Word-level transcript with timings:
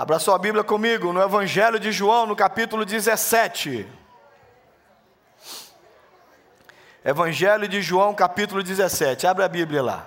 Abra 0.00 0.20
sua 0.20 0.38
Bíblia 0.38 0.62
comigo 0.62 1.12
no 1.12 1.20
Evangelho 1.20 1.80
de 1.80 1.90
João, 1.90 2.24
no 2.24 2.36
capítulo 2.36 2.84
17. 2.84 3.84
Evangelho 7.04 7.66
de 7.66 7.82
João, 7.82 8.14
capítulo 8.14 8.62
17. 8.62 9.26
Abre 9.26 9.42
a 9.42 9.48
Bíblia 9.48 9.82
lá. 9.82 10.06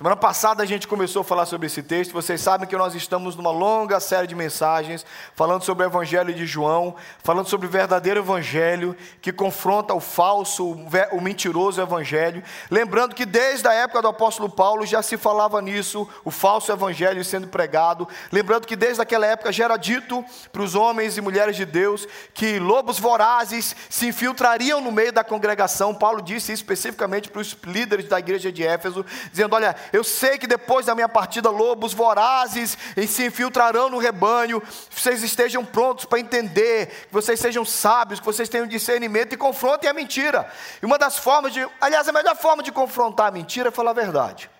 Semana 0.00 0.16
passada 0.16 0.62
a 0.62 0.66
gente 0.66 0.88
começou 0.88 1.20
a 1.20 1.24
falar 1.24 1.44
sobre 1.44 1.66
esse 1.66 1.82
texto. 1.82 2.14
Vocês 2.14 2.40
sabem 2.40 2.66
que 2.66 2.74
nós 2.74 2.94
estamos 2.94 3.36
numa 3.36 3.50
longa 3.50 4.00
série 4.00 4.26
de 4.26 4.34
mensagens 4.34 5.04
falando 5.34 5.62
sobre 5.62 5.84
o 5.84 5.88
Evangelho 5.88 6.32
de 6.32 6.46
João, 6.46 6.96
falando 7.22 7.50
sobre 7.50 7.66
o 7.66 7.70
verdadeiro 7.70 8.20
Evangelho 8.20 8.96
que 9.20 9.30
confronta 9.30 9.92
o 9.92 10.00
falso, 10.00 10.72
o 11.12 11.20
mentiroso 11.20 11.82
Evangelho. 11.82 12.42
Lembrando 12.70 13.14
que 13.14 13.26
desde 13.26 13.68
a 13.68 13.74
época 13.74 14.00
do 14.00 14.08
apóstolo 14.08 14.48
Paulo 14.48 14.86
já 14.86 15.02
se 15.02 15.18
falava 15.18 15.60
nisso, 15.60 16.08
o 16.24 16.30
falso 16.30 16.72
Evangelho 16.72 17.22
sendo 17.22 17.48
pregado. 17.48 18.08
Lembrando 18.32 18.66
que 18.66 18.76
desde 18.76 19.02
aquela 19.02 19.26
época 19.26 19.52
já 19.52 19.66
era 19.66 19.76
dito 19.76 20.24
para 20.50 20.62
os 20.62 20.74
homens 20.74 21.18
e 21.18 21.20
mulheres 21.20 21.56
de 21.56 21.66
Deus 21.66 22.08
que 22.32 22.58
lobos 22.58 22.98
vorazes 22.98 23.76
se 23.90 24.06
infiltrariam 24.06 24.80
no 24.80 24.90
meio 24.90 25.12
da 25.12 25.22
congregação. 25.22 25.94
Paulo 25.94 26.22
disse 26.22 26.54
especificamente 26.54 27.28
para 27.28 27.42
os 27.42 27.54
líderes 27.66 28.08
da 28.08 28.18
igreja 28.18 28.50
de 28.50 28.66
Éfeso, 28.66 29.04
dizendo: 29.30 29.54
Olha 29.54 29.76
eu 29.92 30.04
sei 30.04 30.38
que 30.38 30.46
depois 30.46 30.86
da 30.86 30.94
minha 30.94 31.08
partida, 31.08 31.50
lobos 31.50 31.92
vorazes 31.92 32.76
se 33.08 33.26
infiltrarão 33.26 33.88
no 33.88 33.98
rebanho. 33.98 34.62
Vocês 34.90 35.22
estejam 35.22 35.64
prontos 35.64 36.04
para 36.04 36.20
entender, 36.20 36.86
que 37.08 37.12
vocês 37.12 37.40
sejam 37.40 37.64
sábios, 37.64 38.20
que 38.20 38.26
vocês 38.26 38.48
tenham 38.48 38.66
discernimento 38.66 39.32
e 39.32 39.36
confrontem 39.36 39.88
a 39.88 39.92
mentira. 39.92 40.50
E 40.82 40.86
uma 40.86 40.98
das 40.98 41.18
formas 41.18 41.52
de, 41.52 41.66
aliás, 41.80 42.08
a 42.08 42.12
melhor 42.12 42.36
forma 42.36 42.62
de 42.62 42.72
confrontar 42.72 43.28
a 43.28 43.30
mentira 43.30 43.68
é 43.68 43.72
falar 43.72 43.90
a 43.90 43.94
verdade. 43.94 44.50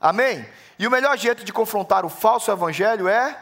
Amém? 0.00 0.46
E 0.78 0.86
o 0.86 0.90
melhor 0.90 1.16
jeito 1.16 1.44
de 1.44 1.52
confrontar 1.52 2.04
o 2.04 2.08
falso 2.08 2.50
evangelho 2.50 3.08
é 3.08 3.38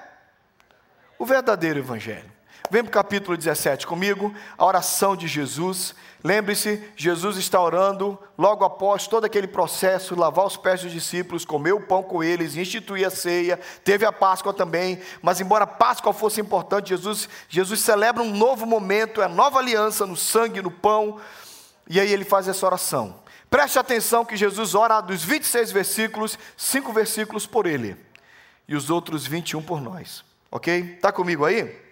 o 1.18 1.24
verdadeiro 1.24 1.78
evangelho. 1.78 2.30
Vem 2.70 2.82
para 2.82 2.88
o 2.88 2.92
capítulo 2.92 3.36
17 3.36 3.86
comigo, 3.86 4.34
a 4.56 4.64
oração 4.64 5.14
de 5.14 5.28
Jesus. 5.28 5.94
Lembre-se, 6.24 6.80
Jesus 6.94 7.36
está 7.36 7.60
orando 7.60 8.16
logo 8.38 8.64
após 8.64 9.08
todo 9.08 9.24
aquele 9.24 9.48
processo, 9.48 10.14
lavar 10.14 10.46
os 10.46 10.56
pés 10.56 10.82
dos 10.82 10.92
discípulos, 10.92 11.44
comer 11.44 11.72
o 11.72 11.80
pão 11.80 12.00
com 12.00 12.22
eles, 12.22 12.56
instituir 12.56 13.04
a 13.04 13.10
ceia, 13.10 13.58
teve 13.82 14.06
a 14.06 14.12
Páscoa 14.12 14.54
também, 14.54 15.00
mas 15.20 15.40
embora 15.40 15.64
a 15.64 15.66
Páscoa 15.66 16.12
fosse 16.12 16.40
importante, 16.40 16.90
Jesus, 16.90 17.28
Jesus 17.48 17.80
celebra 17.80 18.22
um 18.22 18.30
novo 18.30 18.64
momento, 18.64 19.20
é 19.20 19.24
a 19.24 19.28
nova 19.28 19.58
aliança 19.58 20.06
no 20.06 20.16
sangue, 20.16 20.62
no 20.62 20.70
pão, 20.70 21.18
e 21.88 21.98
aí 21.98 22.12
ele 22.12 22.24
faz 22.24 22.46
essa 22.46 22.64
oração. 22.66 23.16
Preste 23.50 23.78
atenção 23.78 24.24
que 24.24 24.36
Jesus 24.36 24.76
ora 24.76 25.00
dos 25.00 25.24
26 25.24 25.72
versículos, 25.72 26.38
cinco 26.56 26.92
versículos 26.92 27.46
por 27.46 27.66
ele, 27.66 27.96
e 28.68 28.76
os 28.76 28.90
outros 28.90 29.26
21 29.26 29.60
por 29.60 29.80
nós, 29.80 30.24
ok? 30.52 30.94
Está 30.94 31.10
comigo 31.10 31.44
aí? 31.44 31.91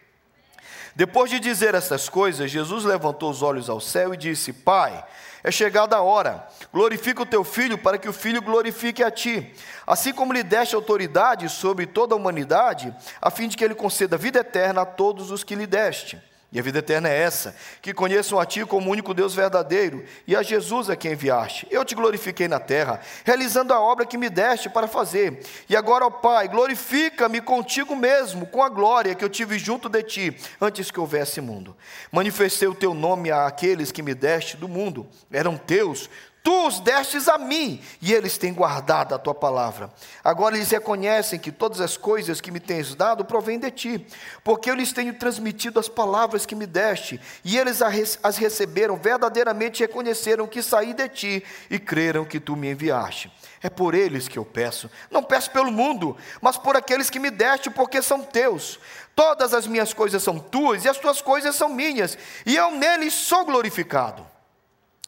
Depois 1.00 1.30
de 1.30 1.40
dizer 1.40 1.74
essas 1.74 2.10
coisas, 2.10 2.50
Jesus 2.50 2.84
levantou 2.84 3.30
os 3.30 3.40
olhos 3.40 3.70
ao 3.70 3.80
céu 3.80 4.12
e 4.12 4.18
disse: 4.18 4.52
Pai, 4.52 5.02
é 5.42 5.50
chegada 5.50 5.96
a 5.96 6.02
hora, 6.02 6.46
glorifica 6.70 7.22
o 7.22 7.26
teu 7.26 7.42
filho 7.42 7.78
para 7.78 7.96
que 7.96 8.06
o 8.06 8.12
filho 8.12 8.42
glorifique 8.42 9.02
a 9.02 9.10
ti. 9.10 9.50
Assim 9.86 10.12
como 10.12 10.30
lhe 10.30 10.42
deste 10.42 10.74
autoridade 10.74 11.48
sobre 11.48 11.86
toda 11.86 12.14
a 12.14 12.18
humanidade, 12.18 12.94
a 13.18 13.30
fim 13.30 13.48
de 13.48 13.56
que 13.56 13.64
ele 13.64 13.74
conceda 13.74 14.18
vida 14.18 14.40
eterna 14.40 14.82
a 14.82 14.84
todos 14.84 15.30
os 15.30 15.42
que 15.42 15.54
lhe 15.54 15.66
deste. 15.66 16.20
E 16.52 16.58
a 16.58 16.62
vida 16.62 16.80
eterna 16.80 17.08
é 17.08 17.16
essa: 17.16 17.54
que 17.80 17.94
conheçam 17.94 18.38
a 18.38 18.44
Ti 18.44 18.64
como 18.64 18.88
o 18.88 18.92
único 18.92 19.14
Deus 19.14 19.34
verdadeiro 19.34 20.04
e 20.26 20.34
a 20.34 20.42
Jesus 20.42 20.90
a 20.90 20.96
quem 20.96 21.12
enviaste. 21.12 21.66
Eu 21.70 21.84
te 21.84 21.94
glorifiquei 21.94 22.48
na 22.48 22.58
terra, 22.58 23.00
realizando 23.24 23.72
a 23.72 23.80
obra 23.80 24.04
que 24.04 24.18
me 24.18 24.28
deste 24.28 24.68
para 24.68 24.88
fazer. 24.88 25.40
E 25.68 25.76
agora, 25.76 26.06
ó 26.06 26.10
Pai, 26.10 26.48
glorifica-me 26.48 27.40
contigo 27.40 27.94
mesmo, 27.94 28.46
com 28.46 28.62
a 28.62 28.68
glória 28.68 29.14
que 29.14 29.24
eu 29.24 29.28
tive 29.28 29.58
junto 29.58 29.88
de 29.88 30.02
Ti, 30.02 30.36
antes 30.60 30.90
que 30.90 30.98
houvesse 30.98 31.40
mundo. 31.40 31.76
Manifestei 32.10 32.66
o 32.66 32.74
Teu 32.74 32.94
nome 32.94 33.30
àqueles 33.30 33.92
que 33.92 34.02
me 34.02 34.14
deste 34.14 34.56
do 34.56 34.68
mundo, 34.68 35.06
eram 35.30 35.56
Teus, 35.56 36.10
Tu 36.42 36.66
os 36.66 36.80
destes 36.80 37.28
a 37.28 37.36
mim, 37.36 37.82
e 38.00 38.14
eles 38.14 38.38
têm 38.38 38.54
guardado 38.54 39.14
a 39.14 39.18
tua 39.18 39.34
palavra. 39.34 39.90
Agora 40.24 40.56
eles 40.56 40.70
reconhecem 40.70 41.38
que 41.38 41.52
todas 41.52 41.82
as 41.82 41.98
coisas 41.98 42.40
que 42.40 42.50
me 42.50 42.58
tens 42.58 42.94
dado 42.94 43.26
provêm 43.26 43.58
de 43.58 43.70
ti, 43.70 44.06
porque 44.42 44.70
eu 44.70 44.74
lhes 44.74 44.90
tenho 44.90 45.12
transmitido 45.12 45.78
as 45.78 45.88
palavras 45.88 46.46
que 46.46 46.54
me 46.54 46.64
deste, 46.66 47.20
e 47.44 47.58
eles 47.58 47.82
as 48.22 48.38
receberam 48.38 48.96
verdadeiramente 48.96 49.80
reconheceram 49.80 50.46
que 50.46 50.62
saí 50.62 50.94
de 50.94 51.08
ti 51.10 51.44
e 51.68 51.78
creram 51.78 52.24
que 52.24 52.40
tu 52.40 52.56
me 52.56 52.70
enviaste. 52.70 53.30
É 53.62 53.68
por 53.68 53.94
eles 53.94 54.26
que 54.26 54.38
eu 54.38 54.44
peço, 54.44 54.90
não 55.10 55.22
peço 55.22 55.50
pelo 55.50 55.70
mundo, 55.70 56.16
mas 56.40 56.56
por 56.56 56.74
aqueles 56.74 57.10
que 57.10 57.18
me 57.18 57.30
deste, 57.30 57.68
porque 57.68 58.00
são 58.00 58.22
teus. 58.22 58.80
Todas 59.14 59.52
as 59.52 59.66
minhas 59.66 59.92
coisas 59.92 60.22
são 60.22 60.38
tuas, 60.38 60.86
e 60.86 60.88
as 60.88 60.96
tuas 60.96 61.20
coisas 61.20 61.54
são 61.54 61.68
minhas, 61.68 62.16
e 62.46 62.56
eu 62.56 62.70
neles 62.70 63.12
sou 63.12 63.44
glorificado. 63.44 64.26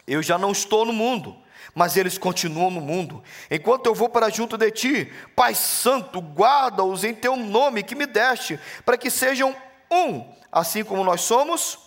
Eu 0.07 0.23
já 0.23 0.37
não 0.37 0.53
estou 0.53 0.85
no 0.85 0.93
mundo, 0.93 1.37
mas 1.75 1.97
eles 1.97 2.19
continuam 2.19 2.71
no 2.71 2.81
mundo. 2.81 3.23
Enquanto 3.51 3.87
eu 3.87 3.95
vou 3.95 4.09
para 4.09 4.29
junto 4.29 4.59
de 4.59 4.71
ti, 4.71 5.13
Pai 5.35 5.55
Santo, 5.55 6.21
guarda-os 6.21 7.05
em 7.05 7.15
teu 7.15 7.37
nome 7.37 7.83
que 7.83 7.95
me 7.95 8.07
deste, 8.07 8.59
para 8.85 8.99
que 8.99 9.11
sejam 9.11 9.55
um, 9.91 10.25
assim 10.51 10.85
como 10.85 11.05
nós 11.05 11.23
somos. 11.23 11.79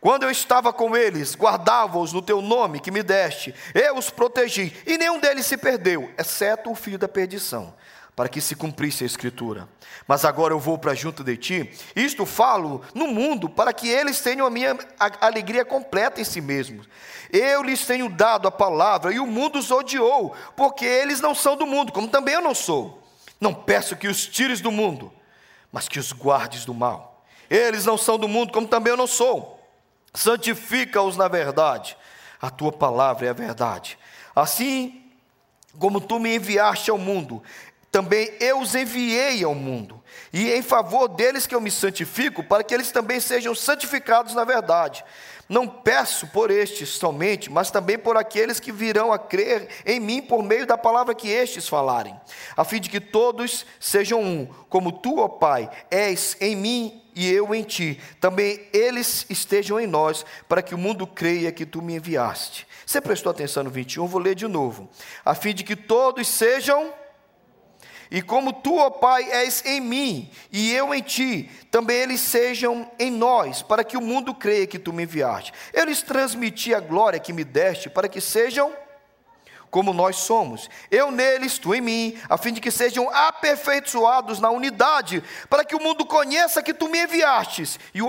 Quando 0.00 0.24
eu 0.24 0.30
estava 0.30 0.72
com 0.72 0.96
eles, 0.96 1.34
guardava-os 1.34 2.12
no 2.12 2.20
teu 2.20 2.42
nome 2.42 2.78
que 2.78 2.90
me 2.90 3.02
deste, 3.02 3.54
eu 3.74 3.96
os 3.96 4.10
protegi, 4.10 4.76
e 4.86 4.98
nenhum 4.98 5.18
deles 5.18 5.46
se 5.46 5.56
perdeu, 5.56 6.12
exceto 6.18 6.70
o 6.70 6.74
filho 6.74 6.98
da 6.98 7.08
perdição 7.08 7.74
para 8.16 8.28
que 8.28 8.40
se 8.40 8.54
cumprisse 8.54 9.02
a 9.02 9.06
Escritura. 9.06 9.68
Mas 10.06 10.24
agora 10.24 10.54
eu 10.54 10.58
vou 10.58 10.78
para 10.78 10.94
junto 10.94 11.24
de 11.24 11.36
ti, 11.36 11.70
isto 11.96 12.24
falo 12.24 12.82
no 12.94 13.06
mundo, 13.08 13.48
para 13.48 13.72
que 13.72 13.88
eles 13.88 14.20
tenham 14.20 14.46
a 14.46 14.50
minha 14.50 14.76
alegria 15.20 15.64
completa 15.64 16.20
em 16.20 16.24
si 16.24 16.40
mesmos. 16.40 16.88
Eu 17.32 17.62
lhes 17.62 17.84
tenho 17.86 18.08
dado 18.08 18.46
a 18.46 18.50
palavra, 18.50 19.12
e 19.12 19.18
o 19.18 19.26
mundo 19.26 19.58
os 19.58 19.70
odiou, 19.70 20.34
porque 20.56 20.84
eles 20.84 21.20
não 21.20 21.34
são 21.34 21.56
do 21.56 21.66
mundo, 21.66 21.92
como 21.92 22.08
também 22.08 22.34
eu 22.34 22.42
não 22.42 22.54
sou. 22.54 23.02
Não 23.40 23.52
peço 23.52 23.96
que 23.96 24.08
os 24.08 24.26
tires 24.26 24.60
do 24.60 24.70
mundo, 24.70 25.12
mas 25.72 25.88
que 25.88 25.98
os 25.98 26.12
guardes 26.12 26.64
do 26.64 26.72
mal. 26.72 27.24
Eles 27.50 27.84
não 27.84 27.98
são 27.98 28.18
do 28.18 28.28
mundo, 28.28 28.52
como 28.52 28.68
também 28.68 28.92
eu 28.92 28.96
não 28.96 29.06
sou. 29.06 29.60
Santifica-os 30.12 31.16
na 31.16 31.28
verdade. 31.28 31.96
A 32.40 32.48
tua 32.50 32.70
palavra 32.70 33.26
é 33.26 33.30
a 33.30 33.34
verdade. 33.34 33.98
Assim 34.34 35.02
como 35.78 36.00
tu 36.00 36.18
me 36.18 36.36
enviaste 36.36 36.90
ao 36.90 36.98
mundo, 36.98 37.42
também 37.94 38.32
eu 38.40 38.58
os 38.58 38.74
enviei 38.74 39.44
ao 39.44 39.54
mundo, 39.54 40.02
e 40.32 40.50
em 40.50 40.62
favor 40.62 41.06
deles 41.06 41.46
que 41.46 41.54
eu 41.54 41.60
me 41.60 41.70
santifico, 41.70 42.42
para 42.42 42.64
que 42.64 42.74
eles 42.74 42.90
também 42.90 43.20
sejam 43.20 43.54
santificados 43.54 44.34
na 44.34 44.42
verdade. 44.42 45.04
Não 45.48 45.68
peço 45.68 46.26
por 46.26 46.50
estes 46.50 46.88
somente, 46.88 47.48
mas 47.48 47.70
também 47.70 47.96
por 47.96 48.16
aqueles 48.16 48.58
que 48.58 48.72
virão 48.72 49.12
a 49.12 49.18
crer 49.18 49.68
em 49.86 50.00
mim 50.00 50.20
por 50.20 50.42
meio 50.42 50.66
da 50.66 50.76
palavra 50.76 51.14
que 51.14 51.28
estes 51.28 51.68
falarem, 51.68 52.20
a 52.56 52.64
fim 52.64 52.80
de 52.80 52.90
que 52.90 52.98
todos 52.98 53.64
sejam 53.78 54.20
um, 54.20 54.48
como 54.68 54.90
tu, 54.90 55.20
ó 55.20 55.28
Pai, 55.28 55.70
és 55.88 56.36
em 56.40 56.56
mim 56.56 57.00
e 57.14 57.30
eu 57.30 57.54
em 57.54 57.62
ti. 57.62 58.00
Também 58.20 58.60
eles 58.72 59.24
estejam 59.30 59.78
em 59.78 59.86
nós, 59.86 60.26
para 60.48 60.62
que 60.62 60.74
o 60.74 60.78
mundo 60.78 61.06
creia 61.06 61.52
que 61.52 61.64
tu 61.64 61.80
me 61.80 61.94
enviaste. 61.94 62.66
Você 62.84 63.00
prestou 63.00 63.30
atenção 63.30 63.62
no 63.62 63.70
21? 63.70 64.04
Vou 64.08 64.20
ler 64.20 64.34
de 64.34 64.48
novo. 64.48 64.90
A 65.24 65.32
fim 65.32 65.54
de 65.54 65.62
que 65.62 65.76
todos 65.76 66.26
sejam 66.26 66.92
e 68.14 68.22
como 68.22 68.52
tu, 68.52 68.76
ó 68.76 68.90
Pai, 68.90 69.28
és 69.28 69.64
em 69.66 69.80
mim 69.80 70.30
e 70.52 70.72
eu 70.72 70.94
em 70.94 71.02
ti, 71.02 71.50
também 71.68 71.96
eles 71.96 72.20
sejam 72.20 72.88
em 72.96 73.10
nós, 73.10 73.60
para 73.60 73.82
que 73.82 73.96
o 73.96 74.00
mundo 74.00 74.32
creia 74.32 74.68
que 74.68 74.78
tu 74.78 74.92
me 74.92 75.02
enviaste. 75.02 75.52
Eu 75.72 75.84
lhes 75.84 76.00
transmiti 76.00 76.72
a 76.72 76.78
glória 76.78 77.18
que 77.18 77.32
me 77.32 77.42
deste, 77.42 77.90
para 77.90 78.08
que 78.08 78.20
sejam 78.20 78.72
como 79.68 79.92
nós 79.92 80.14
somos. 80.14 80.70
Eu 80.92 81.10
neles, 81.10 81.58
tu 81.58 81.74
em 81.74 81.80
mim, 81.80 82.16
a 82.28 82.38
fim 82.38 82.52
de 82.52 82.60
que 82.60 82.70
sejam 82.70 83.10
aperfeiçoados 83.10 84.38
na 84.38 84.48
unidade, 84.48 85.20
para 85.50 85.64
que 85.64 85.74
o 85.74 85.82
mundo 85.82 86.06
conheça 86.06 86.62
que 86.62 86.72
tu 86.72 86.88
me 86.88 87.02
enviastes 87.02 87.80
e 87.92 88.00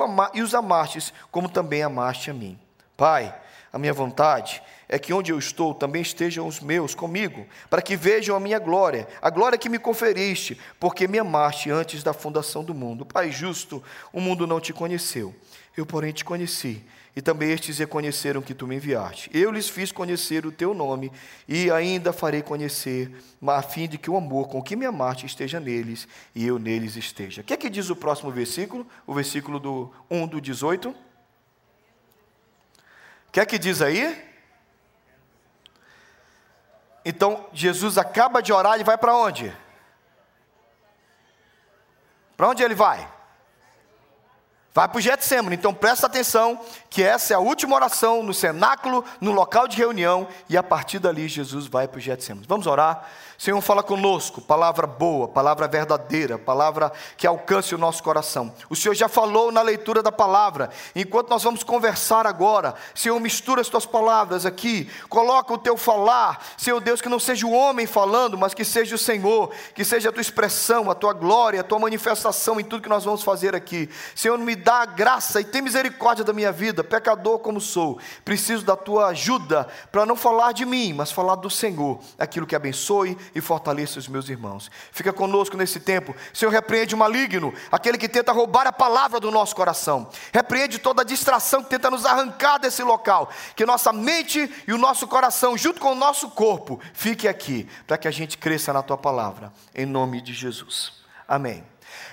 os 0.43 0.53
amastes, 0.53 1.11
como 1.31 1.49
também 1.49 1.81
amaste 1.81 2.29
a 2.29 2.33
mim. 2.35 2.59
Pai, 2.95 3.35
a 3.73 3.79
minha 3.79 3.91
vontade 3.91 4.61
é 4.87 4.99
que 4.99 5.13
onde 5.13 5.31
eu 5.31 5.39
estou 5.39 5.73
também 5.73 6.01
estejam 6.01 6.47
os 6.47 6.59
meus 6.59 6.93
comigo, 6.93 7.45
para 7.69 7.81
que 7.81 7.95
vejam 7.95 8.35
a 8.35 8.39
minha 8.39 8.59
glória, 8.59 9.07
a 9.21 9.29
glória 9.29 9.57
que 9.57 9.69
me 9.69 9.79
conferiste, 9.79 10.59
porque 10.79 11.07
me 11.07 11.19
amaste 11.19 11.71
antes 11.71 12.03
da 12.03 12.13
fundação 12.13 12.63
do 12.63 12.73
mundo. 12.73 13.05
Pai 13.05 13.31
justo, 13.31 13.83
o 14.13 14.21
mundo 14.21 14.45
não 14.45 14.59
te 14.59 14.73
conheceu, 14.73 15.35
eu, 15.75 15.85
porém, 15.85 16.13
te 16.13 16.23
conheci, 16.23 16.83
e 17.15 17.21
também 17.21 17.51
estes 17.51 17.79
reconheceram 17.79 18.41
que 18.41 18.53
tu 18.53 18.67
me 18.67 18.75
enviaste. 18.75 19.29
Eu 19.33 19.51
lhes 19.51 19.69
fiz 19.69 19.91
conhecer 19.91 20.45
o 20.45 20.51
teu 20.51 20.73
nome, 20.73 21.11
e 21.47 21.71
ainda 21.71 22.13
farei 22.13 22.41
conhecer, 22.41 23.11
a 23.45 23.61
fim 23.61 23.87
de 23.87 23.97
que 23.97 24.09
o 24.09 24.17
amor 24.17 24.49
com 24.49 24.61
que 24.61 24.75
me 24.75 24.85
amaste 24.85 25.25
esteja 25.25 25.59
neles, 25.59 26.07
e 26.33 26.45
eu 26.45 26.59
neles 26.59 26.95
esteja. 26.95 27.41
O 27.41 27.43
que 27.43 27.53
é 27.53 27.57
que 27.57 27.69
diz 27.69 27.89
o 27.89 27.95
próximo 27.95 28.31
versículo? 28.31 28.85
O 29.07 29.13
versículo 29.13 29.59
do 29.59 29.91
1 30.09 30.27
do 30.27 30.41
18. 30.41 30.89
O 30.89 30.95
que 33.31 33.39
é 33.39 33.45
que 33.45 33.57
diz 33.57 33.81
aí? 33.81 34.34
Então 37.05 37.45
Jesus 37.53 37.99
acaba 37.99 38.41
de 38.41 38.51
orar, 38.51 38.73
ele 38.73 38.83
vai 38.83 38.97
para 38.97 39.15
onde? 39.15 39.55
Para 42.35 42.49
onde 42.49 42.63
ele 42.63 42.73
vai? 42.75 43.07
Vai 44.73 44.89
para 44.89 44.97
o 44.97 45.01
Getsemane. 45.01 45.55
Então 45.55 45.73
presta 45.73 46.05
atenção 46.05 46.59
que 46.89 47.01
essa 47.01 47.33
é 47.33 47.35
a 47.37 47.39
última 47.39 47.75
oração 47.75 48.21
no 48.21 48.33
cenáculo, 48.33 49.05
no 49.21 49.31
local 49.31 49.69
de 49.69 49.77
reunião, 49.77 50.27
e 50.49 50.57
a 50.57 50.63
partir 50.63 50.99
dali 50.99 51.29
Jesus 51.29 51.67
vai 51.67 51.87
para 51.87 51.97
o 51.97 52.01
Getsemane. 52.01 52.45
Vamos 52.45 52.67
orar? 52.67 53.07
Senhor, 53.37 53.59
fala 53.61 53.83
conosco, 53.83 54.41
palavra 54.41 54.87
boa, 54.87 55.27
palavra 55.27 55.67
verdadeira, 55.67 56.37
palavra 56.37 56.91
que 57.17 57.27
alcance 57.27 57.75
o 57.75 57.77
nosso 57.77 58.01
coração. 58.01 58.53
O 58.69 58.75
Senhor 58.75 58.95
já 58.95 59.09
falou 59.09 59.51
na 59.51 59.61
leitura 59.61 60.01
da 60.01 60.11
palavra, 60.11 60.69
enquanto 60.95 61.29
nós 61.29 61.43
vamos 61.43 61.63
conversar 61.63 62.25
agora, 62.25 62.75
Senhor, 62.93 63.19
mistura 63.19 63.61
as 63.61 63.67
tuas 63.67 63.85
palavras 63.85 64.45
aqui, 64.45 64.89
coloca 65.09 65.53
o 65.53 65.57
teu 65.57 65.75
falar, 65.75 66.43
Senhor 66.57 66.79
Deus, 66.79 67.01
que 67.01 67.09
não 67.09 67.19
seja 67.19 67.45
o 67.45 67.51
homem 67.51 67.85
falando, 67.85 68.37
mas 68.37 68.53
que 68.53 68.63
seja 68.63 68.95
o 68.95 68.99
Senhor, 68.99 69.51
que 69.73 69.83
seja 69.83 70.09
a 70.09 70.11
tua 70.11 70.21
expressão, 70.21 70.89
a 70.89 70.95
tua 70.95 71.13
glória, 71.13 71.59
a 71.59 71.63
tua 71.63 71.79
manifestação 71.79 72.59
em 72.59 72.63
tudo 72.63 72.83
que 72.83 72.89
nós 72.89 73.03
vamos 73.03 73.21
fazer 73.21 73.53
aqui. 73.53 73.89
Senhor, 74.15 74.37
me 74.37 74.55
dá 74.55 74.85
graça 74.85 75.41
e 75.41 75.43
tem 75.43 75.61
misericórdia 75.61 76.23
da 76.23 76.33
minha 76.33 76.51
vida, 76.51 76.83
pecador 76.83 77.39
como 77.39 77.59
sou, 77.59 77.99
preciso 78.23 78.63
da 78.63 78.75
tua 78.75 79.07
ajuda 79.07 79.67
para 79.91 80.05
não 80.05 80.15
falar 80.15 80.53
de 80.53 80.65
mim, 80.65 80.93
mas 80.93 81.11
falar 81.11 81.35
do 81.35 81.49
Senhor, 81.49 81.99
aquilo 82.17 82.47
que 82.47 82.55
abençoe 82.55 83.17
e 83.33 83.41
fortaleça 83.41 83.99
os 83.99 84.07
meus 84.07 84.29
irmãos. 84.29 84.69
Fica 84.91 85.13
conosco 85.13 85.57
nesse 85.57 85.79
tempo. 85.79 86.15
Senhor, 86.33 86.51
repreende 86.51 86.93
o 86.93 86.97
maligno, 86.97 87.53
aquele 87.71 87.97
que 87.97 88.09
tenta 88.09 88.31
roubar 88.31 88.67
a 88.67 88.71
palavra 88.71 89.19
do 89.19 89.31
nosso 89.31 89.55
coração. 89.55 90.09
Repreende 90.33 90.79
toda 90.79 91.01
a 91.01 91.05
distração 91.05 91.63
que 91.63 91.69
tenta 91.69 91.89
nos 91.89 92.05
arrancar 92.05 92.57
desse 92.57 92.83
local. 92.83 93.29
Que 93.55 93.65
nossa 93.65 93.91
mente 93.91 94.51
e 94.67 94.73
o 94.73 94.77
nosso 94.77 95.07
coração, 95.07 95.57
junto 95.57 95.79
com 95.79 95.91
o 95.91 95.95
nosso 95.95 96.29
corpo, 96.29 96.79
fique 96.93 97.27
aqui, 97.27 97.67
para 97.87 97.97
que 97.97 98.07
a 98.07 98.11
gente 98.11 98.37
cresça 98.37 98.73
na 98.73 98.83
tua 98.83 98.97
palavra. 98.97 99.51
Em 99.73 99.85
nome 99.85 100.21
de 100.21 100.33
Jesus. 100.33 100.93
Amém. 101.27 101.63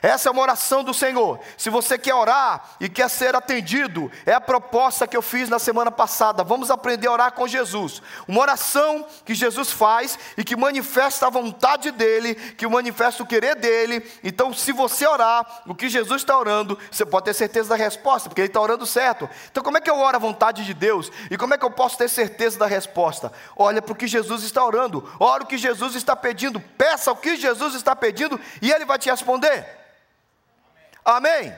Essa 0.03 0.29
é 0.29 0.33
uma 0.33 0.43
oração 0.43 0.83
do 0.83 0.93
Senhor. 0.93 1.39
Se 1.57 1.71
você 1.71 1.97
quer 1.97 2.15
orar 2.15 2.71
e 2.81 2.89
quer 2.89 3.09
ser 3.09 3.37
atendido, 3.37 4.11
é 4.27 4.33
a 4.33 4.41
proposta 4.41 5.07
que 5.07 5.17
eu 5.17 5.23
fiz 5.23 5.49
na 5.49 5.61
semana 5.61 5.93
passada. 5.93 6.43
Vamos 6.43 6.71
aprender 6.71 7.07
a 7.07 7.13
orar 7.13 7.33
com 7.33 7.47
Jesus. 7.47 8.03
Uma 8.27 8.41
oração 8.41 9.07
que 9.25 9.33
Jesus 9.33 9.71
faz 9.71 10.19
e 10.37 10.43
que 10.43 10.57
manifesta 10.57 11.29
a 11.29 11.31
vontade 11.31 11.93
dele, 11.93 12.35
que 12.35 12.67
manifesta 12.67 13.23
o 13.23 13.27
querer 13.27 13.55
dele. 13.55 14.05
Então, 14.25 14.53
se 14.53 14.73
você 14.73 15.07
orar 15.07 15.63
o 15.67 15.75
que 15.75 15.89
Jesus 15.89 16.23
está 16.23 16.37
orando, 16.37 16.77
você 16.91 17.07
pode 17.07 17.27
ter 17.27 17.35
certeza 17.35 17.69
da 17.69 17.77
resposta, 17.77 18.29
porque 18.29 18.41
ele 18.41 18.49
está 18.49 18.61
orando 18.61 18.85
certo. 18.85 19.31
Então, 19.51 19.63
como 19.63 19.79
é 19.79 19.81
que 19.81 19.91
eu 19.91 19.99
oro 19.99 20.17
a 20.17 20.21
vontade 20.21 20.65
de 20.65 20.75
Deus? 20.75 21.13
E 21.31 21.37
como 21.37 21.55
é 21.55 21.59
que 21.59 21.65
eu 21.65 21.71
posso 21.71 21.97
ter 21.97 22.09
certeza 22.09 22.59
da 22.59 22.67
resposta? 22.67 23.33
Olha 23.57 23.81
para 23.81 23.93
o 23.93 23.97
que 23.97 24.09
Jesus 24.09 24.43
está 24.43 24.65
orando, 24.65 25.09
ora 25.21 25.45
o 25.45 25.47
que 25.47 25.57
Jesus 25.57 25.95
está 25.95 26.17
pedindo, 26.17 26.59
peça 26.61 27.13
o 27.13 27.17
que 27.17 27.37
Jesus 27.37 27.75
está 27.75 27.95
pedindo 27.95 28.41
e 28.61 28.73
ele 28.73 28.85
vai 28.85 28.99
te 28.99 29.09
responder. 29.09 29.62
Amém? 31.05 31.55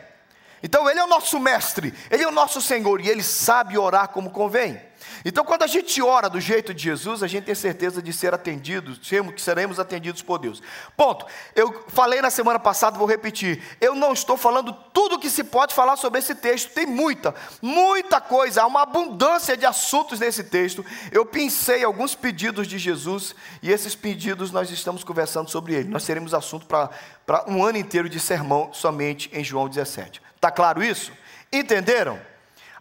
Então 0.63 0.89
Ele 0.89 0.99
é 0.99 1.05
o 1.05 1.09
nosso 1.09 1.39
mestre, 1.39 1.93
Ele 2.11 2.23
é 2.23 2.29
o 2.29 2.33
nosso 2.33 2.61
Senhor 2.61 3.01
e 3.01 3.09
Ele 3.09 3.23
sabe 3.23 3.77
orar 3.77 4.09
como 4.09 4.31
convém. 4.31 4.81
Então, 5.25 5.43
quando 5.43 5.63
a 5.63 5.67
gente 5.67 6.03
ora 6.03 6.29
do 6.29 6.39
jeito 6.39 6.75
de 6.75 6.83
Jesus, 6.83 7.23
a 7.23 7.27
gente 7.27 7.45
tem 7.45 7.55
certeza 7.55 8.03
de 8.03 8.13
ser 8.13 8.35
atendidos, 8.35 8.99
que 8.99 9.41
seremos 9.41 9.81
atendidos 9.81 10.21
por 10.21 10.39
Deus. 10.39 10.63
Ponto. 10.95 11.25
Eu 11.55 11.85
falei 11.89 12.21
na 12.21 12.29
semana 12.29 12.59
passada, 12.59 12.99
vou 12.99 13.09
repetir. 13.09 13.63
Eu 13.81 13.95
não 13.95 14.13
estou 14.13 14.37
falando 14.37 14.73
tudo 14.93 15.19
que 15.19 15.31
se 15.31 15.43
pode 15.43 15.73
falar 15.75 15.97
sobre 15.97 16.19
esse 16.19 16.35
texto. 16.35 16.75
Tem 16.75 16.85
muita, 16.85 17.35
muita 17.63 18.21
coisa. 18.21 18.63
Há 18.63 18.67
uma 18.67 18.83
abundância 18.83 19.57
de 19.57 19.65
assuntos 19.65 20.21
nesse 20.21 20.45
texto. 20.45 20.85
Eu 21.11 21.25
pensei 21.25 21.83
alguns 21.83 22.15
pedidos 22.15 22.67
de 22.67 22.77
Jesus 22.77 23.35
e 23.63 23.71
esses 23.71 23.95
pedidos 23.95 24.51
nós 24.51 24.71
estamos 24.71 25.03
conversando 25.03 25.49
sobre 25.49 25.75
ele. 25.75 25.89
Nós 25.89 26.05
teremos 26.05 26.35
assunto 26.35 26.67
para 26.67 27.45
um 27.49 27.65
ano 27.65 27.79
inteiro 27.79 28.11
de 28.11 28.21
sermão 28.21 28.75
somente 28.75 29.31
em 29.33 29.43
João 29.43 29.71
17. 29.71 30.21
Está 30.37 30.51
claro 30.51 30.83
isso? 30.83 31.13
Entenderam? 31.51 32.34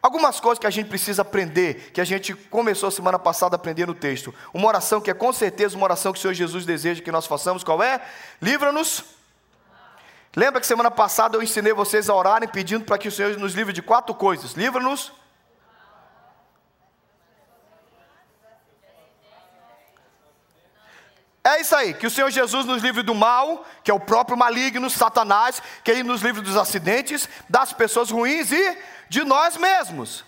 Algumas 0.03 0.37
coisas 0.37 0.59
que 0.59 0.67
a 0.67 0.69
gente 0.69 0.89
precisa 0.89 1.21
aprender, 1.21 1.91
que 1.93 2.01
a 2.01 2.03
gente 2.03 2.33
começou 2.33 2.91
semana 2.91 3.17
passada 3.17 3.55
a 3.55 3.57
aprender 3.57 3.87
no 3.87 3.95
texto. 3.95 4.35
Uma 4.53 4.67
oração 4.67 4.99
que 4.99 5.09
é 5.09 5.13
com 5.13 5.31
certeza 5.31 5.77
uma 5.77 5.85
oração 5.85 6.11
que 6.11 6.19
o 6.19 6.21
Senhor 6.21 6.33
Jesus 6.33 6.65
deseja 6.65 7.01
que 7.01 7.09
nós 7.09 7.25
façamos, 7.25 7.63
qual 7.63 7.81
é? 7.81 8.01
Livra-nos. 8.41 9.05
Lembra 10.35 10.59
que 10.59 10.67
semana 10.67 10.91
passada 10.91 11.37
eu 11.37 11.41
ensinei 11.41 11.71
vocês 11.71 12.09
a 12.09 12.15
orarem 12.15 12.49
pedindo 12.49 12.83
para 12.83 12.97
que 12.97 13.07
o 13.07 13.11
Senhor 13.13 13.37
nos 13.37 13.53
livre 13.53 13.71
de 13.71 13.81
quatro 13.81 14.13
coisas: 14.13 14.51
livra-nos. 14.51 15.13
É 21.45 21.59
isso 21.59 21.75
aí, 21.75 21.93
que 21.93 22.07
o 22.07 22.11
Senhor 22.11 22.29
Jesus 22.29 22.65
nos 22.65 22.81
livre 22.81 23.03
do 23.03 23.13
mal, 23.13 23.65
que 23.83 23.91
é 23.91 23.93
o 23.93 23.99
próprio 23.99 24.37
maligno, 24.37 24.89
Satanás, 24.89 25.61
que 25.83 25.91
Ele 25.91 26.03
nos 26.03 26.21
livre 26.21 26.41
dos 26.41 26.55
acidentes, 26.55 27.27
das 27.49 27.73
pessoas 27.73 28.09
ruins 28.09 28.51
e 28.51 28.77
de 29.09 29.23
nós 29.23 29.57
mesmos. 29.57 30.23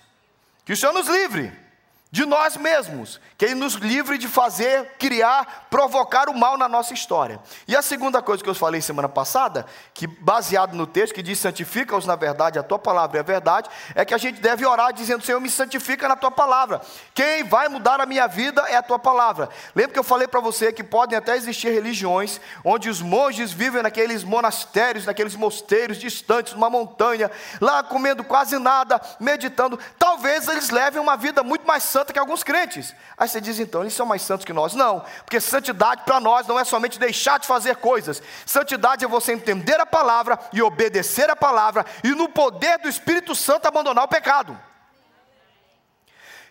Que 0.65 0.73
o 0.73 0.77
Senhor 0.77 0.93
nos 0.93 1.07
livre 1.07 1.64
de 2.11 2.25
nós 2.25 2.55
mesmos, 2.55 3.19
que 3.37 3.43
Ele 3.43 3.55
nos 3.55 3.73
livre 3.73 4.17
de 4.17 4.27
fazer, 4.27 4.91
criar, 4.97 5.67
provocar 5.69 6.29
o 6.29 6.37
mal 6.37 6.57
na 6.57 6.69
nossa 6.69 6.93
história. 6.93 7.39
E 7.67 7.75
a 7.75 7.81
segunda 7.81 8.21
coisa 8.21 8.41
que 8.41 8.49
eu 8.49 8.55
falei 8.55 8.79
semana 8.79 9.09
passada, 9.09 9.65
que 9.93 10.07
baseado 10.07 10.75
no 10.75 10.87
texto 10.87 11.13
que 11.13 11.21
diz 11.21 11.39
santifica-os 11.39 12.05
na 12.05 12.15
verdade, 12.15 12.57
a 12.57 12.63
tua 12.63 12.79
palavra 12.79 13.17
é 13.17 13.19
a 13.19 13.23
verdade, 13.23 13.69
é 13.93 14.05
que 14.05 14.13
a 14.13 14.17
gente 14.17 14.39
deve 14.39 14.65
orar 14.65 14.93
dizendo: 14.93 15.25
Senhor, 15.25 15.41
me 15.41 15.49
santifica 15.49 16.07
na 16.07 16.15
tua 16.15 16.31
palavra. 16.31 16.79
Quem 17.13 17.43
vai 17.43 17.67
mudar 17.67 17.99
a 17.99 18.05
minha 18.05 18.27
vida 18.27 18.61
é 18.69 18.77
a 18.77 18.83
tua 18.83 18.99
palavra. 18.99 19.49
Lembra 19.75 19.91
que 19.91 19.99
eu 19.99 20.03
falei 20.03 20.27
para 20.27 20.39
você 20.39 20.71
que 20.71 20.83
podem 20.83 21.17
até 21.17 21.35
existir 21.35 21.69
religiões 21.69 22.39
onde 22.63 22.89
os 22.89 23.01
monges 23.01 23.51
vivem 23.51 23.81
naqueles 23.81 24.23
monastérios, 24.23 25.05
naqueles 25.05 25.35
mosteiros 25.35 25.97
distantes, 25.97 26.53
numa 26.53 26.69
montanha, 26.69 27.29
lá 27.59 27.83
comendo 27.83 28.23
quase 28.23 28.57
nada, 28.57 29.01
meditando. 29.19 29.77
Talvez 29.99 30.47
eles 30.47 30.69
levem 30.69 31.01
uma 31.01 31.17
vida 31.17 31.43
muito 31.43 31.67
mais 31.67 31.83
santa 31.95 32.11
que 32.11 32.19
alguns 32.19 32.43
crentes. 32.43 32.93
Aí 33.17 33.25
você 33.25 33.39
diz 33.39 33.57
então, 33.57 33.79
eles 33.79 33.93
são 33.93 34.05
mais 34.05 34.21
santos 34.21 34.43
que 34.43 34.51
nós. 34.51 34.73
Não, 34.73 35.05
porque 35.23 35.39
santidade 35.39 36.03
para 36.03 36.19
nós 36.19 36.45
não 36.45 36.59
é 36.59 36.65
somente 36.65 36.99
deixar 36.99 37.39
de 37.39 37.47
fazer 37.47 37.77
coisas. 37.77 38.21
Santidade 38.45 39.05
é 39.05 39.07
você 39.07 39.31
entender 39.31 39.79
a 39.79 39.85
palavra 39.85 40.37
e 40.51 40.61
obedecer 40.61 41.29
a 41.29 41.37
palavra 41.37 41.85
e 42.03 42.09
no 42.09 42.27
poder 42.27 42.79
do 42.79 42.89
Espírito 42.89 43.33
Santo 43.33 43.69
abandonar 43.69 44.03
o 44.03 44.09
pecado. 44.09 44.59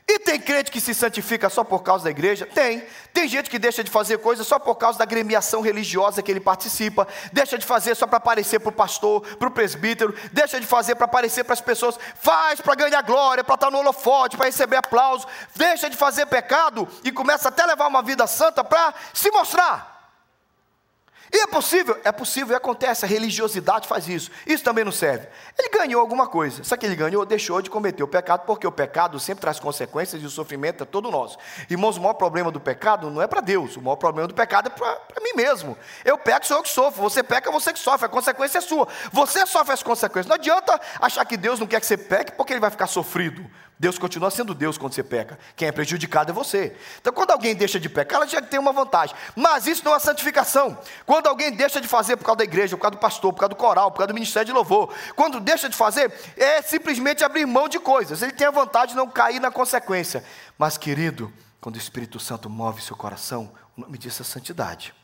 E 0.06 0.18
tem 0.18 0.38
crente 0.38 0.70
que 0.70 0.82
se 0.82 0.92
santifica 0.92 1.48
só 1.48 1.64
por 1.64 1.82
causa 1.82 2.04
da 2.04 2.10
igreja? 2.10 2.44
Tem. 2.44 2.84
Tem 3.12 3.26
gente 3.26 3.48
que 3.48 3.58
deixa 3.58 3.82
de 3.82 3.90
fazer 3.90 4.18
coisas 4.18 4.46
só 4.46 4.58
por 4.58 4.74
causa 4.74 4.98
da 4.98 5.06
gremiação 5.06 5.62
religiosa 5.62 6.22
que 6.22 6.30
ele 6.30 6.40
participa, 6.40 7.08
deixa 7.32 7.56
de 7.56 7.64
fazer 7.64 7.94
só 7.94 8.06
para 8.06 8.18
aparecer 8.18 8.60
para 8.60 8.68
o 8.68 8.72
pastor, 8.72 9.22
para 9.38 9.48
o 9.48 9.50
presbítero, 9.50 10.14
deixa 10.30 10.60
de 10.60 10.66
fazer 10.66 10.94
para 10.94 11.06
aparecer 11.06 11.42
para 11.42 11.54
as 11.54 11.60
pessoas, 11.60 11.98
faz 12.20 12.60
para 12.60 12.74
ganhar 12.74 13.00
glória, 13.02 13.42
para 13.42 13.54
estar 13.54 13.70
no 13.70 13.78
holofote, 13.78 14.36
para 14.36 14.46
receber 14.46 14.76
aplauso, 14.76 15.26
deixa 15.56 15.88
de 15.88 15.96
fazer 15.96 16.26
pecado 16.26 16.86
e 17.02 17.10
começa 17.10 17.48
até 17.48 17.62
a 17.62 17.66
levar 17.66 17.86
uma 17.86 18.02
vida 18.02 18.26
santa 18.26 18.62
para 18.62 18.92
se 19.14 19.30
mostrar. 19.30 19.93
E 21.34 21.38
é 21.38 21.48
possível? 21.48 22.00
É 22.04 22.12
possível 22.12 22.52
e 22.52 22.56
acontece, 22.56 23.04
a 23.04 23.08
religiosidade 23.08 23.88
faz 23.88 24.08
isso. 24.08 24.30
Isso 24.46 24.62
também 24.62 24.84
não 24.84 24.92
serve. 24.92 25.26
Ele 25.58 25.68
ganhou 25.68 26.00
alguma 26.00 26.28
coisa. 26.28 26.62
Só 26.62 26.76
que 26.76 26.86
ele 26.86 26.94
ganhou, 26.94 27.26
deixou 27.26 27.60
de 27.60 27.68
cometer 27.68 28.04
o 28.04 28.06
pecado, 28.06 28.44
porque 28.46 28.64
o 28.64 28.70
pecado 28.70 29.18
sempre 29.18 29.40
traz 29.40 29.58
consequências 29.58 30.22
e 30.22 30.24
o 30.24 30.30
sofrimento 30.30 30.84
é 30.84 30.86
todo 30.86 31.10
nosso. 31.10 31.36
Irmãos, 31.68 31.96
o 31.96 32.00
maior 32.00 32.14
problema 32.14 32.52
do 32.52 32.60
pecado 32.60 33.10
não 33.10 33.20
é 33.20 33.26
para 33.26 33.40
Deus, 33.40 33.76
o 33.76 33.82
maior 33.82 33.96
problema 33.96 34.28
do 34.28 34.34
pecado 34.34 34.68
é 34.68 34.70
para 34.70 35.24
mim 35.24 35.32
mesmo. 35.34 35.76
Eu 36.04 36.16
peco, 36.16 36.46
sou 36.46 36.58
eu 36.58 36.62
que 36.62 36.68
sofro. 36.68 37.02
Você 37.02 37.20
peca, 37.20 37.50
você 37.50 37.72
que 37.72 37.80
sofre, 37.80 38.06
a 38.06 38.08
consequência 38.08 38.58
é 38.58 38.60
sua. 38.60 38.86
Você 39.10 39.44
sofre 39.44 39.72
as 39.72 39.82
consequências. 39.82 40.28
Não 40.28 40.36
adianta 40.36 40.80
achar 41.00 41.24
que 41.24 41.36
Deus 41.36 41.58
não 41.58 41.66
quer 41.66 41.80
que 41.80 41.86
você 41.86 41.96
peque 41.96 42.30
porque 42.30 42.52
ele 42.52 42.60
vai 42.60 42.70
ficar 42.70 42.86
sofrido. 42.86 43.44
Deus 43.78 43.98
continua 43.98 44.30
sendo 44.30 44.54
Deus 44.54 44.78
quando 44.78 44.94
você 44.94 45.02
peca. 45.02 45.38
Quem 45.56 45.66
é 45.66 45.72
prejudicado 45.72 46.30
é 46.30 46.34
você. 46.34 46.76
Então, 47.00 47.12
quando 47.12 47.32
alguém 47.32 47.54
deixa 47.54 47.80
de 47.80 47.88
pecar, 47.88 48.18
ela 48.18 48.26
já 48.26 48.40
tem 48.40 48.60
uma 48.60 48.72
vantagem. 48.72 49.16
Mas 49.34 49.66
isso 49.66 49.84
não 49.84 49.94
é 49.94 49.98
santificação. 49.98 50.78
Quando 51.04 51.26
alguém 51.26 51.50
deixa 51.52 51.80
de 51.80 51.88
fazer 51.88 52.16
por 52.16 52.24
causa 52.24 52.38
da 52.38 52.44
igreja, 52.44 52.76
por 52.76 52.82
causa 52.82 52.96
do 52.96 53.00
pastor, 53.00 53.32
por 53.32 53.40
causa 53.40 53.50
do 53.50 53.56
coral, 53.56 53.90
por 53.90 53.98
causa 53.98 54.08
do 54.08 54.14
ministério 54.14 54.46
de 54.46 54.52
louvor, 54.52 54.94
quando 55.16 55.40
deixa 55.40 55.68
de 55.68 55.76
fazer, 55.76 56.12
é 56.36 56.62
simplesmente 56.62 57.24
abrir 57.24 57.46
mão 57.46 57.68
de 57.68 57.80
coisas. 57.80 58.22
Ele 58.22 58.32
tem 58.32 58.46
a 58.46 58.52
vantagem 58.52 58.90
de 58.90 58.96
não 58.96 59.08
cair 59.08 59.40
na 59.40 59.50
consequência. 59.50 60.24
Mas, 60.56 60.78
querido, 60.78 61.32
quando 61.60 61.74
o 61.74 61.78
Espírito 61.78 62.20
Santo 62.20 62.48
move 62.48 62.80
seu 62.80 62.96
coração, 62.96 63.50
o 63.76 63.80
nome 63.80 63.98
disso 63.98 64.22
é 64.22 64.24
santidade. 64.24 64.94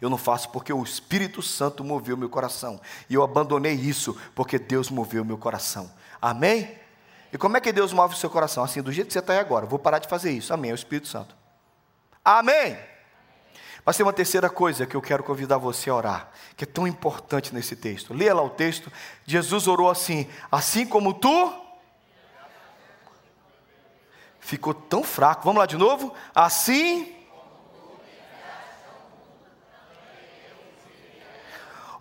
Eu 0.00 0.10
não 0.10 0.18
faço 0.18 0.50
porque 0.50 0.72
o 0.72 0.82
Espírito 0.82 1.40
Santo 1.40 1.82
moveu 1.82 2.16
meu 2.16 2.28
coração. 2.28 2.80
E 3.08 3.14
eu 3.14 3.22
abandonei 3.22 3.74
isso 3.74 4.18
porque 4.34 4.58
Deus 4.58 4.90
moveu 4.90 5.24
meu 5.24 5.38
coração. 5.38 5.90
Amém? 6.20 6.79
E 7.32 7.38
como 7.38 7.56
é 7.56 7.60
que 7.60 7.72
Deus 7.72 7.92
move 7.92 8.14
o 8.14 8.16
seu 8.16 8.28
coração? 8.28 8.64
Assim, 8.64 8.82
do 8.82 8.92
jeito 8.92 9.08
que 9.08 9.12
você 9.12 9.20
está 9.20 9.32
aí 9.32 9.38
agora. 9.38 9.66
Vou 9.66 9.78
parar 9.78 9.98
de 9.98 10.08
fazer 10.08 10.30
isso. 10.32 10.52
Amém. 10.52 10.70
É 10.70 10.74
o 10.74 10.76
Espírito 10.76 11.08
Santo. 11.08 11.36
Amém. 12.24 12.76
Mas 13.84 13.96
tem 13.96 14.04
uma 14.04 14.12
terceira 14.12 14.50
coisa 14.50 14.86
que 14.86 14.94
eu 14.94 15.02
quero 15.02 15.22
convidar 15.22 15.56
você 15.56 15.88
a 15.90 15.94
orar, 15.94 16.30
que 16.56 16.64
é 16.64 16.66
tão 16.66 16.86
importante 16.86 17.54
nesse 17.54 17.74
texto. 17.74 18.12
Leia 18.12 18.34
lá 18.34 18.42
o 18.42 18.50
texto. 18.50 18.92
Jesus 19.26 19.66
orou 19.66 19.88
assim: 19.88 20.28
Assim 20.50 20.86
como 20.86 21.14
tu. 21.14 21.54
Ficou 24.38 24.74
tão 24.74 25.02
fraco. 25.02 25.44
Vamos 25.44 25.60
lá 25.60 25.66
de 25.66 25.76
novo? 25.76 26.14
Assim. 26.34 27.19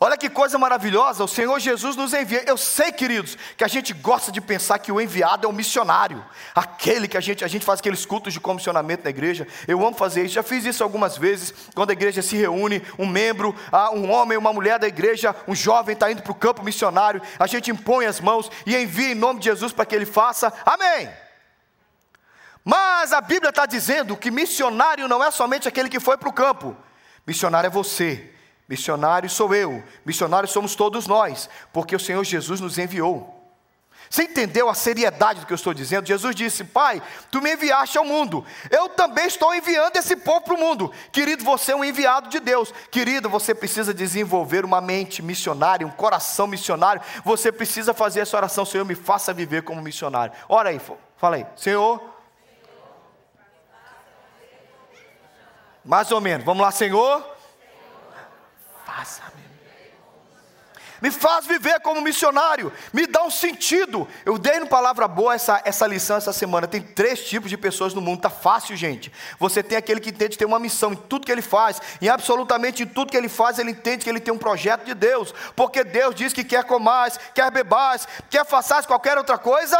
Olha 0.01 0.15
que 0.15 0.29
coisa 0.29 0.57
maravilhosa, 0.57 1.25
o 1.25 1.27
Senhor 1.27 1.59
Jesus 1.59 1.97
nos 1.97 2.13
envia. 2.13 2.41
Eu 2.47 2.55
sei, 2.55 2.89
queridos, 2.89 3.37
que 3.57 3.65
a 3.65 3.67
gente 3.67 3.93
gosta 3.93 4.31
de 4.31 4.39
pensar 4.39 4.79
que 4.79 4.93
o 4.93 5.01
enviado 5.01 5.45
é 5.45 5.49
o 5.49 5.51
missionário, 5.51 6.25
aquele 6.55 7.05
que 7.05 7.17
a 7.17 7.19
gente, 7.19 7.43
a 7.43 7.49
gente 7.49 7.65
faz 7.65 7.81
aqueles 7.81 8.05
cultos 8.05 8.31
de 8.31 8.39
comissionamento 8.39 9.03
na 9.03 9.09
igreja. 9.09 9.45
Eu 9.67 9.85
amo 9.85 9.97
fazer 9.97 10.23
isso, 10.23 10.35
já 10.35 10.43
fiz 10.43 10.63
isso 10.63 10.85
algumas 10.85 11.17
vezes, 11.17 11.53
quando 11.75 11.89
a 11.89 11.93
igreja 11.93 12.21
se 12.21 12.37
reúne, 12.37 12.81
um 12.97 13.05
membro, 13.05 13.53
ah, 13.73 13.91
um 13.91 14.09
homem, 14.09 14.37
uma 14.37 14.53
mulher 14.53 14.79
da 14.79 14.87
igreja, 14.87 15.35
um 15.45 15.53
jovem 15.53 15.91
está 15.91 16.09
indo 16.09 16.23
para 16.23 16.31
o 16.31 16.35
campo 16.35 16.63
missionário, 16.63 17.21
a 17.37 17.45
gente 17.45 17.69
impõe 17.69 18.05
as 18.05 18.21
mãos 18.21 18.49
e 18.65 18.77
envia 18.77 19.11
em 19.11 19.15
nome 19.15 19.41
de 19.41 19.45
Jesus 19.47 19.73
para 19.73 19.85
que 19.85 19.95
ele 19.95 20.05
faça. 20.05 20.53
Amém. 20.65 21.09
Mas 22.63 23.11
a 23.11 23.19
Bíblia 23.19 23.49
está 23.49 23.65
dizendo 23.65 24.15
que 24.15 24.31
missionário 24.31 25.09
não 25.09 25.21
é 25.21 25.29
somente 25.29 25.67
aquele 25.67 25.89
que 25.89 25.99
foi 25.99 26.15
para 26.15 26.29
o 26.29 26.33
campo, 26.33 26.77
missionário 27.27 27.67
é 27.67 27.69
você 27.69 28.38
Missionário 28.69 29.27
sou 29.27 29.55
eu, 29.55 29.83
missionário 30.05 30.47
somos 30.47 30.75
todos 30.75 31.07
nós, 31.07 31.49
porque 31.73 31.95
o 31.95 31.99
Senhor 31.99 32.23
Jesus 32.23 32.61
nos 32.61 32.77
enviou. 32.77 33.35
Você 34.07 34.23
entendeu 34.23 34.69
a 34.69 34.75
seriedade 34.75 35.39
do 35.39 35.47
que 35.47 35.53
eu 35.53 35.55
estou 35.55 35.73
dizendo? 35.73 36.05
Jesus 36.05 36.35
disse: 36.35 36.63
Pai, 36.63 37.01
tu 37.31 37.41
me 37.41 37.51
enviaste 37.51 37.97
ao 37.97 38.05
mundo, 38.05 38.45
eu 38.69 38.87
também 38.89 39.25
estou 39.25 39.55
enviando 39.55 39.95
esse 39.95 40.15
povo 40.15 40.41
para 40.41 40.53
o 40.53 40.59
mundo. 40.59 40.93
Querido, 41.11 41.43
você 41.43 41.71
é 41.71 41.75
um 41.75 41.83
enviado 41.83 42.29
de 42.29 42.39
Deus. 42.39 42.71
Querido, 42.91 43.27
você 43.27 43.55
precisa 43.55 43.91
desenvolver 43.91 44.63
uma 44.63 44.79
mente 44.79 45.23
missionária, 45.23 45.85
um 45.85 45.91
coração 45.91 46.45
missionário. 46.45 47.01
Você 47.25 47.51
precisa 47.51 47.91
fazer 47.91 48.19
essa 48.19 48.37
oração: 48.37 48.65
Senhor, 48.65 48.85
me 48.85 48.95
faça 48.95 49.33
viver 49.33 49.63
como 49.63 49.81
missionário. 49.81 50.33
Ora 50.47 50.69
aí, 50.69 50.79
fala 51.17 51.37
aí, 51.37 51.45
Senhor. 51.55 51.99
Mais 55.83 56.11
ou 56.11 56.21
menos, 56.21 56.45
vamos 56.45 56.61
lá, 56.61 56.69
Senhor 56.69 57.38
Me 61.01 61.11
faz 61.11 61.45
viver 61.45 61.79
como 61.79 62.01
missionário, 62.01 62.71
me 62.91 63.07
dá 63.07 63.23
um 63.23 63.31
sentido. 63.31 64.07
Eu 64.25 64.37
dei 64.37 64.59
no 64.59 64.67
Palavra 64.67 65.07
Boa 65.07 65.33
essa, 65.33 65.61
essa 65.63 65.87
lição 65.87 66.17
essa 66.17 66.33
semana. 66.33 66.67
Tem 66.67 66.81
três 66.81 67.25
tipos 67.27 67.49
de 67.49 67.57
pessoas 67.57 67.93
no 67.93 68.01
mundo, 68.01 68.17
está 68.17 68.29
fácil, 68.29 68.75
gente. 68.75 69.11
Você 69.39 69.63
tem 69.63 69.77
aquele 69.77 69.99
que 69.99 70.09
entende 70.09 70.37
ter 70.37 70.45
uma 70.45 70.59
missão 70.59 70.91
em 70.91 70.95
tudo 70.95 71.25
que 71.25 71.31
ele 71.31 71.41
faz, 71.41 71.81
em 72.01 72.09
absolutamente 72.09 72.85
tudo 72.85 73.11
que 73.11 73.17
ele 73.17 73.29
faz, 73.29 73.59
ele 73.59 73.71
entende 73.71 74.03
que 74.03 74.09
ele 74.09 74.19
tem 74.19 74.33
um 74.33 74.37
projeto 74.37 74.83
de 74.83 74.93
Deus, 74.93 75.33
porque 75.55 75.83
Deus 75.83 76.13
diz 76.13 76.33
que 76.33 76.43
quer 76.43 76.65
comais, 76.65 77.17
quer 77.33 77.49
bebais, 77.49 78.07
quer 78.29 78.45
façais 78.45 78.85
qualquer 78.85 79.17
outra 79.17 79.37
coisa. 79.37 79.77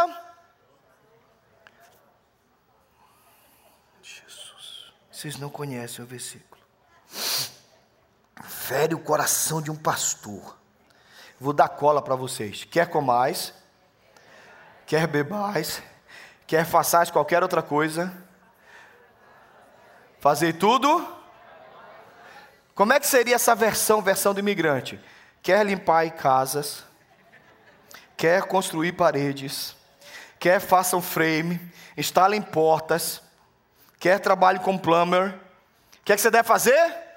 Jesus, 4.02 4.92
vocês 5.12 5.36
não 5.36 5.50
conhecem 5.50 6.02
o 6.02 6.08
versículo 6.08 6.60
fere 8.42 8.94
o 8.94 8.98
coração 8.98 9.60
de 9.60 9.70
um 9.70 9.76
pastor. 9.76 10.56
Vou 11.38 11.52
dar 11.52 11.68
cola 11.68 12.02
para 12.02 12.14
vocês. 12.14 12.64
Quer 12.64 12.88
comais, 12.88 13.54
quer 14.86 15.06
bebais, 15.06 15.82
quer 16.46 16.64
façais 16.66 17.10
qualquer 17.10 17.42
outra 17.42 17.62
coisa, 17.62 18.12
fazer 20.18 20.54
tudo. 20.54 21.06
Como 22.74 22.92
é 22.92 23.00
que 23.00 23.06
seria 23.06 23.34
essa 23.34 23.54
versão, 23.54 24.02
versão 24.02 24.34
do 24.34 24.40
imigrante? 24.40 25.00
Quer 25.42 25.64
limpar 25.64 26.10
casas, 26.10 26.84
quer 28.16 28.42
construir 28.42 28.92
paredes, 28.92 29.74
quer 30.38 30.60
façam 30.60 31.00
frame, 31.00 31.60
instalem 31.96 32.42
portas, 32.42 33.22
quer 33.98 34.18
trabalhe 34.18 34.58
com 34.58 34.76
plumber. 34.76 35.34
O 36.00 36.04
que, 36.04 36.12
é 36.12 36.16
que 36.16 36.20
você 36.22 36.30
deve 36.30 36.46
fazer? 36.46 37.09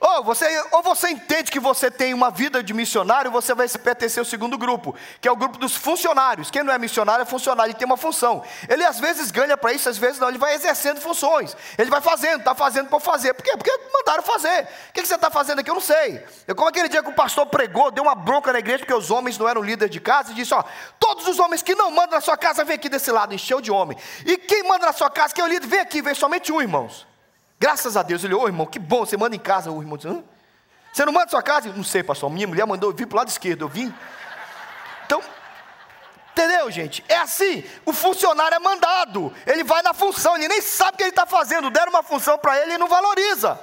Ou 0.00 0.24
você, 0.24 0.46
ou 0.72 0.82
você 0.82 1.10
entende 1.10 1.52
que 1.52 1.60
você 1.60 1.90
tem 1.90 2.14
uma 2.14 2.30
vida 2.30 2.62
de 2.62 2.72
missionário, 2.72 3.30
você 3.30 3.54
vai 3.54 3.68
pertencer 3.68 4.18
ao 4.18 4.24
segundo 4.24 4.56
grupo, 4.56 4.94
que 5.20 5.28
é 5.28 5.30
o 5.30 5.36
grupo 5.36 5.58
dos 5.58 5.76
funcionários. 5.76 6.50
Quem 6.50 6.62
não 6.62 6.72
é 6.72 6.78
missionário 6.78 7.22
é 7.22 7.26
funcionário, 7.26 7.70
ele 7.70 7.78
tem 7.78 7.84
uma 7.84 7.98
função. 7.98 8.42
Ele 8.66 8.82
às 8.82 8.98
vezes 8.98 9.30
ganha 9.30 9.58
para 9.58 9.74
isso, 9.74 9.90
às 9.90 9.98
vezes 9.98 10.18
não, 10.18 10.28
ele 10.30 10.38
vai 10.38 10.54
exercendo 10.54 11.02
funções. 11.02 11.54
Ele 11.76 11.90
vai 11.90 12.00
fazendo, 12.00 12.38
está 12.38 12.54
fazendo 12.54 12.88
por 12.88 13.00
fazer. 13.02 13.34
Por 13.34 13.44
quê? 13.44 13.54
Porque 13.54 13.70
mandaram 13.92 14.22
fazer. 14.22 14.66
O 14.88 14.92
que 14.94 15.04
você 15.04 15.16
está 15.16 15.30
fazendo 15.30 15.58
aqui? 15.58 15.68
Eu 15.68 15.74
não 15.74 15.82
sei. 15.82 16.24
Eu, 16.48 16.54
como 16.54 16.70
aquele 16.70 16.88
dia 16.88 17.02
que 17.02 17.10
o 17.10 17.14
pastor 17.14 17.44
pregou, 17.44 17.90
deu 17.90 18.04
uma 18.04 18.14
bronca 18.14 18.54
na 18.54 18.58
igreja, 18.58 18.78
porque 18.78 18.94
os 18.94 19.10
homens 19.10 19.36
não 19.36 19.46
eram 19.46 19.60
líderes 19.60 19.92
de 19.92 20.00
casa, 20.00 20.32
e 20.32 20.34
disse: 20.34 20.54
Ó, 20.54 20.64
todos 20.98 21.28
os 21.28 21.38
homens 21.38 21.60
que 21.60 21.74
não 21.74 21.90
mandam 21.90 22.12
na 22.12 22.22
sua 22.22 22.38
casa, 22.38 22.64
vem 22.64 22.76
aqui 22.76 22.88
desse 22.88 23.12
lado, 23.12 23.34
encheu 23.34 23.60
de 23.60 23.70
homem. 23.70 23.98
E 24.24 24.38
quem 24.38 24.62
manda 24.62 24.86
na 24.86 24.94
sua 24.94 25.10
casa, 25.10 25.34
quem 25.34 25.42
é 25.42 25.46
o 25.46 25.50
líder, 25.50 25.66
vem 25.66 25.80
aqui, 25.80 26.00
vem 26.00 26.14
somente 26.14 26.50
um, 26.50 26.62
irmãos. 26.62 27.09
Graças 27.60 27.94
a 27.94 28.02
Deus. 28.02 28.24
Ele, 28.24 28.34
ô 28.34 28.40
oh, 28.40 28.46
irmão, 28.46 28.64
que 28.64 28.78
bom, 28.78 29.04
você 29.04 29.18
manda 29.18 29.36
em 29.36 29.38
casa. 29.38 29.70
O 29.70 29.82
irmão 29.82 29.98
disse, 29.98 30.08
Hã? 30.08 30.24
você 30.90 31.04
não 31.04 31.12
manda 31.12 31.26
em 31.26 31.28
sua 31.28 31.42
casa? 31.42 31.70
Não 31.70 31.84
sei, 31.84 32.02
pastor. 32.02 32.30
Minha 32.30 32.46
mulher 32.46 32.66
mandou 32.66 32.90
eu 32.90 32.96
vir 32.96 33.06
para 33.06 33.16
o 33.16 33.18
lado 33.18 33.28
esquerdo. 33.28 33.66
Eu 33.66 33.68
vim. 33.68 33.94
Então, 35.04 35.22
entendeu, 36.32 36.70
gente? 36.70 37.04
É 37.06 37.18
assim. 37.18 37.62
O 37.84 37.92
funcionário 37.92 38.56
é 38.56 38.58
mandado. 38.58 39.30
Ele 39.46 39.62
vai 39.62 39.82
na 39.82 39.92
função, 39.92 40.36
ele 40.36 40.48
nem 40.48 40.62
sabe 40.62 40.94
o 40.94 40.96
que 40.96 41.02
ele 41.02 41.10
está 41.10 41.26
fazendo. 41.26 41.68
Deram 41.68 41.90
uma 41.90 42.02
função 42.02 42.38
para 42.38 42.58
ele 42.62 42.74
e 42.74 42.78
não 42.78 42.88
valoriza. 42.88 43.60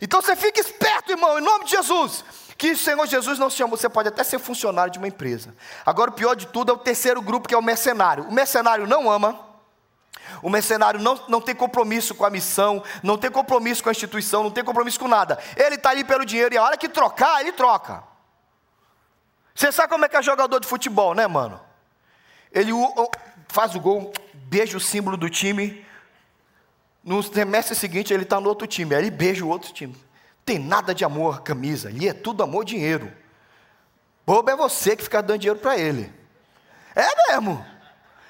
Então 0.00 0.22
você 0.22 0.34
fica 0.34 0.58
esperto, 0.58 1.12
irmão, 1.12 1.38
em 1.38 1.42
nome 1.42 1.66
de 1.66 1.72
Jesus. 1.72 2.24
Que 2.56 2.70
o 2.70 2.76
Senhor 2.76 3.06
Jesus 3.06 3.38
não 3.38 3.50
se 3.50 3.56
chamou, 3.56 3.76
você 3.76 3.88
pode 3.88 4.08
até 4.08 4.24
ser 4.24 4.38
funcionário 4.38 4.90
de 4.90 4.98
uma 4.98 5.08
empresa. 5.08 5.54
Agora, 5.84 6.10
o 6.10 6.14
pior 6.14 6.34
de 6.34 6.46
tudo 6.46 6.72
é 6.72 6.74
o 6.74 6.78
terceiro 6.78 7.20
grupo, 7.20 7.46
que 7.46 7.54
é 7.54 7.58
o 7.58 7.62
mercenário. 7.62 8.24
O 8.24 8.32
mercenário 8.32 8.86
não 8.86 9.10
ama, 9.10 9.38
o 10.42 10.50
mercenário 10.50 11.00
não, 11.00 11.20
não 11.28 11.40
tem 11.40 11.54
compromisso 11.54 12.14
com 12.14 12.24
a 12.24 12.30
missão, 12.30 12.82
não 13.02 13.16
tem 13.16 13.30
compromisso 13.30 13.82
com 13.82 13.88
a 13.88 13.92
instituição, 13.92 14.42
não 14.42 14.50
tem 14.50 14.64
compromisso 14.64 14.98
com 14.98 15.08
nada. 15.08 15.38
Ele 15.56 15.76
está 15.76 15.90
ali 15.90 16.04
pelo 16.04 16.24
dinheiro 16.24 16.54
e 16.54 16.58
a 16.58 16.62
hora 16.62 16.76
que 16.76 16.88
trocar, 16.88 17.40
ele 17.40 17.52
troca. 17.52 18.02
Você 19.54 19.70
sabe 19.70 19.88
como 19.88 20.04
é 20.04 20.08
que 20.08 20.16
é 20.16 20.22
jogador 20.22 20.58
de 20.58 20.66
futebol, 20.66 21.14
né, 21.14 21.26
mano? 21.26 21.60
Ele 22.50 22.72
faz 23.48 23.74
o 23.74 23.80
gol, 23.80 24.12
beija 24.34 24.76
o 24.76 24.80
símbolo 24.80 25.16
do 25.16 25.30
time. 25.30 25.84
No 27.02 27.22
semestre 27.22 27.74
seguinte, 27.74 28.12
ele 28.12 28.22
está 28.22 28.40
no 28.40 28.48
outro 28.48 28.66
time, 28.66 28.94
aí 28.94 29.02
ele 29.02 29.10
beija 29.10 29.44
o 29.44 29.48
outro 29.48 29.72
time. 29.72 29.94
Tem 30.44 30.58
nada 30.58 30.94
de 30.94 31.04
amor 31.04 31.42
camisa, 31.42 31.88
ali 31.88 32.08
é 32.08 32.12
tudo 32.12 32.42
amor 32.42 32.64
dinheiro. 32.64 33.12
Bobo 34.26 34.50
é 34.50 34.56
você 34.56 34.96
que 34.96 35.02
fica 35.02 35.22
dando 35.22 35.40
dinheiro 35.40 35.60
para 35.60 35.76
ele. 35.78 36.12
É 36.94 37.32
mesmo. 37.32 37.64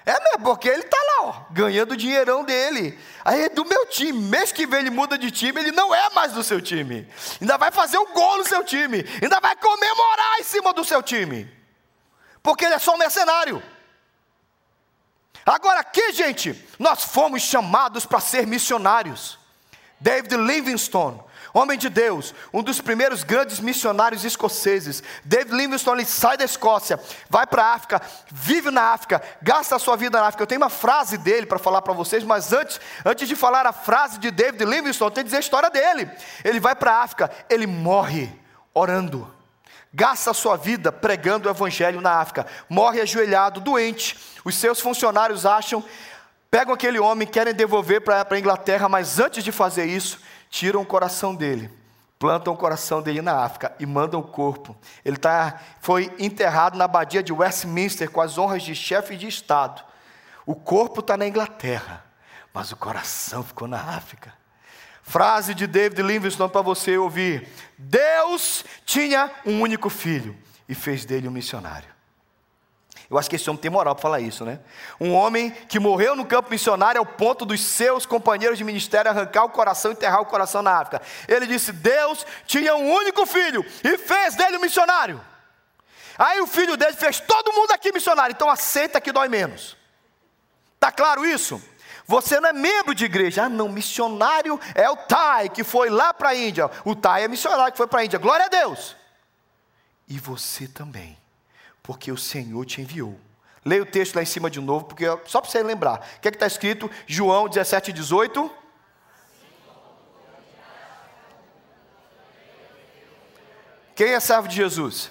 É 0.07 0.13
mesmo, 0.13 0.45
porque 0.45 0.69
ele 0.69 0.83
está 0.83 0.97
lá, 0.97 1.23
ó, 1.23 1.35
ganhando 1.51 1.93
o 1.93 1.97
dinheirão 1.97 2.45
dele. 2.45 2.99
Aí 3.25 3.45
é 3.45 3.49
do 3.49 3.65
meu 3.65 3.87
time. 3.87 4.13
Mês 4.13 4.53
que 4.53 4.67
vem 4.67 4.81
ele 4.81 4.91
muda 4.91 5.17
de 5.17 5.31
time, 5.31 5.59
ele 5.59 5.73
não 5.73 5.95
é 5.95 6.11
mais 6.11 6.33
do 6.33 6.43
seu 6.43 6.61
time. 6.61 7.09
Ainda 7.41 7.57
vai 7.57 7.71
fazer 7.71 7.97
um 7.97 8.13
gol 8.13 8.39
no 8.39 8.45
seu 8.45 8.63
time. 8.63 9.05
Ainda 9.23 9.41
vai 9.41 9.57
comemorar 9.57 10.41
em 10.41 10.45
cima 10.45 10.75
do 10.75 10.85
seu 10.85 11.03
time. 11.03 11.51
Porque 12.43 12.67
ele 12.67 12.75
é 12.75 12.79
só 12.79 12.95
um 12.95 12.99
mercenário. 12.99 13.63
Agora 15.47 15.81
aqui, 15.81 16.13
gente, 16.13 16.69
nós 16.79 17.05
fomos 17.05 17.43
chamados 17.43 18.05
para 18.05 18.21
ser 18.21 18.47
missionários. 18.47 19.39
David 19.99 20.37
Livingstone, 20.37 21.19
homem 21.55 21.79
de 21.79 21.89
Deus, 21.89 22.35
um 22.53 22.63
dos 22.63 22.81
primeiros 22.81 23.23
grandes 23.23 23.61
missionários 23.61 24.25
escoceses. 24.25 25.03
David 25.25 25.55
Livingstone 25.55 26.01
ele 26.03 26.07
sai 26.07 26.37
da 26.37 26.45
Escócia, 26.45 26.99
vai 27.31 27.47
para 27.47 27.65
a 27.65 27.75
África, 27.75 28.03
vive 28.31 28.71
na 28.73 28.93
África, 28.93 29.23
gasta 29.41 29.77
a 29.77 29.79
sua 29.79 29.97
vida 29.97 30.21
na 30.21 30.27
África. 30.27 30.43
Eu 30.43 30.49
tenho 30.49 30.61
uma 30.61 30.69
frase 30.69 31.17
dele 31.17 31.47
para 31.47 31.59
falar 31.59 31.81
para 31.81 31.93
vocês, 31.93 32.25
mas 32.25 32.53
antes, 32.53 32.81
antes 33.05 33.29
de 33.29 33.37
falar 33.37 33.67
a 33.67 33.73
frase 33.73 34.19
de 34.19 34.33
David 34.33 34.65
Livingstone, 34.65 35.11
eu 35.11 35.15
tenho 35.15 35.25
que 35.25 35.29
dizer 35.29 35.37
a 35.37 35.41
história 35.41 35.71
dele. 35.71 36.11
Ele 36.43 36.59
vai 36.59 36.75
para 36.75 36.93
a 36.93 37.03
África, 37.03 37.31
ele 37.49 37.67
morre 37.67 38.31
orando. 38.75 39.33
Gasta 39.93 40.33
a 40.33 40.35
sua 40.35 40.57
vida 40.57 40.91
pregando 40.91 41.49
o 41.49 41.51
evangelho 41.53 42.01
na 42.01 42.15
África. 42.15 42.45
Morre 42.69 43.01
ajoelhado, 43.01 43.61
doente. 43.61 44.19
Os 44.45 44.57
seus 44.57 44.81
funcionários 44.81 45.47
acham, 45.47 45.85
pegam 46.51 46.75
aquele 46.75 46.99
homem, 46.99 47.29
querem 47.29 47.55
devolver 47.55 48.01
para 48.01 48.27
a 48.29 48.39
Inglaterra, 48.39 48.89
mas 48.89 49.21
antes 49.21 49.45
de 49.45 49.53
fazer 49.53 49.85
isso, 49.85 50.19
tiram 50.55 50.83
o 50.83 50.87
coração 50.87 51.35
dele, 51.35 51.69
plantam 52.17 52.55
o 52.55 52.57
coração 52.57 53.03
dele 53.03 53.21
na 53.21 53.43
África 53.45 53.75
e 53.81 53.85
mandam 53.85 54.21
o 54.21 54.23
corpo. 54.23 54.77
Ele 55.05 55.17
tá, 55.17 55.61
foi 55.81 56.15
enterrado 56.17 56.79
na 56.79 56.85
abadia 56.85 57.25
de 57.25 57.33
Westminster 57.33 58.09
com 58.09 58.21
as 58.21 58.39
honras 58.39 58.63
de 58.63 58.73
chefe 58.73 59.17
de 59.17 59.27
Estado. 59.27 59.83
O 60.47 60.55
corpo 60.55 61.01
está 61.01 61.17
na 61.17 61.27
Inglaterra, 61.27 62.05
mas 62.53 62.71
o 62.71 62.77
coração 62.77 63.43
ficou 63.43 63.67
na 63.67 63.81
África. 63.81 64.33
Frase 65.03 65.57
de 65.57 65.67
David 65.67 66.01
Livingstone 66.03 66.53
para 66.53 66.63
você 66.63 66.97
ouvir: 66.97 67.49
Deus 67.77 68.65
tinha 68.87 69.33
um 69.45 69.61
único 69.61 69.91
filho 69.91 70.37
e 70.69 70.75
fez 70.75 71.05
dele 71.05 71.27
um 71.27 71.33
missionário. 71.33 71.94
Eu 73.15 73.19
acho 73.21 73.31
que 73.31 73.37
esse 73.37 73.49
homem 73.49 73.63
tem 73.63 73.71
moral 73.71 73.95
para 73.95 74.03
falar 74.03 74.21
isso, 74.21 74.45
né? 74.45 74.59
Um 75.01 75.15
homem 75.15 75.53
que 75.69 75.79
morreu 75.79 76.17
no 76.17 76.27
campo 76.27 76.51
missionário 76.51 76.99
ao 76.99 77.07
ponto 77.07 77.47
dos 77.47 77.61
seus 77.61 78.05
companheiros 78.05 78.59
de 78.59 78.65
ministério 78.65 79.09
arrancar 79.09 79.45
o 79.45 79.51
coração 79.51 79.93
e 79.93 79.95
enterrar 79.95 80.21
o 80.21 80.27
coração 80.27 80.63
na 80.63 80.81
África. 80.81 81.01
Ele 81.29 81.47
disse: 81.47 81.71
Deus 81.71 82.27
tinha 82.45 82.75
um 82.75 82.91
único 82.93 83.25
filho 83.25 83.65
e 83.85 83.97
fez 83.97 84.35
dele 84.35 84.57
um 84.57 84.61
missionário. 84.61 85.21
Aí 86.19 86.41
o 86.41 86.47
filho 86.49 86.77
dele 86.77 86.95
fez 86.95 87.21
todo 87.21 87.53
mundo 87.53 87.71
aqui 87.71 87.93
missionário, 87.93 88.35
então 88.35 88.51
aceita 88.51 89.01
que 89.01 89.13
dói 89.13 89.29
menos. 89.29 89.77
Tá 90.81 90.91
claro 90.91 91.25
isso? 91.25 91.63
Você 92.09 92.41
não 92.41 92.49
é 92.49 92.53
membro 92.53 92.97
de 92.97 93.05
igreja. 93.05 93.45
Ah, 93.45 93.49
não, 93.49 93.69
missionário 93.69 94.59
é 94.75 94.91
o 94.91 94.97
Tai, 94.97 95.51
que 95.51 95.63
foi 95.63 95.89
lá 95.89 96.13
para 96.13 96.31
a 96.31 96.35
Índia. 96.35 96.69
O 96.85 96.97
Tai 96.97 97.23
é 97.23 97.29
missionário 97.29 97.71
que 97.71 97.79
foi 97.79 97.87
para 97.87 98.01
a 98.01 98.05
Índia. 98.05 98.19
Glória 98.19 98.47
a 98.47 98.49
Deus. 98.49 98.97
E 100.09 100.19
você 100.19 100.67
também, 100.67 101.17
porque 101.85 102.11
o 102.11 102.17
Senhor 102.17 102.65
te 102.65 102.81
enviou. 102.81 103.21
Leia 103.63 103.83
o 103.83 103.87
texto 103.87 104.17
lá 104.17 104.23
em 104.23 104.27
cima 104.27 104.51
de 104.51 104.59
novo, 104.59 104.87
porque 104.87 105.05
só 105.27 105.41
para 105.41 105.51
você 105.51 105.63
lembrar. 105.63 106.01
O 106.17 106.21
que 106.21 106.29
é 106.29 106.31
está 106.31 106.47
escrito? 106.47 106.91
João 107.07 107.47
17, 107.47 107.93
18. 107.93 108.51
Quem 113.95 114.15
é 114.15 114.19
servo 114.19 114.49
de 114.49 114.57
Jesus? 114.57 115.11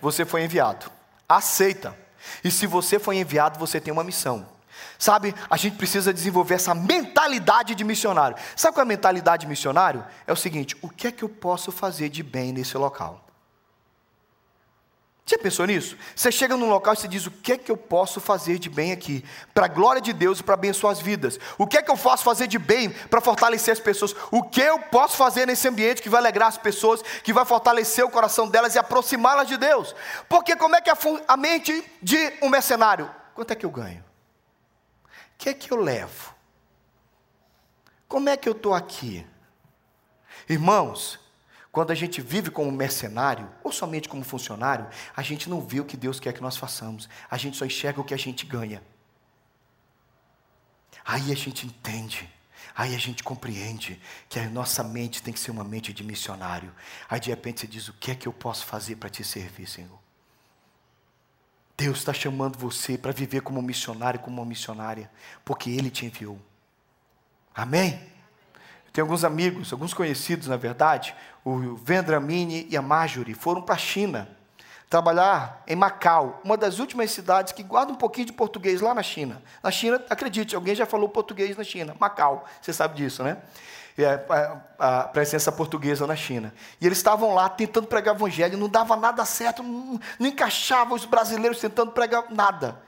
Você 0.00 0.24
foi 0.24 0.44
enviado. 0.44 0.90
Aceita. 1.28 1.96
E 2.44 2.52
se 2.52 2.68
você 2.68 2.98
foi 3.00 3.16
enviado, 3.16 3.58
você 3.58 3.80
tem 3.80 3.92
uma 3.92 4.04
missão. 4.04 4.48
Sabe, 4.96 5.34
a 5.50 5.56
gente 5.56 5.76
precisa 5.76 6.14
desenvolver 6.14 6.54
essa 6.54 6.72
mentalidade 6.72 7.74
de 7.74 7.82
missionário. 7.82 8.36
Sabe 8.54 8.74
qual 8.74 8.82
é 8.82 8.86
a 8.86 8.88
mentalidade 8.88 9.42
de 9.42 9.48
missionário? 9.48 10.04
É 10.24 10.32
o 10.32 10.36
seguinte: 10.36 10.76
o 10.80 10.88
que 10.88 11.08
é 11.08 11.12
que 11.12 11.24
eu 11.24 11.28
posso 11.28 11.72
fazer 11.72 12.08
de 12.08 12.22
bem 12.22 12.52
nesse 12.52 12.78
local? 12.78 13.29
Você 15.30 15.38
pensou 15.38 15.64
nisso? 15.64 15.96
Você 16.16 16.32
chega 16.32 16.56
num 16.56 16.68
local 16.68 16.92
e 16.92 16.96
você 16.96 17.06
diz: 17.06 17.24
o 17.24 17.30
que 17.30 17.52
é 17.52 17.56
que 17.56 17.70
eu 17.70 17.76
posso 17.76 18.20
fazer 18.20 18.58
de 18.58 18.68
bem 18.68 18.90
aqui? 18.90 19.24
Para 19.54 19.66
a 19.66 19.68
glória 19.68 20.02
de 20.02 20.12
Deus 20.12 20.40
e 20.40 20.42
para 20.42 20.54
abençoar 20.54 20.92
as 20.92 21.00
vidas. 21.00 21.38
O 21.56 21.68
que 21.68 21.78
é 21.78 21.82
que 21.82 21.88
eu 21.88 21.96
posso 21.96 22.24
fazer 22.24 22.48
de 22.48 22.58
bem 22.58 22.90
para 22.90 23.20
fortalecer 23.20 23.70
as 23.70 23.78
pessoas? 23.78 24.12
O 24.32 24.42
que 24.42 24.60
eu 24.60 24.80
posso 24.80 25.16
fazer 25.16 25.46
nesse 25.46 25.68
ambiente 25.68 26.02
que 26.02 26.08
vai 26.08 26.20
alegrar 26.20 26.48
as 26.48 26.58
pessoas, 26.58 27.00
que 27.22 27.32
vai 27.32 27.44
fortalecer 27.44 28.04
o 28.04 28.10
coração 28.10 28.48
delas 28.48 28.74
e 28.74 28.80
aproximá-las 28.80 29.46
de 29.46 29.56
Deus? 29.56 29.94
Porque 30.28 30.56
como 30.56 30.74
é 30.74 30.80
que 30.80 30.90
é 30.90 30.94
a 31.28 31.36
mente 31.36 31.80
de 32.02 32.32
um 32.42 32.48
mercenário? 32.48 33.08
Quanto 33.32 33.52
é 33.52 33.54
que 33.54 33.64
eu 33.64 33.70
ganho? 33.70 34.02
O 35.04 35.38
que 35.38 35.50
é 35.50 35.54
que 35.54 35.70
eu 35.70 35.76
levo? 35.76 36.34
Como 38.08 38.28
é 38.28 38.36
que 38.36 38.48
eu 38.48 38.52
estou 38.52 38.74
aqui? 38.74 39.24
Irmãos, 40.48 41.19
quando 41.72 41.92
a 41.92 41.94
gente 41.94 42.20
vive 42.20 42.50
como 42.50 42.70
mercenário, 42.72 43.48
ou 43.62 43.70
somente 43.70 44.08
como 44.08 44.24
funcionário, 44.24 44.88
a 45.14 45.22
gente 45.22 45.48
não 45.48 45.60
vê 45.60 45.80
o 45.80 45.84
que 45.84 45.96
Deus 45.96 46.18
quer 46.18 46.32
que 46.32 46.42
nós 46.42 46.56
façamos, 46.56 47.08
a 47.30 47.36
gente 47.36 47.56
só 47.56 47.64
enxerga 47.64 48.00
o 48.00 48.04
que 48.04 48.14
a 48.14 48.18
gente 48.18 48.44
ganha. 48.44 48.82
Aí 51.04 51.30
a 51.30 51.36
gente 51.36 51.66
entende, 51.66 52.28
aí 52.74 52.94
a 52.94 52.98
gente 52.98 53.22
compreende 53.22 54.00
que 54.28 54.38
a 54.38 54.48
nossa 54.48 54.82
mente 54.82 55.22
tem 55.22 55.32
que 55.32 55.40
ser 55.40 55.52
uma 55.52 55.64
mente 55.64 55.92
de 55.92 56.02
missionário. 56.02 56.74
Aí 57.08 57.20
de 57.20 57.30
repente 57.30 57.60
você 57.60 57.66
diz: 57.66 57.88
O 57.88 57.92
que 57.94 58.10
é 58.10 58.14
que 58.14 58.26
eu 58.26 58.32
posso 58.32 58.66
fazer 58.66 58.96
para 58.96 59.08
te 59.08 59.22
servir, 59.22 59.66
Senhor? 59.66 59.98
Deus 61.76 61.98
está 61.98 62.12
chamando 62.12 62.58
você 62.58 62.98
para 62.98 63.12
viver 63.12 63.40
como 63.40 63.60
um 63.60 63.62
missionário, 63.62 64.20
como 64.20 64.42
uma 64.42 64.46
missionária, 64.46 65.10
porque 65.44 65.70
Ele 65.70 65.90
te 65.90 66.04
enviou. 66.04 66.38
Amém? 67.54 68.10
Tem 68.92 69.02
alguns 69.02 69.24
amigos, 69.24 69.72
alguns 69.72 69.94
conhecidos, 69.94 70.48
na 70.48 70.56
verdade, 70.56 71.14
o 71.44 71.74
Vendramini 71.76 72.66
e 72.68 72.76
a 72.76 72.82
Marjorie 72.82 73.34
foram 73.34 73.62
para 73.62 73.76
a 73.76 73.78
China 73.78 74.28
trabalhar 74.90 75.62
em 75.68 75.76
Macau, 75.76 76.40
uma 76.44 76.56
das 76.56 76.80
últimas 76.80 77.12
cidades 77.12 77.52
que 77.52 77.62
guarda 77.62 77.92
um 77.92 77.94
pouquinho 77.94 78.26
de 78.26 78.32
português 78.32 78.80
lá 78.80 78.92
na 78.92 79.04
China. 79.04 79.40
Na 79.62 79.70
China, 79.70 80.04
acredite, 80.10 80.56
alguém 80.56 80.74
já 80.74 80.84
falou 80.84 81.08
português 81.08 81.56
na 81.56 81.62
China, 81.62 81.94
Macau, 82.00 82.44
você 82.60 82.72
sabe 82.72 82.96
disso, 82.96 83.22
né? 83.22 83.36
É, 83.96 84.24
a, 84.78 85.00
a 85.00 85.04
presença 85.04 85.52
portuguesa 85.52 86.06
na 86.06 86.16
China. 86.16 86.54
E 86.80 86.86
eles 86.86 86.98
estavam 86.98 87.34
lá 87.34 87.48
tentando 87.48 87.86
pregar 87.86 88.14
o 88.14 88.18
evangelho, 88.18 88.58
não 88.58 88.68
dava 88.68 88.96
nada 88.96 89.24
certo, 89.24 89.62
não, 89.62 90.00
não 90.18 90.26
encaixava 90.26 90.94
os 90.94 91.04
brasileiros 91.04 91.60
tentando 91.60 91.92
pregar 91.92 92.24
nada. 92.30 92.80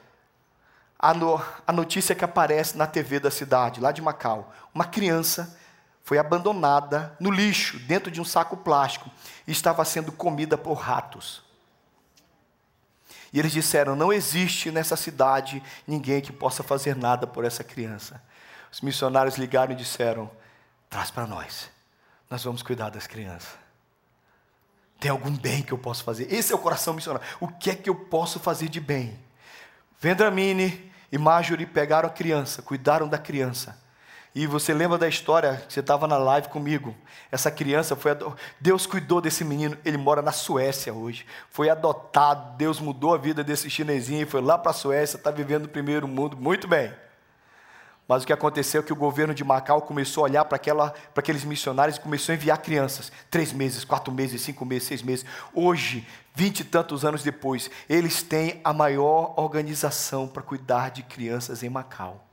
A, 0.98 1.12
no, 1.12 1.40
a 1.66 1.72
notícia 1.72 2.14
que 2.14 2.24
aparece 2.24 2.76
na 2.76 2.86
TV 2.86 3.20
da 3.20 3.30
cidade, 3.30 3.80
lá 3.80 3.92
de 3.92 4.00
Macau, 4.00 4.52
uma 4.74 4.84
criança 4.84 5.56
foi 6.02 6.18
abandonada 6.18 7.16
no 7.20 7.30
lixo, 7.30 7.78
dentro 7.80 8.10
de 8.10 8.20
um 8.20 8.24
saco 8.24 8.56
plástico, 8.56 9.10
e 9.46 9.52
estava 9.52 9.84
sendo 9.84 10.10
comida 10.10 10.58
por 10.58 10.74
ratos. 10.74 11.42
E 13.32 13.38
eles 13.38 13.52
disseram: 13.52 13.94
não 13.94 14.12
existe 14.12 14.70
nessa 14.70 14.96
cidade 14.96 15.62
ninguém 15.86 16.20
que 16.20 16.32
possa 16.32 16.62
fazer 16.62 16.96
nada 16.96 17.26
por 17.26 17.44
essa 17.44 17.62
criança. 17.62 18.22
Os 18.70 18.80
missionários 18.80 19.36
ligaram 19.36 19.72
e 19.72 19.76
disseram: 19.76 20.30
traz 20.90 21.10
para 21.10 21.26
nós, 21.26 21.70
nós 22.28 22.42
vamos 22.42 22.62
cuidar 22.62 22.90
das 22.90 23.06
crianças. 23.06 23.62
Tem 24.98 25.10
algum 25.10 25.36
bem 25.36 25.62
que 25.62 25.72
eu 25.72 25.78
possa 25.78 26.02
fazer? 26.04 26.32
Esse 26.32 26.52
é 26.52 26.54
o 26.54 26.58
coração 26.58 26.94
missionário. 26.94 27.26
O 27.40 27.48
que 27.48 27.70
é 27.70 27.74
que 27.74 27.90
eu 27.90 27.94
posso 27.94 28.38
fazer 28.38 28.68
de 28.68 28.80
bem? 28.80 29.18
Vendramini 29.98 30.92
e 31.10 31.18
Marjorie 31.18 31.66
pegaram 31.66 32.08
a 32.08 32.12
criança, 32.12 32.62
cuidaram 32.62 33.08
da 33.08 33.18
criança 33.18 33.81
e 34.34 34.46
você 34.46 34.72
lembra 34.72 34.96
da 34.96 35.06
história, 35.06 35.62
você 35.68 35.80
estava 35.80 36.06
na 36.08 36.16
live 36.16 36.48
comigo. 36.48 36.96
Essa 37.30 37.50
criança 37.50 37.94
foi 37.94 38.12
Deus 38.58 38.86
cuidou 38.86 39.20
desse 39.20 39.44
menino, 39.44 39.76
ele 39.84 39.98
mora 39.98 40.22
na 40.22 40.32
Suécia 40.32 40.92
hoje. 40.92 41.26
Foi 41.50 41.68
adotado, 41.68 42.56
Deus 42.56 42.80
mudou 42.80 43.12
a 43.12 43.18
vida 43.18 43.44
desse 43.44 43.68
chinesinho, 43.68 44.26
foi 44.26 44.40
lá 44.40 44.56
para 44.56 44.70
a 44.70 44.74
Suécia, 44.74 45.18
está 45.18 45.30
vivendo 45.30 45.64
no 45.64 45.68
primeiro 45.68 46.08
mundo, 46.08 46.34
muito 46.34 46.66
bem. 46.66 46.94
Mas 48.08 48.22
o 48.22 48.26
que 48.26 48.32
aconteceu 48.32 48.80
é 48.80 48.84
que 48.84 48.92
o 48.92 48.96
governo 48.96 49.34
de 49.34 49.44
Macau 49.44 49.82
começou 49.82 50.24
a 50.24 50.28
olhar 50.28 50.44
para 50.46 50.58
aqueles 51.14 51.44
missionários 51.44 51.98
e 51.98 52.00
começou 52.00 52.32
a 52.32 52.36
enviar 52.36 52.58
crianças. 52.58 53.12
Três 53.30 53.52
meses, 53.52 53.84
quatro 53.84 54.12
meses, 54.12 54.40
cinco 54.40 54.64
meses, 54.64 54.88
seis 54.88 55.02
meses. 55.02 55.26
Hoje, 55.54 56.06
vinte 56.34 56.60
e 56.60 56.64
tantos 56.64 57.04
anos 57.04 57.22
depois, 57.22 57.70
eles 57.88 58.22
têm 58.22 58.60
a 58.64 58.72
maior 58.72 59.34
organização 59.36 60.26
para 60.26 60.42
cuidar 60.42 60.90
de 60.90 61.02
crianças 61.02 61.62
em 61.62 61.68
Macau 61.68 62.31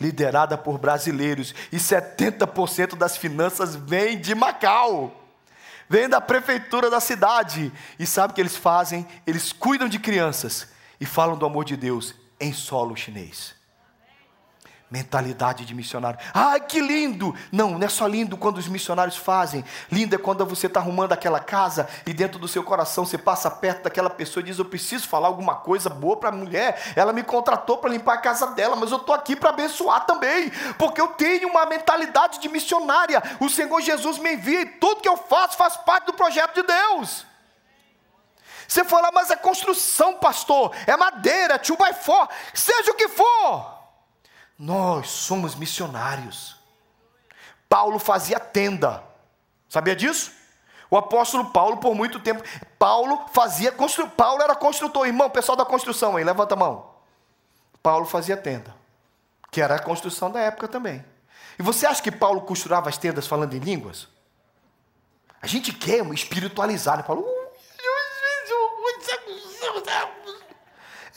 liderada 0.00 0.56
por 0.58 0.78
brasileiros, 0.78 1.54
e 1.72 1.76
70% 1.76 2.96
das 2.96 3.16
finanças 3.16 3.74
vem 3.74 4.20
de 4.20 4.34
Macau. 4.34 5.20
Vem 5.88 6.08
da 6.08 6.20
prefeitura 6.20 6.90
da 6.90 7.00
cidade. 7.00 7.72
E 7.98 8.06
sabe 8.06 8.32
o 8.32 8.34
que 8.34 8.40
eles 8.40 8.56
fazem? 8.56 9.06
Eles 9.26 9.52
cuidam 9.52 9.88
de 9.88 9.98
crianças 9.98 10.68
e 11.00 11.06
falam 11.06 11.36
do 11.36 11.46
amor 11.46 11.64
de 11.64 11.76
Deus 11.76 12.14
em 12.40 12.52
solo 12.52 12.96
chinês 12.96 13.63
mentalidade 14.94 15.64
de 15.64 15.74
missionário. 15.74 16.20
Ai, 16.32 16.60
que 16.60 16.80
lindo! 16.80 17.34
Não, 17.50 17.76
não 17.76 17.84
é 17.84 17.88
só 17.88 18.06
lindo 18.06 18.36
quando 18.36 18.58
os 18.58 18.68
missionários 18.68 19.16
fazem. 19.16 19.64
Lindo 19.90 20.14
é 20.14 20.18
quando 20.18 20.46
você 20.46 20.68
está 20.68 20.78
arrumando 20.78 21.12
aquela 21.12 21.40
casa 21.40 21.88
e 22.06 22.12
dentro 22.12 22.38
do 22.38 22.46
seu 22.46 22.62
coração 22.62 23.04
você 23.04 23.18
passa 23.18 23.50
perto 23.50 23.82
daquela 23.82 24.08
pessoa 24.08 24.40
e 24.40 24.46
diz: 24.46 24.58
Eu 24.58 24.64
preciso 24.64 25.08
falar 25.08 25.26
alguma 25.26 25.56
coisa 25.56 25.90
boa 25.90 26.16
para 26.16 26.28
a 26.28 26.32
mulher. 26.32 26.80
Ela 26.94 27.12
me 27.12 27.24
contratou 27.24 27.78
para 27.78 27.90
limpar 27.90 28.14
a 28.14 28.18
casa 28.18 28.46
dela, 28.52 28.76
mas 28.76 28.92
eu 28.92 28.98
estou 28.98 29.14
aqui 29.14 29.34
para 29.34 29.50
abençoar 29.50 30.06
também, 30.06 30.50
porque 30.78 31.00
eu 31.00 31.08
tenho 31.08 31.48
uma 31.48 31.66
mentalidade 31.66 32.38
de 32.38 32.48
missionária. 32.48 33.20
O 33.40 33.48
Senhor 33.48 33.80
Jesus 33.80 34.18
me 34.18 34.34
envia 34.34 34.60
e 34.60 34.66
tudo 34.66 35.00
que 35.00 35.08
eu 35.08 35.16
faço 35.16 35.56
faz 35.56 35.76
parte 35.76 36.06
do 36.06 36.12
projeto 36.12 36.54
de 36.54 36.62
Deus. 36.62 37.26
Você 38.68 38.84
fala, 38.84 39.10
mas 39.12 39.30
é 39.30 39.36
construção, 39.36 40.14
pastor, 40.14 40.74
é 40.86 40.96
madeira, 40.96 41.58
2 41.58 41.68
by 41.68 42.04
4, 42.04 42.34
seja 42.54 42.92
o 42.92 42.94
que 42.94 43.08
for. 43.08 43.73
Nós 44.58 45.08
somos 45.08 45.54
missionários. 45.54 46.56
Paulo 47.68 47.98
fazia 47.98 48.38
tenda. 48.38 49.02
Sabia 49.68 49.96
disso? 49.96 50.32
O 50.90 50.96
apóstolo 50.96 51.46
Paulo, 51.46 51.78
por 51.78 51.94
muito 51.94 52.20
tempo, 52.20 52.42
Paulo 52.78 53.26
fazia 53.32 53.72
construção. 53.72 54.10
Paulo 54.10 54.42
era 54.42 54.54
construtor. 54.54 55.06
Irmão, 55.06 55.28
pessoal 55.28 55.56
da 55.56 55.64
construção 55.64 56.16
aí, 56.16 56.22
levanta 56.22 56.54
a 56.54 56.56
mão. 56.56 56.94
Paulo 57.82 58.06
fazia 58.06 58.36
tenda, 58.36 58.74
que 59.50 59.60
era 59.60 59.74
a 59.74 59.78
construção 59.82 60.30
da 60.30 60.40
época 60.40 60.68
também. 60.68 61.04
E 61.58 61.62
você 61.62 61.86
acha 61.86 62.02
que 62.02 62.12
Paulo 62.12 62.42
costurava 62.42 62.88
as 62.88 62.96
tendas 62.96 63.26
falando 63.26 63.54
em 63.54 63.58
línguas? 63.58 64.08
A 65.42 65.46
gente 65.46 65.72
quer 65.72 66.04
espiritualizar, 66.14 66.96
né? 66.96 67.02
Paulo. 67.02 67.26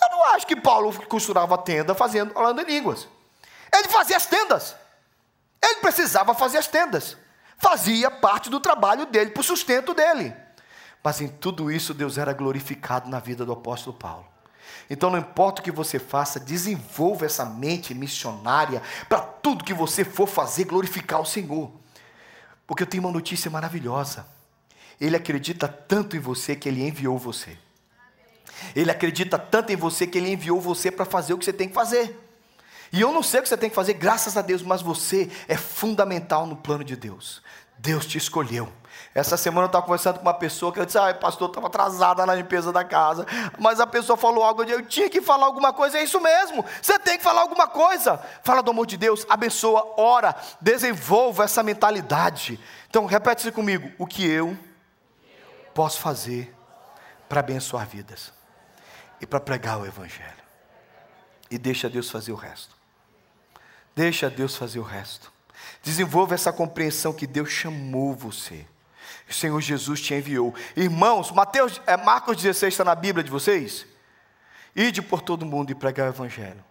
Eu 0.02 0.10
não 0.10 0.23
acho 0.34 0.45
que 0.45 0.56
Paulo 0.56 0.91
costurava 1.06 1.56
a 1.56 1.58
tenda 1.58 1.95
fazendo, 1.95 2.34
falando 2.34 2.62
em 2.62 2.65
línguas. 2.65 3.08
Ele 3.78 3.88
fazia 3.88 4.18
as 4.18 4.26
tendas. 4.26 4.76
Ele 5.62 5.82
precisava 5.82 6.34
fazer 6.34 6.58
as 6.58 6.68
tendas. 6.68 7.18
Fazia 7.58 8.12
parte 8.12 8.50
do 8.50 8.60
trabalho 8.60 9.06
dele, 9.06 9.32
para 9.32 9.42
o 9.42 9.44
sustento 9.44 9.94
dele. 9.94 10.34
Mas 11.04 11.22
em 11.22 11.28
tudo 11.28 11.72
isso, 11.72 11.94
Deus 11.94 12.18
era 12.18 12.34
glorificado 12.34 13.10
na 13.10 13.20
vida 13.20 13.46
do 13.46 13.54
apóstolo 13.54 13.96
Paulo. 13.96 14.26
Então, 14.90 15.10
não 15.10 15.18
importa 15.18 15.62
o 15.62 15.63
que 15.63 15.72
você 15.72 16.00
faça, 16.00 16.40
desenvolva 16.40 17.26
essa 17.26 17.46
mente 17.46 17.94
missionária 17.94 18.82
para 19.10 19.20
tudo 19.20 19.63
que 19.63 19.74
você 19.74 20.04
for 20.04 20.28
fazer, 20.28 20.66
glorificar 20.66 21.20
o 21.20 21.26
Senhor. 21.26 21.72
Porque 22.66 22.84
eu 22.84 22.88
tenho 22.88 23.04
uma 23.04 23.12
notícia 23.12 23.50
maravilhosa. 23.50 24.26
Ele 25.00 25.16
acredita 25.16 25.68
tanto 25.68 26.16
em 26.16 26.20
você 26.20 26.56
que 26.56 26.68
ele 26.68 26.86
enviou 26.86 27.18
você. 27.18 27.58
Ele 28.76 28.90
acredita 28.90 29.38
tanto 29.38 29.72
em 29.72 29.76
você 29.76 30.08
que 30.08 30.18
ele 30.18 30.32
enviou 30.32 30.60
você 30.60 30.92
para 30.92 31.06
fazer 31.06 31.34
o 31.34 31.38
que 31.38 31.46
você 31.46 31.54
tem 31.54 31.68
que 31.68 31.76
fazer. 31.76 32.27
E 32.91 33.02
eu 33.02 33.12
não 33.12 33.23
sei 33.23 33.39
o 33.39 33.43
que 33.43 33.50
você 33.50 33.58
tem 33.58 33.69
que 33.69 33.76
fazer, 33.76 33.93
graças 33.93 34.38
a 34.38 34.41
Deus, 34.41 34.62
mas 34.62 34.82
você 34.82 35.30
é 35.47 35.58
fundamental 35.58 36.45
no 36.45 36.56
plano 36.56 36.84
de 36.84 36.95
Deus. 36.95 37.41
Deus 37.78 38.06
te 38.06 38.17
escolheu. 38.17 38.71
Essa 39.13 39.38
semana 39.38 39.63
eu 39.63 39.67
estava 39.67 39.86
conversando 39.86 40.17
com 40.17 40.21
uma 40.21 40.34
pessoa 40.34 40.71
que 40.71 40.80
eu 40.80 40.86
disse, 40.86 40.97
ai 40.97 41.13
pastor, 41.13 41.50
estava 41.50 41.67
atrasada 41.67 42.26
na 42.26 42.36
limpeza 42.36 42.71
da 42.71 42.84
casa. 42.84 43.26
Mas 43.58 43.80
a 43.80 43.88
pessoa 43.88 44.15
falou 44.17 44.43
algo, 44.43 44.63
eu 44.63 44.86
tinha 44.86 45.10
que 45.10 45.21
falar 45.21 45.45
alguma 45.45 45.73
coisa, 45.73 45.97
é 45.97 46.04
isso 46.04 46.19
mesmo. 46.19 46.63
Você 46.82 47.00
tem 47.00 47.17
que 47.17 47.23
falar 47.23 47.41
alguma 47.41 47.67
coisa. 47.67 48.19
Fala 48.43 48.62
do 48.62 48.71
amor 48.71 48.86
de 48.86 48.97
Deus, 48.97 49.26
abençoa, 49.30 49.95
ora, 49.97 50.36
desenvolva 50.62 51.43
essa 51.43 51.63
mentalidade. 51.63 52.60
Então 52.89 53.06
repete 53.06 53.41
isso 53.41 53.52
comigo. 53.52 53.91
O 53.97 54.06
que 54.06 54.26
eu 54.26 54.58
posso 55.73 56.00
fazer 56.00 56.56
para 57.28 57.39
abençoar 57.39 57.88
vidas 57.88 58.34
e 59.19 59.26
para 59.26 59.39
pregar 59.39 59.80
o 59.80 59.86
Evangelho. 59.86 60.32
E 61.50 61.58
deixa 61.58 61.89
Deus 61.89 62.10
fazer 62.10 62.32
o 62.32 62.36
resto. 62.36 62.77
Deixa 63.98 64.30
Deus 64.30 64.56
fazer 64.56 64.78
o 64.78 64.84
resto. 64.84 65.34
Desenvolva 65.82 66.36
essa 66.36 66.54
compreensão 66.54 67.12
que 67.12 67.26
Deus 67.26 67.50
chamou 67.50 68.14
você. 68.14 68.64
O 69.28 69.34
Senhor 69.34 69.60
Jesus 69.60 70.00
te 70.00 70.14
enviou. 70.14 70.54
Irmãos, 70.76 71.32
Mateus, 71.32 71.82
é, 71.88 71.98
Marcos 71.98 72.38
16 72.38 72.76
está 72.76 72.84
na 72.84 72.94
Bíblia 72.94 73.24
de 73.24 73.32
vocês? 73.32 73.88
Ide 74.76 75.02
por 75.02 75.24
todo 75.24 75.48
mundo 75.48 75.72
e 75.72 75.76
pregar 75.76 76.06
o 76.06 76.12
Evangelho. 76.12 76.64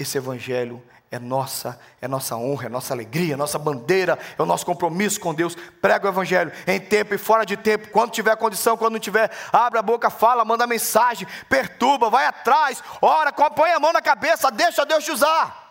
Esse 0.00 0.18
Evangelho 0.18 0.82
é 1.12 1.18
nossa, 1.20 1.78
é 2.02 2.08
nossa 2.08 2.34
honra, 2.34 2.66
é 2.66 2.68
nossa 2.68 2.92
alegria, 2.92 3.34
é 3.34 3.36
nossa 3.36 3.56
bandeira, 3.56 4.18
é 4.36 4.42
o 4.42 4.46
nosso 4.46 4.66
compromisso 4.66 5.20
com 5.20 5.32
Deus. 5.32 5.54
Prega 5.80 6.08
o 6.08 6.10
Evangelho 6.10 6.50
em 6.66 6.80
tempo 6.80 7.14
e 7.14 7.18
fora 7.18 7.46
de 7.46 7.56
tempo, 7.56 7.88
quando 7.90 8.10
tiver 8.10 8.34
condição, 8.34 8.76
quando 8.76 8.94
não 8.94 9.00
tiver, 9.00 9.30
abre 9.52 9.78
a 9.78 9.82
boca, 9.82 10.10
fala, 10.10 10.44
manda 10.44 10.66
mensagem, 10.66 11.28
perturba, 11.48 12.10
vai 12.10 12.26
atrás, 12.26 12.82
ora, 13.00 13.32
põe 13.32 13.70
a 13.70 13.78
mão 13.78 13.92
na 13.92 14.02
cabeça, 14.02 14.50
deixa 14.50 14.84
Deus 14.84 15.04
te 15.04 15.12
usar. 15.12 15.63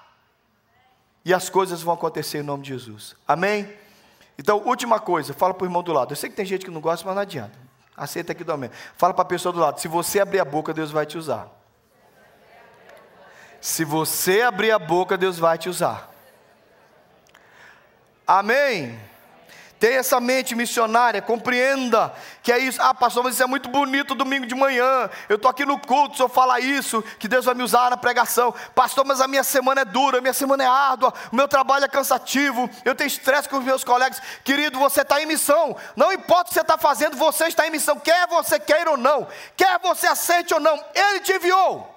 E 1.25 1.33
as 1.33 1.49
coisas 1.49 1.81
vão 1.81 1.93
acontecer 1.93 2.39
em 2.39 2.43
nome 2.43 2.63
de 2.63 2.69
Jesus. 2.69 3.15
Amém? 3.27 3.71
Então, 4.38 4.62
última 4.65 4.99
coisa, 4.99 5.33
fala 5.33 5.53
para 5.53 5.63
o 5.63 5.67
irmão 5.67 5.83
do 5.83 5.93
lado. 5.93 6.12
Eu 6.12 6.15
sei 6.15 6.29
que 6.29 6.36
tem 6.36 6.45
gente 6.45 6.65
que 6.65 6.71
não 6.71 6.81
gosta, 6.81 7.05
mas 7.05 7.15
não 7.15 7.21
adianta. 7.21 7.57
Aceita 7.95 8.31
aqui 8.31 8.43
do 8.43 8.51
amém. 8.51 8.71
Fala 8.97 9.13
para 9.13 9.21
a 9.21 9.27
pessoa 9.27 9.53
do 9.53 9.59
lado. 9.59 9.79
Se 9.79 9.88
você 9.88 10.19
abrir 10.19 10.39
a 10.39 10.45
boca, 10.45 10.73
Deus 10.73 10.91
vai 10.91 11.05
te 11.05 11.17
usar. 11.17 11.47
Se 13.62 13.86
você 13.86 14.41
abrir 14.41 14.71
a 14.71 14.79
boca, 14.79 15.17
Deus 15.17 15.38
vai 15.38 15.57
te 15.57 15.69
usar. 15.69 16.12
Amém? 18.27 18.99
Tenha 19.84 20.00
essa 20.00 20.17
mente 20.22 20.56
missionária, 20.56 21.22
compreenda 21.22 22.13
que 22.41 22.54
é 22.54 22.58
isso. 22.58 22.82
Ah, 22.82 22.93
pastor, 22.93 23.22
mas 23.22 23.34
isso 23.34 23.43
é 23.43 23.46
muito 23.46 23.67
bonito 23.67 24.15
domingo 24.15 24.46
de 24.46 24.56
manhã. 24.56 25.10
Eu 25.28 25.36
estou 25.36 25.52
aqui 25.52 25.65
no 25.65 25.78
culto, 25.78 26.13
o 26.13 26.15
senhor 26.15 26.30
fala 26.30 26.58
isso, 26.62 27.02
que 27.19 27.28
Deus 27.28 27.43
vai 27.43 27.54
me 27.54 27.63
usar 27.63 27.89
na 27.89 27.98
pregação. 27.98 28.56
Pastor, 28.74 29.04
mas 29.04 29.19
a 29.19 29.28
minha 29.28 29.43
semana 29.43 29.82
é 29.82 29.86
dura, 29.86 30.19
a 30.19 30.22
minha 30.22 30.32
semana 30.32 30.63
é 30.63 30.67
árdua, 30.67 31.13
o 31.30 31.36
meu 31.36 31.50
trabalho 31.50 31.84
é 31.84 31.89
cansativo, 31.89 32.69
eu 32.86 32.96
tenho 32.96 33.10
estresse 33.10 33.50
com 33.50 33.58
os 33.58 33.65
meus 33.65 33.84
colegas. 33.84 34.22
Querido, 34.46 34.80
você 34.80 35.02
está 35.02 35.22
em 35.22 35.26
missão. 35.26 35.76
Não 35.98 36.13
importa 36.13 36.43
o 36.43 36.48
que 36.48 36.54
você 36.54 36.62
está 36.62 36.78
fazendo, 36.78 37.17
você 37.17 37.48
está 37.48 37.67
em 37.67 37.72
missão. 37.72 38.00
Quer 38.00 38.26
você 38.28 38.58
queira 38.58 38.91
ou 38.91 38.96
não, 38.96 39.28
quer 39.58 39.78
você 39.80 40.08
aceite 40.08 40.54
ou 40.54 40.62
não, 40.62 40.82
Ele 40.96 41.19
te 41.19 41.34
enviou. 41.34 41.93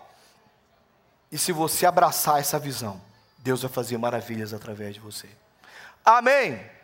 E 1.31 1.39
se 1.39 1.53
você 1.53 1.87
abraçar 1.87 2.41
essa 2.41 2.59
visão, 2.59 3.01
Deus 3.39 3.63
vai 3.63 3.71
fazer 3.71 3.97
maravilhas 3.97 4.53
através 4.53 4.93
de 4.93 4.99
você. 4.99 5.29
Amém. 6.05 6.75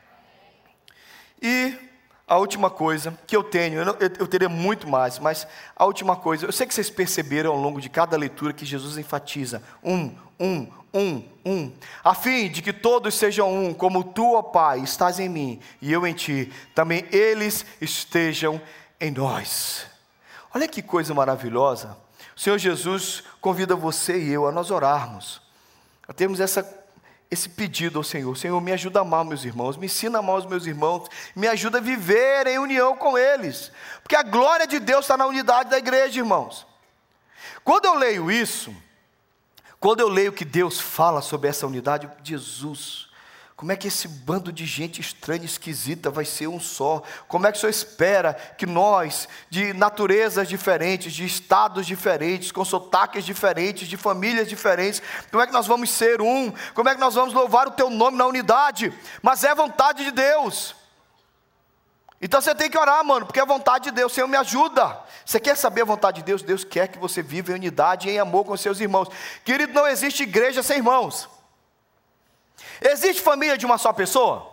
E 1.43 1.77
a 2.27 2.39
última 2.39 2.71
coisa 2.71 3.19
que 3.27 3.37
eu 3.37 3.43
tenho, 3.43 3.81
eu, 3.81 3.97
eu, 3.99 4.11
eu, 4.21 4.27
teria 4.29 4.49
muito 4.49 4.89
mais, 4.89 5.19
mas 5.19 5.47
a 5.75 5.85
última 5.85 6.15
coisa, 6.15 6.47
eu 6.47 6.53
sei 6.53 6.67
que 6.67 6.73
vocês 6.73 6.89
perceberam 6.89 7.51
ao 7.51 7.59
longo 7.59 7.81
de 7.81 7.91
cada 7.91 8.17
leitura 8.17 8.53
que 8.53 8.65
Jesus 8.65 8.97
enfatiza: 8.97 9.61
um, 9.83 10.15
um, 10.39 10.69
um, 10.95 11.25
um, 11.45 11.73
a 12.05 12.15
fim 12.15 12.49
de 12.49 12.63
que 12.63 12.73
todos 12.73 13.17
sejam 13.17 13.53
um, 13.53 13.75
como 13.75 14.05
tu, 14.05 14.35
ó 14.35 14.43
Pai, 14.43 14.81
estás 14.81 15.19
em 15.19 15.29
mim 15.29 15.61
e 15.81 15.93
eu 15.93 16.07
em 16.07 16.15
ti, 16.15 16.53
também 16.75 17.05
eles 17.11 17.67
estejam 17.81 18.61
em 19.01 19.11
nós. 19.11 19.87
Olha 20.55 20.69
que 20.69 20.81
coisa 20.81 21.13
maravilhosa. 21.13 21.97
O 22.37 22.41
Senhor 22.41 22.59
Jesus 22.59 23.25
convida 23.41 23.75
você 23.75 24.19
e 24.19 24.31
eu 24.31 24.47
a 24.47 24.53
nós 24.53 24.71
orarmos, 24.71 25.43
a 26.07 26.13
termos 26.13 26.41
essa 26.41 26.82
esse 27.33 27.49
pedido 27.49 27.99
ao 27.99 28.05
Senhor: 28.05 28.37
Senhor, 28.37 28.61
me 28.61 28.73
ajuda 28.73 28.99
a 28.99 29.03
amar 29.03 29.25
meus 29.25 29.43
irmãos, 29.43 29.79
me 29.79 29.87
ensina 29.87 30.19
a 30.19 30.21
amar 30.21 30.37
os 30.37 30.47
meus 30.47 30.67
irmãos, 30.67 31.09
me 31.35 31.49
ajuda 31.49 31.79
a 31.79 31.81
viver 31.81 32.47
em 32.47 32.59
união 32.59 32.95
com 32.95 33.17
eles, 33.17 33.73
porque 34.03 34.15
a 34.15 34.23
glória 34.23 34.67
de 34.67 34.79
Deus 34.79 35.07
está 35.07 35.17
na 35.17 35.27
unidade 35.27 35.71
da 35.71 35.79
igreja, 35.79 36.21
irmãos. 36.21 36.67
Quando 37.65 37.87
eu 37.87 37.95
leio 37.95 38.31
isso, 38.31 38.75
quando 39.81 40.01
eu 40.01 40.09
leio 40.09 40.33
que 40.33 40.45
Deus 40.45 40.79
fala 40.79 41.23
sobre 41.23 41.49
essa 41.49 41.67
unidade, 41.67 42.09
Jesus, 42.23 43.09
como 43.63 43.71
é 43.71 43.77
que 43.77 43.87
esse 43.87 44.09
bando 44.09 44.53
de 44.53 44.67
gente 44.67 45.01
estranha, 45.01 45.45
esquisita, 45.45 46.11
vai 46.11 46.25
ser 46.25 46.49
um 46.49 46.59
só? 46.59 47.01
Como 47.29 47.47
é 47.47 47.53
que 47.53 47.59
o 47.59 47.61
Senhor 47.61 47.71
espera 47.71 48.35
que 48.35 48.67
nós, 48.67 49.29
de 49.49 49.73
naturezas 49.73 50.49
diferentes, 50.49 51.13
de 51.13 51.25
estados 51.25 51.87
diferentes, 51.87 52.51
com 52.51 52.65
sotaques 52.65 53.25
diferentes, 53.25 53.87
de 53.87 53.97
famílias 53.97 54.49
diferentes, 54.49 55.01
como 55.31 55.45
é 55.45 55.47
que 55.47 55.53
nós 55.53 55.69
vamos 55.69 55.91
ser 55.91 56.21
um? 56.21 56.53
Como 56.75 56.89
é 56.89 56.95
que 56.97 57.01
nós 57.01 57.15
vamos 57.15 57.33
louvar 57.33 57.69
o 57.69 57.71
Teu 57.71 57.89
nome 57.89 58.19
na 58.19 58.27
unidade? 58.27 58.93
Mas 59.23 59.45
é 59.45 59.55
vontade 59.55 60.07
de 60.07 60.11
Deus. 60.11 60.75
Então 62.21 62.41
você 62.41 62.57
tem 62.57 62.69
que 62.69 62.77
orar, 62.77 63.05
mano, 63.05 63.27
porque 63.27 63.39
é 63.39 63.47
vontade 63.47 63.85
de 63.85 63.91
Deus. 63.93 64.13
Senhor, 64.13 64.27
me 64.27 64.37
ajuda. 64.37 64.99
Você 65.25 65.39
quer 65.39 65.57
saber 65.57 65.83
a 65.83 65.85
vontade 65.85 66.17
de 66.17 66.25
Deus? 66.25 66.43
Deus 66.43 66.65
quer 66.65 66.89
que 66.89 66.99
você 66.99 67.23
viva 67.23 67.53
em 67.53 67.55
unidade 67.55 68.09
e 68.09 68.11
em 68.11 68.19
amor 68.19 68.45
com 68.45 68.57
seus 68.57 68.81
irmãos. 68.81 69.07
Querido, 69.45 69.73
não 69.73 69.87
existe 69.87 70.25
igreja 70.25 70.65
sem 70.65 70.79
irmãos. 70.79 71.29
Existe 72.83 73.23
família 73.23 73.57
de 73.57 73.65
uma 73.65 73.79
só 73.79 73.93
pessoa? 73.93 74.53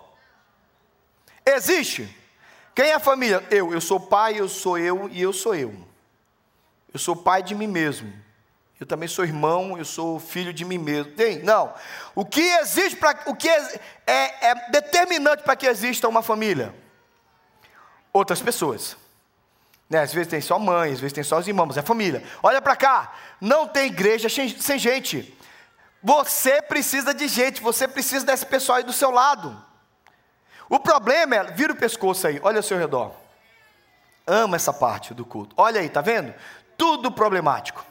Existe. 1.46 2.16
Quem 2.76 2.92
é 2.92 3.00
família? 3.00 3.44
Eu. 3.50 3.74
Eu 3.74 3.82
sou 3.82 4.00
pai, 4.00 4.40
eu 4.40 4.48
sou 4.48 4.78
eu 4.78 5.10
e 5.12 5.22
eu 5.22 5.34
sou 5.34 5.56
eu. 5.56 5.74
Eu 6.94 7.00
sou 7.00 7.16
pai 7.16 7.44
de 7.44 7.56
mim 7.56 7.68
mesmo. 7.68 8.12
Eu 8.80 8.86
também 8.86 9.10
sou 9.10 9.26
irmão, 9.26 9.78
eu 9.78 9.84
sou 9.84 10.20
filho 10.20 10.54
de 10.54 10.64
mim 10.64 10.78
mesmo. 10.78 11.12
Tem? 11.12 11.40
Não. 11.40 11.74
O 12.16 12.24
que 12.24 12.42
existe 12.42 12.96
para 12.96 13.24
o 13.26 13.36
que 13.36 13.50
é, 13.50 13.80
é, 14.08 14.48
é 14.50 14.56
determinante 14.72 15.44
para 15.44 15.56
que 15.56 15.68
exista 15.68 16.08
uma 16.08 16.22
família? 16.22 16.74
Outras 18.14 18.42
pessoas. 18.42 18.96
Né? 19.90 20.00
Às 20.00 20.14
vezes 20.14 20.30
tem 20.30 20.40
só 20.40 20.58
mãe, 20.58 20.94
às 20.94 21.00
vezes 21.00 21.14
tem 21.14 21.24
só 21.24 21.38
os 21.40 21.48
irmãos, 21.48 21.76
é 21.76 21.82
família. 21.82 22.24
Olha 22.42 22.62
para 22.62 22.76
cá, 22.76 23.14
não 23.42 23.68
tem 23.68 23.88
igreja 23.88 24.30
sem 24.30 24.80
gente. 24.80 25.38
Você 26.02 26.62
precisa 26.62 27.14
de 27.14 27.28
gente, 27.28 27.62
você 27.62 27.88
precisa 27.88 28.26
desse 28.26 28.46
pessoal 28.46 28.78
aí 28.78 28.84
do 28.84 28.94
seu 28.94 29.12
lado. 29.12 29.62
O 30.70 30.80
problema 30.80 31.36
é, 31.36 31.44
vira 31.52 31.74
o 31.74 31.76
pescoço 31.76 32.28
aí, 32.28 32.40
olha 32.44 32.58
ao 32.58 32.64
seu 32.64 32.78
redor. 32.78 33.14
Ama 34.26 34.56
essa 34.56 34.72
parte 34.72 35.14
do 35.14 35.26
culto. 35.26 35.56
Olha 35.58 35.82
aí, 35.82 35.90
tá 35.90 36.02
vendo? 36.02 36.34
Tudo 36.78 37.12
problemático. 37.12 37.84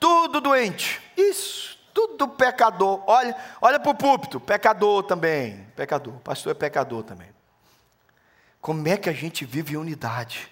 Tudo 0.00 0.40
doente. 0.40 1.00
Isso, 1.16 1.78
tudo 1.92 2.26
pecador. 2.26 3.02
Olha, 3.06 3.36
olha 3.60 3.78
para 3.78 3.90
o 3.90 3.94
púlpito, 3.94 4.40
pecador 4.40 5.02
também. 5.02 5.66
Pecador, 5.76 6.14
pastor 6.20 6.52
é 6.52 6.54
pecador 6.54 7.02
também. 7.02 7.28
Como 8.60 8.88
é 8.88 8.96
que 8.96 9.10
a 9.10 9.12
gente 9.12 9.44
vive 9.44 9.74
em 9.74 9.76
unidade? 9.76 10.50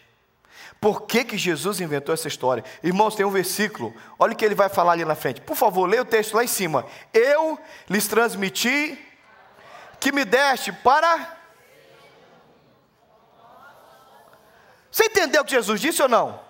Por 0.81 1.03
que, 1.03 1.25
que 1.25 1.37
Jesus 1.37 1.81
inventou 1.81 2.14
essa 2.14 2.29
história? 2.29 2.64
Irmãos, 2.83 3.17
tem 3.17 3.27
um 3.27 3.31
versículo, 3.31 3.95
olha 4.19 4.33
o 4.33 4.37
que 4.37 4.45
ele 4.45 4.55
vai 4.55 4.69
falar 4.69 4.93
ali 4.93 5.05
na 5.05 5.17
frente. 5.17 5.41
Por 5.41 5.57
favor, 5.57 5.87
leia 5.87 6.03
o 6.03 6.05
texto 6.05 6.35
lá 6.35 6.45
em 6.45 6.49
cima. 6.49 6.87
Eu 7.12 7.59
lhes 7.88 8.07
transmiti 8.07 8.97
que 9.99 10.12
me 10.12 10.25
deste 10.25 10.73
para. 10.73 11.37
Você 14.91 15.05
entendeu 15.05 15.43
o 15.43 15.45
que 15.45 15.51
Jesus 15.51 15.81
disse 15.81 16.01
ou 16.01 16.09
não? 16.09 16.41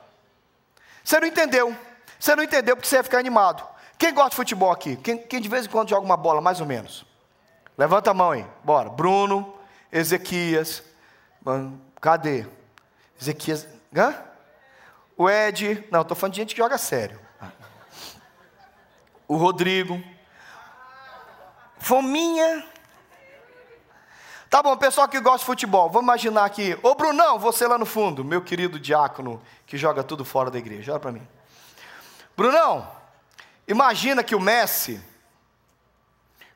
Você 1.03 1.19
não 1.19 1.27
entendeu. 1.27 1.75
Você 2.19 2.37
não 2.37 2.43
entendeu 2.43 2.77
porque 2.77 2.89
você 2.89 2.97
ia 2.97 3.03
ficar 3.03 3.19
animado. 3.19 3.67
Quem 3.97 4.13
gosta 4.13 4.31
de 4.31 4.37
futebol 4.37 4.71
aqui? 4.71 4.97
Quem, 4.97 5.19
quem 5.19 5.41
de 5.41 5.49
vez 5.49 5.65
em 5.65 5.69
quando 5.71 5.89
joga 5.89 6.05
uma 6.05 6.17
bola, 6.17 6.41
mais 6.41 6.61
ou 6.61 6.67
menos? 6.67 7.07
Levanta 7.77 8.11
a 8.11 8.15
mão 8.15 8.33
aí, 8.33 8.47
bora. 8.63 8.91
Bruno, 8.91 9.55
Ezequias, 9.91 10.83
cadê? 12.01 12.47
Ezequias, 13.21 13.67
Hã? 13.95 14.15
O 15.17 15.29
Ed, 15.29 15.87
não, 15.91 16.03
estou 16.03 16.17
falando 16.17 16.35
de 16.35 16.41
gente 16.41 16.55
que 16.55 16.61
joga 16.61 16.79
sério. 16.79 17.19
O 19.27 19.37
Rodrigo. 19.37 20.03
Fominha. 21.79 22.65
Tá 24.51 24.63
bom, 24.63 24.77
pessoal 24.77 25.07
que 25.09 25.21
gosta 25.21 25.41
de 25.41 25.45
futebol, 25.45 25.91
vamos 25.91 26.05
imaginar 26.05 26.45
aqui. 26.45 26.79
Ô 26.83 26.95
Brunão, 26.95 27.39
você 27.39 27.67
lá 27.67 27.77
no 27.77 27.85
fundo, 27.85 28.25
meu 28.25 28.41
querido 28.41 28.81
diácono 28.81 29.43
que 29.67 29.77
joga 29.77 30.03
tudo 30.03 30.25
fora 30.25 30.51
da 30.51 30.59
igreja, 30.59 30.93
olha 30.93 31.01
para 31.01 31.13
mim. 31.13 31.27
Brunão, 32.35 32.91
imagina 33.67 34.25
que 34.25 34.35
o 34.35 34.41
Messi, 34.41 35.03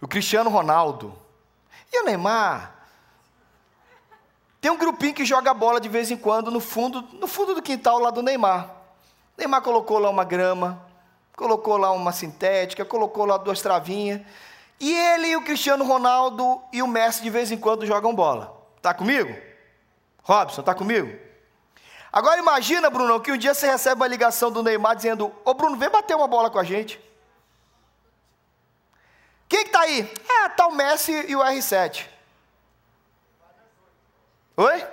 o 0.01 0.09
Cristiano 0.09 0.49
Ronaldo 0.49 1.19
e 1.93 2.01
o 2.01 2.05
Neymar 2.07 2.82
tem 4.63 4.71
um 4.71 4.79
grupinho 4.79 5.13
que 5.13 5.25
joga 5.25 5.53
bola 5.53 5.81
de 5.81 5.89
vez 5.89 6.09
em 6.13 6.17
quando 6.17 6.49
no 6.49 6.61
fundo, 6.61 7.03
no 7.15 7.27
fundo 7.27 7.53
do 7.53 7.61
quintal 7.61 7.99
lá 7.99 8.13
do 8.13 8.23
Neymar. 8.23 8.71
Neymar 9.37 9.61
colocou 9.61 9.99
lá 9.99 10.09
uma 10.09 10.23
grama, 10.23 10.81
colocou 11.37 11.77
lá 11.77 11.91
uma 11.91 12.13
sintética, 12.13 12.85
colocou 12.85 13.25
lá 13.25 13.39
duas 13.39 13.61
travinhas. 13.61 14.21
E 14.79 14.95
ele 14.95 15.31
e 15.31 15.37
o 15.37 15.43
Cristiano 15.43 15.85
Ronaldo 15.85 16.63
e 16.73 16.81
o 16.81 16.87
Messi 16.87 17.25
de 17.25 17.29
vez 17.29 17.51
em 17.51 17.57
quando 17.57 17.85
jogam 17.85 18.15
bola. 18.15 18.57
Tá 18.81 18.95
comigo? 18.95 19.37
Robson, 20.23 20.63
tá 20.63 20.77
comigo? 20.77 21.13
Agora 22.13 22.39
imagina, 22.39 22.89
Bruno, 22.89 23.19
que 23.19 23.33
um 23.33 23.37
dia 23.37 23.55
você 23.55 23.67
recebe 23.67 23.97
uma 23.97 24.07
ligação 24.07 24.53
do 24.53 24.63
Neymar 24.63 24.95
dizendo: 24.95 25.35
Ô 25.45 25.55
Bruno, 25.55 25.77
vem 25.77 25.91
bater 25.91 26.15
uma 26.15 26.29
bola 26.29 26.49
com 26.49 26.61
a 26.61 26.65
gente. 26.65 27.01
Quem 29.49 29.65
que 29.65 29.71
tá 29.71 29.81
aí? 29.81 30.09
É, 30.29 30.49
tá 30.51 30.69
o 30.69 30.73
Messi 30.73 31.13
e 31.27 31.35
o 31.35 31.41
R7. 31.41 32.12
Oi? 34.57 34.87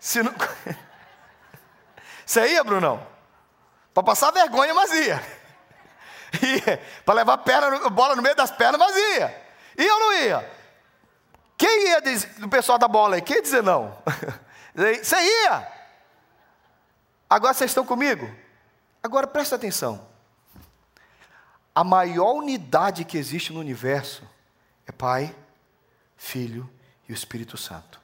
Se 0.00 0.22
não... 0.22 0.34
Você 2.24 2.46
ia, 2.48 2.64
Brunão? 2.64 3.06
Para 3.92 4.02
passar 4.02 4.30
vergonha, 4.30 4.74
mas 4.74 4.90
ia. 4.92 5.22
Para 7.04 7.14
levar 7.14 7.38
perna, 7.38 7.90
bola 7.90 8.16
no 8.16 8.22
meio 8.22 8.34
das 8.34 8.50
pernas, 8.50 8.78
mas 8.78 8.96
ia. 8.96 9.44
Ia 9.78 9.94
ou 9.94 10.00
não 10.00 10.12
ia? 10.14 10.50
Quem 11.56 11.88
ia 11.88 12.00
do 12.38 12.48
pessoal 12.48 12.78
da 12.78 12.88
bola 12.88 13.16
aí? 13.16 13.22
Quem 13.22 13.36
ia 13.36 13.42
dizer 13.42 13.62
não? 13.62 13.96
Você 14.74 15.16
ia. 15.16 15.74
Agora 17.30 17.54
vocês 17.54 17.70
estão 17.70 17.86
comigo? 17.86 18.28
Agora 19.02 19.26
presta 19.26 19.56
atenção. 19.56 20.06
A 21.74 21.82
maior 21.82 22.32
unidade 22.32 23.04
que 23.04 23.16
existe 23.16 23.52
no 23.52 23.60
universo 23.60 24.28
é 24.86 24.92
Pai, 24.92 25.34
Filho 26.16 26.68
e 27.08 27.12
o 27.12 27.14
Espírito 27.14 27.56
Santo. 27.56 28.00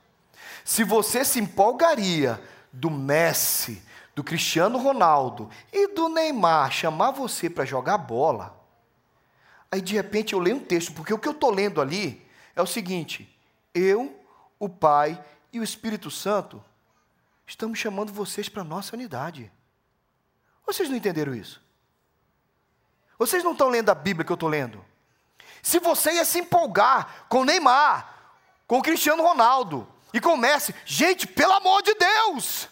Se 0.65 0.85
você 0.85 1.25
se 1.25 1.41
empolgaria 1.41 2.41
do 2.73 2.91
Messi, 2.91 3.83
do 4.15 4.23
Cristiano 4.23 4.79
Ronaldo 4.79 5.51
e 5.73 5.89
do 5.89 6.09
Neymar 6.09 6.71
chamar 6.71 7.11
você 7.11 7.49
para 7.49 7.65
jogar 7.65 7.99
bola, 7.99 8.59
aí 9.71 9.81
de 9.81 9.95
repente 9.95 10.33
eu 10.33 10.39
leio 10.39 10.57
um 10.57 10.65
texto, 10.65 10.93
porque 10.93 11.15
o 11.15 11.19
que 11.19 11.29
eu 11.29 11.33
estou 11.33 11.51
lendo 11.51 11.81
ali 11.81 12.27
é 12.55 12.63
o 12.63 12.67
seguinte: 12.67 13.35
eu, 13.75 14.19
o 14.59 14.69
Pai 14.69 15.23
e 15.53 15.59
o 15.61 15.65
Espírito 15.65 16.11
Santo 16.11 16.63
estamos 17.47 17.79
chamando 17.79 18.13
vocês 18.13 18.49
para 18.49 18.63
a 18.63 18.65
nossa 18.65 18.95
unidade. 18.95 19.51
Vocês 20.67 20.89
não 20.89 20.97
entenderam 20.97 21.35
isso? 21.35 21.61
Vocês 23.19 23.43
não 23.43 23.53
estão 23.53 23.69
lendo 23.69 23.91
a 23.91 23.95
Bíblia 23.95 24.25
que 24.25 24.33
eu 24.33 24.35
estou 24.35 24.49
lendo? 24.49 24.85
Se 25.63 25.79
você 25.79 26.13
ia 26.13 26.25
se 26.25 26.39
empolgar 26.39 27.27
com 27.29 27.45
Neymar, 27.45 28.20
com 28.71 28.79
o 28.79 28.83
Cristiano 28.83 29.25
Ronaldo 29.25 29.85
e 30.15 30.21
com 30.21 30.35
o 30.35 30.37
Messi, 30.37 30.73
gente, 30.85 31.27
pelo 31.27 31.55
amor 31.55 31.83
de 31.83 31.93
Deus! 31.93 32.69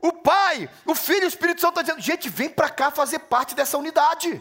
O 0.00 0.12
Pai, 0.12 0.70
o 0.86 0.94
Filho 0.94 1.22
e 1.22 1.24
o 1.24 1.26
Espírito 1.26 1.60
Santo 1.60 1.80
estão 1.80 1.96
dizendo: 1.96 2.00
gente, 2.00 2.28
vem 2.28 2.48
para 2.48 2.70
cá 2.70 2.88
fazer 2.88 3.18
parte 3.18 3.56
dessa 3.56 3.76
unidade. 3.76 4.40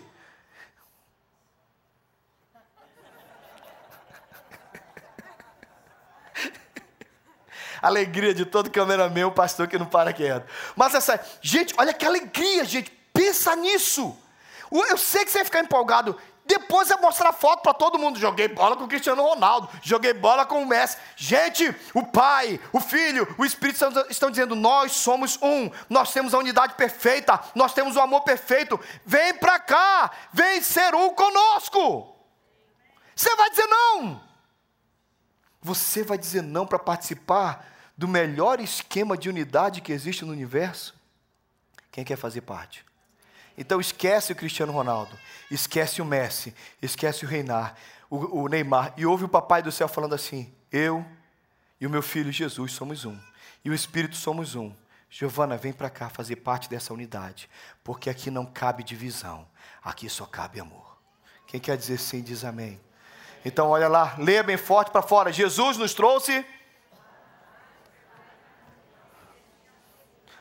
alegria 7.81 8.35
de 8.35 8.45
todo 8.45 8.69
cameraman, 8.69 9.25
o 9.25 9.31
pastor 9.31 9.67
que 9.67 9.79
não 9.79 9.87
para 9.87 10.13
quieto. 10.13 10.47
Mas 10.75 10.93
essa, 10.93 11.19
gente, 11.41 11.73
olha 11.79 11.95
que 11.95 12.05
alegria, 12.05 12.63
gente, 12.63 12.91
pensa 13.11 13.55
nisso. 13.55 14.15
Eu 14.71 14.97
sei 14.99 15.25
que 15.25 15.31
você 15.31 15.39
vai 15.39 15.45
ficar 15.45 15.61
empolgado. 15.61 16.15
Depois 16.47 16.89
é 16.89 16.95
mostrar 16.95 17.33
foto 17.33 17.61
para 17.61 17.73
todo 17.73 17.99
mundo. 17.99 18.17
Joguei 18.17 18.47
bola 18.47 18.77
com 18.77 18.85
o 18.85 18.87
Cristiano 18.87 19.21
Ronaldo, 19.21 19.69
joguei 19.83 20.13
bola 20.13 20.45
com 20.45 20.63
o 20.63 20.65
Messi. 20.65 20.97
Gente, 21.17 21.75
o 21.93 22.05
Pai, 22.05 22.57
o 22.71 22.79
Filho, 22.79 23.27
o 23.37 23.45
Espírito 23.45 23.77
Santo 23.77 24.05
estão 24.09 24.31
dizendo: 24.31 24.55
nós 24.55 24.93
somos 24.93 25.37
um, 25.41 25.69
nós 25.89 26.13
temos 26.13 26.33
a 26.33 26.37
unidade 26.37 26.75
perfeita, 26.75 27.37
nós 27.53 27.73
temos 27.73 27.97
o 27.97 27.99
amor 27.99 28.21
perfeito. 28.21 28.79
Vem 29.05 29.33
para 29.33 29.59
cá, 29.59 30.09
vem 30.31 30.61
ser 30.61 30.95
um 30.95 31.09
conosco. 31.09 32.15
Você 33.13 33.35
vai 33.35 33.49
dizer 33.49 33.67
não. 33.67 34.21
Você 35.61 36.03
vai 36.03 36.17
dizer 36.17 36.41
não 36.41 36.65
para 36.65 36.79
participar 36.79 37.67
do 37.97 38.07
melhor 38.07 38.61
esquema 38.61 39.17
de 39.17 39.27
unidade 39.27 39.81
que 39.81 39.91
existe 39.91 40.23
no 40.23 40.31
universo? 40.31 40.95
Quem 41.91 42.05
quer 42.05 42.15
fazer 42.15 42.41
parte? 42.41 42.86
Então 43.57 43.81
esquece 43.81 44.31
o 44.31 44.35
Cristiano 44.35 44.71
Ronaldo, 44.71 45.17
esquece 45.49 46.01
o 46.01 46.05
Messi, 46.05 46.53
esquece 46.81 47.25
o 47.25 47.27
Reinar, 47.27 47.75
o, 48.09 48.43
o 48.43 48.47
Neymar, 48.47 48.93
e 48.95 49.05
ouve 49.05 49.25
o 49.25 49.29
Papai 49.29 49.63
do 49.63 49.71
Céu 49.71 49.87
falando 49.87 50.13
assim: 50.13 50.53
Eu 50.71 51.05
e 51.81 51.87
o 51.87 51.89
meu 51.89 52.01
filho 52.01 52.31
Jesus 52.31 52.71
somos 52.73 53.03
um, 53.03 53.17
e 53.65 53.69
o 53.69 53.73
Espírito 53.73 54.15
somos 54.15 54.55
um. 54.55 54.71
Giovana, 55.09 55.55
vem 55.55 55.71
para 55.71 55.89
cá 55.89 56.09
fazer 56.09 56.35
parte 56.37 56.69
dessa 56.69 56.93
unidade, 56.93 57.49
porque 57.83 58.09
aqui 58.09 58.29
não 58.29 58.45
cabe 58.45 58.83
divisão, 58.83 59.47
aqui 59.81 60.09
só 60.09 60.25
cabe 60.25 60.59
amor. 60.59 60.97
Quem 61.47 61.59
quer 61.59 61.77
dizer 61.77 61.97
sim, 61.97 62.21
diz 62.21 62.43
amém. 62.43 62.79
Então, 63.45 63.69
olha 63.69 63.87
lá, 63.87 64.15
leia 64.17 64.43
bem 64.43 64.57
forte 64.57 64.91
para 64.91 65.01
fora. 65.01 65.31
Jesus 65.31 65.77
nos 65.77 65.93
trouxe 65.93 66.45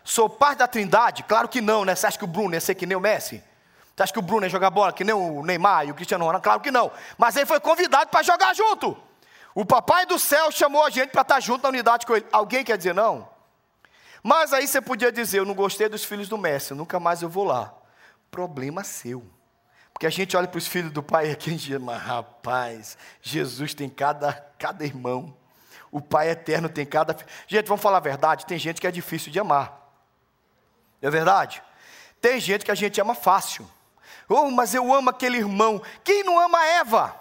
Sou 0.07 0.31
parte 0.31 0.59
da 0.59 0.69
trindade? 0.69 1.25
Claro 1.25 1.49
que 1.49 1.61
não, 1.61 1.85
né? 1.85 1.93
Você 1.93 2.07
acha 2.07 2.17
que 2.17 2.23
o 2.23 2.29
Bruno 2.29 2.55
ia 2.55 2.61
ser 2.61 2.77
que 2.77 2.87
nem 2.87 2.97
o 2.97 3.01
Messi? 3.01 3.43
Você 3.93 4.05
acha 4.05 4.13
que 4.13 4.19
o 4.21 4.23
Bruno 4.23 4.47
ia 4.47 4.49
jogar 4.49 4.71
bola 4.71 4.93
que 4.93 5.03
nem 5.03 5.13
o 5.13 5.43
Neymar 5.43 5.85
e 5.85 5.91
o 5.91 5.95
Cristiano 5.95 6.25
Ronaldo? 6.25 6.45
Claro 6.45 6.61
que 6.61 6.71
não. 6.71 6.93
Mas 7.19 7.35
ele 7.35 7.45
foi 7.45 7.59
convidado 7.59 8.09
para 8.09 8.23
jogar 8.23 8.55
junto. 8.55 8.97
O 9.53 9.65
papai 9.67 10.07
do 10.07 10.17
céu 10.17 10.53
chamou 10.53 10.85
a 10.85 10.91
gente 10.91 11.11
para 11.11 11.23
estar 11.23 11.35
tá 11.35 11.41
junto 11.41 11.65
na 11.65 11.71
unidade 11.71 12.07
com 12.07 12.15
ele. 12.15 12.25
Alguém 12.31 12.63
quer 12.63 12.77
dizer 12.77 12.95
não? 12.95 13.29
Mas 14.23 14.53
aí 14.53 14.69
você 14.69 14.81
podia 14.81 15.11
dizer, 15.11 15.41
eu 15.41 15.45
não 15.45 15.55
gostei 15.55 15.89
dos 15.89 16.05
filhos 16.05 16.29
do 16.29 16.39
Messi, 16.39 16.73
nunca 16.73 17.01
mais 17.01 17.21
eu 17.21 17.29
vou 17.29 17.43
lá. 17.43 17.75
Problema 18.31 18.85
seu. 18.85 19.25
Porque 19.93 20.07
a 20.07 20.11
gente 20.11 20.37
olha 20.37 20.47
para 20.47 20.59
os 20.59 20.69
filhos 20.69 20.93
do 20.93 21.03
pai 21.03 21.33
aqui 21.33 21.51
e 21.51 21.57
diz, 21.57 21.81
mas 21.81 22.01
rapaz, 22.01 22.97
Jesus 23.21 23.75
tem 23.75 23.89
cada, 23.89 24.33
cada 24.57 24.85
irmão. 24.85 25.35
O 25.91 26.01
Pai 26.01 26.29
eterno 26.29 26.69
tem 26.69 26.85
cada. 26.85 27.17
Gente, 27.47 27.67
vamos 27.67 27.83
falar 27.83 27.97
a 27.97 28.01
verdade: 28.01 28.45
tem 28.45 28.59
gente 28.59 28.81
que 28.81 28.87
é 28.87 28.91
difícil 28.91 29.33
de 29.33 29.41
amar. 29.41 29.86
Não 31.01 31.09
é 31.09 31.11
verdade? 31.11 31.63
Tem 32.21 32.41
gente 32.41 32.65
que 32.65 32.71
a 32.71 32.75
gente 32.75 33.01
ama 33.01 33.15
fácil. 33.15 33.69
Oh, 34.29 34.51
mas 34.51 34.75
eu 34.75 34.93
amo 34.93 35.11
aquele 35.11 35.39
irmão. 35.39 35.81
Quem 36.03 36.25
não 36.25 36.39
ama 36.39 36.65
Eva? 36.65 37.15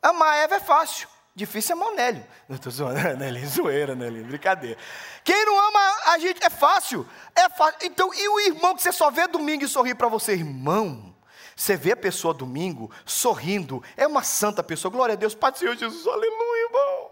Amar 0.00 0.36
Eva 0.38 0.56
é 0.56 0.60
fácil. 0.60 1.08
Difícil 1.34 1.74
é 1.74 1.78
amar 1.78 1.92
o 1.92 1.94
Nélio. 1.94 2.26
Não 2.48 2.56
estou 2.56 2.70
zoando, 2.70 3.00
Nélio, 3.16 3.48
zoeira, 3.48 3.94
Nélio, 3.94 4.24
brincadeira. 4.24 4.78
Quem 5.24 5.46
não 5.46 5.58
ama 5.58 5.80
a 6.06 6.18
gente 6.18 6.44
é 6.44 6.50
fácil. 6.50 7.08
É 7.34 7.48
fácil. 7.48 7.78
Então, 7.82 8.12
e 8.12 8.28
o 8.28 8.40
irmão 8.40 8.74
que 8.74 8.82
você 8.82 8.92
só 8.92 9.10
vê 9.10 9.26
domingo 9.26 9.64
e 9.64 9.68
sorri 9.68 9.94
para 9.94 10.08
você? 10.08 10.32
Irmão, 10.32 11.16
você 11.56 11.76
vê 11.76 11.92
a 11.92 11.96
pessoa 11.96 12.34
domingo 12.34 12.90
sorrindo, 13.06 13.82
é 13.96 14.06
uma 14.06 14.22
santa 14.22 14.62
pessoa. 14.62 14.92
Glória 14.92 15.14
a 15.14 15.16
Deus, 15.16 15.34
Pai 15.34 15.52
do 15.52 15.58
Senhor 15.58 15.76
Jesus, 15.76 16.06
aleluia, 16.06 16.66
irmão. 16.66 17.10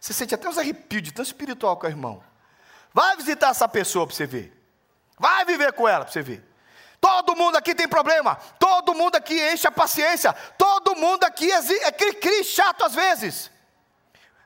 Você 0.00 0.14
sente 0.14 0.34
até 0.34 0.48
uns 0.48 0.56
arrepios 0.56 1.02
de 1.02 1.12
tão 1.12 1.22
espiritual 1.22 1.76
com 1.76 1.86
o 1.86 1.90
irmão. 1.90 2.29
Vai 2.92 3.16
visitar 3.16 3.50
essa 3.50 3.68
pessoa 3.68 4.06
para 4.06 4.16
você 4.16 4.26
ver. 4.26 4.56
Vai 5.18 5.44
viver 5.44 5.72
com 5.72 5.86
ela 5.86 6.04
para 6.04 6.12
você 6.12 6.22
ver. 6.22 6.44
Todo 7.00 7.34
mundo 7.34 7.56
aqui 7.56 7.74
tem 7.74 7.88
problema. 7.88 8.36
Todo 8.58 8.94
mundo 8.94 9.16
aqui 9.16 9.40
enche 9.52 9.66
a 9.66 9.70
paciência. 9.70 10.32
Todo 10.58 10.94
mundo 10.96 11.24
aqui 11.24 11.50
é 11.50 11.92
cri-cri 11.92 12.44
chato 12.44 12.84
às 12.84 12.94
vezes. 12.94 13.50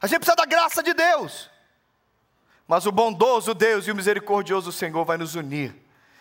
A 0.00 0.06
gente 0.06 0.20
precisa 0.20 0.36
da 0.36 0.44
graça 0.44 0.82
de 0.82 0.94
Deus. 0.94 1.50
Mas 2.66 2.86
o 2.86 2.92
bondoso 2.92 3.54
Deus 3.54 3.86
e 3.86 3.90
o 3.90 3.94
misericordioso 3.94 4.72
Senhor 4.72 5.04
vai 5.04 5.16
nos 5.16 5.34
unir. 5.34 5.74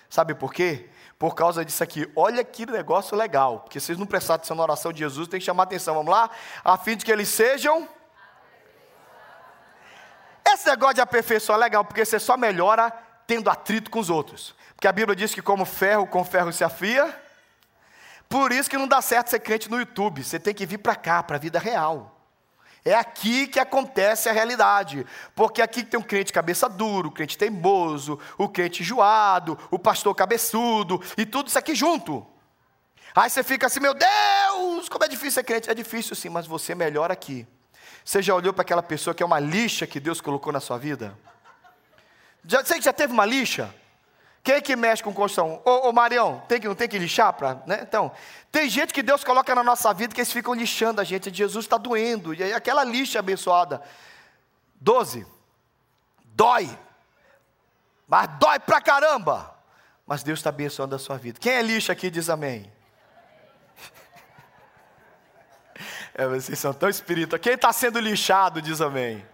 Sabe 0.10 0.34
por 0.34 0.54
quê? 0.54 0.90
Por 1.18 1.36
causa 1.36 1.64
disso 1.64 1.84
aqui. 1.84 2.12
Olha 2.16 2.44
que 2.44 2.66
negócio 2.66 3.16
legal. 3.16 3.62
Porque 3.62 3.80
vocês 3.80 3.98
não 3.98 4.06
prestaram 4.06 4.36
atenção 4.36 4.58
na 4.58 4.64
oração 4.64 4.92
de 4.92 5.00
Jesus, 5.00 5.28
tem 5.28 5.40
que 5.40 5.46
chamar 5.46 5.64
atenção. 5.64 5.96
Vamos 5.96 6.12
lá? 6.12 6.30
A 6.64 6.78
fim 6.78 6.98
de 6.98 7.06
que 7.06 7.12
eles 7.12 7.30
sejam 7.30 7.88
esse 10.45 10.67
negócio 10.67 10.95
de 10.95 11.01
aperfeiçoar 11.01 11.58
é 11.58 11.63
legal, 11.63 11.86
porque 11.86 12.03
você 12.03 12.19
só 12.19 12.36
melhora 12.38 12.91
tendo 13.25 13.49
atrito 13.49 13.89
com 13.89 13.99
os 13.99 14.10
outros. 14.10 14.56
Porque 14.75 14.88
a 14.88 14.91
Bíblia 14.91 15.15
diz 15.15 15.34
que 15.34 15.41
como 15.41 15.65
ferro 15.65 16.06
com 16.06 16.23
ferro 16.23 16.51
se 16.51 16.63
afia. 16.63 17.21
Por 18.27 18.51
isso 18.51 18.69
que 18.69 18.77
não 18.77 18.88
dá 18.88 19.01
certo 19.01 19.29
ser 19.29 19.39
crente 19.39 19.69
no 19.69 19.79
YouTube. 19.79 20.23
Você 20.23 20.39
tem 20.39 20.53
que 20.53 20.65
vir 20.65 20.79
para 20.79 20.95
cá, 20.95 21.23
para 21.23 21.38
a 21.38 21.39
vida 21.39 21.60
real. 21.60 22.19
É 22.86 22.93
aqui 22.93 23.47
que 23.47 23.60
acontece 23.60 24.27
a 24.27 24.34
realidade. 24.34 25.06
Porque 25.34 25.62
aqui 25.62 25.84
tem 25.84 25.99
um 25.99 26.03
crente 26.03 26.34
cabeça 26.34 26.67
duro, 26.67 27.10
o 27.10 27.12
crente 27.12 27.38
teimoso, 27.38 28.19
o 28.38 28.49
crente 28.49 28.84
enjoado, 28.84 29.58
o 29.71 29.79
pastor 29.79 30.13
cabeçudo, 30.13 31.01
e 31.17 31.25
tudo 31.25 31.47
isso 31.47 31.58
aqui 31.58 31.73
junto. 31.73 32.27
Aí 33.15 33.29
você 33.29 33.43
fica 33.43 33.67
assim, 33.67 33.79
meu 33.79 33.93
Deus, 33.93 34.89
como 34.89 35.06
é 35.06 35.08
difícil 35.08 35.32
ser 35.32 35.43
crente. 35.43 35.69
É 35.69 35.73
difícil 35.73 36.15
sim, 36.15 36.29
mas 36.29 36.45
você 36.45 36.75
melhora 36.75 37.13
aqui. 37.13 37.47
Você 38.04 38.22
já 38.22 38.36
olhou 38.36 38.54
para 38.54 38.63
aquela 38.63 38.84
pessoa 38.84 39.13
que 39.13 39.24
é 39.24 39.26
uma 39.26 39.39
lixa 39.39 39.88
que 39.88 40.00
Deus 40.00 40.20
colocou 40.20 40.52
na 40.52 40.60
sua 40.60 40.78
vida? 40.78 41.18
Já, 42.46 42.63
você 42.63 42.82
já 42.82 42.92
teve 42.92 43.13
uma 43.13 43.26
lixa? 43.26 43.74
Quem 44.44 44.56
é 44.56 44.62
que 44.62 44.76
mexe 44.76 45.02
com 45.02 45.13
construção? 45.13 45.62
Ô, 45.63 45.88
ô 45.88 45.94
Marião, 45.94 46.44
tem 46.50 46.60
que, 46.60 46.68
não 46.68 46.76
tem 46.76 46.89
que 46.89 47.00
lixar? 47.00 47.32
Pra, 47.32 47.62
né? 47.66 47.80
Então, 47.82 48.12
tem 48.52 48.70
gente 48.70 48.94
que 48.94 49.02
Deus 49.02 49.24
coloca 49.24 49.56
na 49.56 49.63
nossa 49.63 49.94
vida 49.94 50.13
que 50.13 50.20
eles 50.20 50.34
ficam 50.34 50.54
lixando 50.54 51.00
a 51.00 51.04
gente. 51.06 51.34
Jesus 51.34 51.63
está 51.63 51.78
doendo. 51.78 52.34
E 52.34 52.44
aí, 52.44 52.54
aquela 52.54 52.84
lixa 52.84 53.20
abençoada. 53.20 53.82
Doze. 54.76 55.26
Dói. 56.26 56.78
Mas 58.06 58.30
dói 58.38 58.60
pra 58.60 58.82
caramba. 58.82 59.56
Mas 60.06 60.24
Deus 60.24 60.39
está 60.39 60.50
abençoando 60.50 60.94
a 60.94 61.00
sua 61.00 61.18
vida. 61.18 61.39
Quem 61.39 61.54
é 61.54 61.62
lixa 61.62 61.94
aqui 61.94 62.10
diz 62.10 62.30
amém. 62.30 62.70
É, 66.15 66.28
vocês 66.28 66.60
são 66.60 66.73
tão 66.73 66.89
espirituais. 66.89 67.41
Quem 67.41 67.54
está 67.54 67.73
sendo 67.73 67.99
lixado 67.99 68.62
diz 68.62 68.82
amém. 68.82 69.26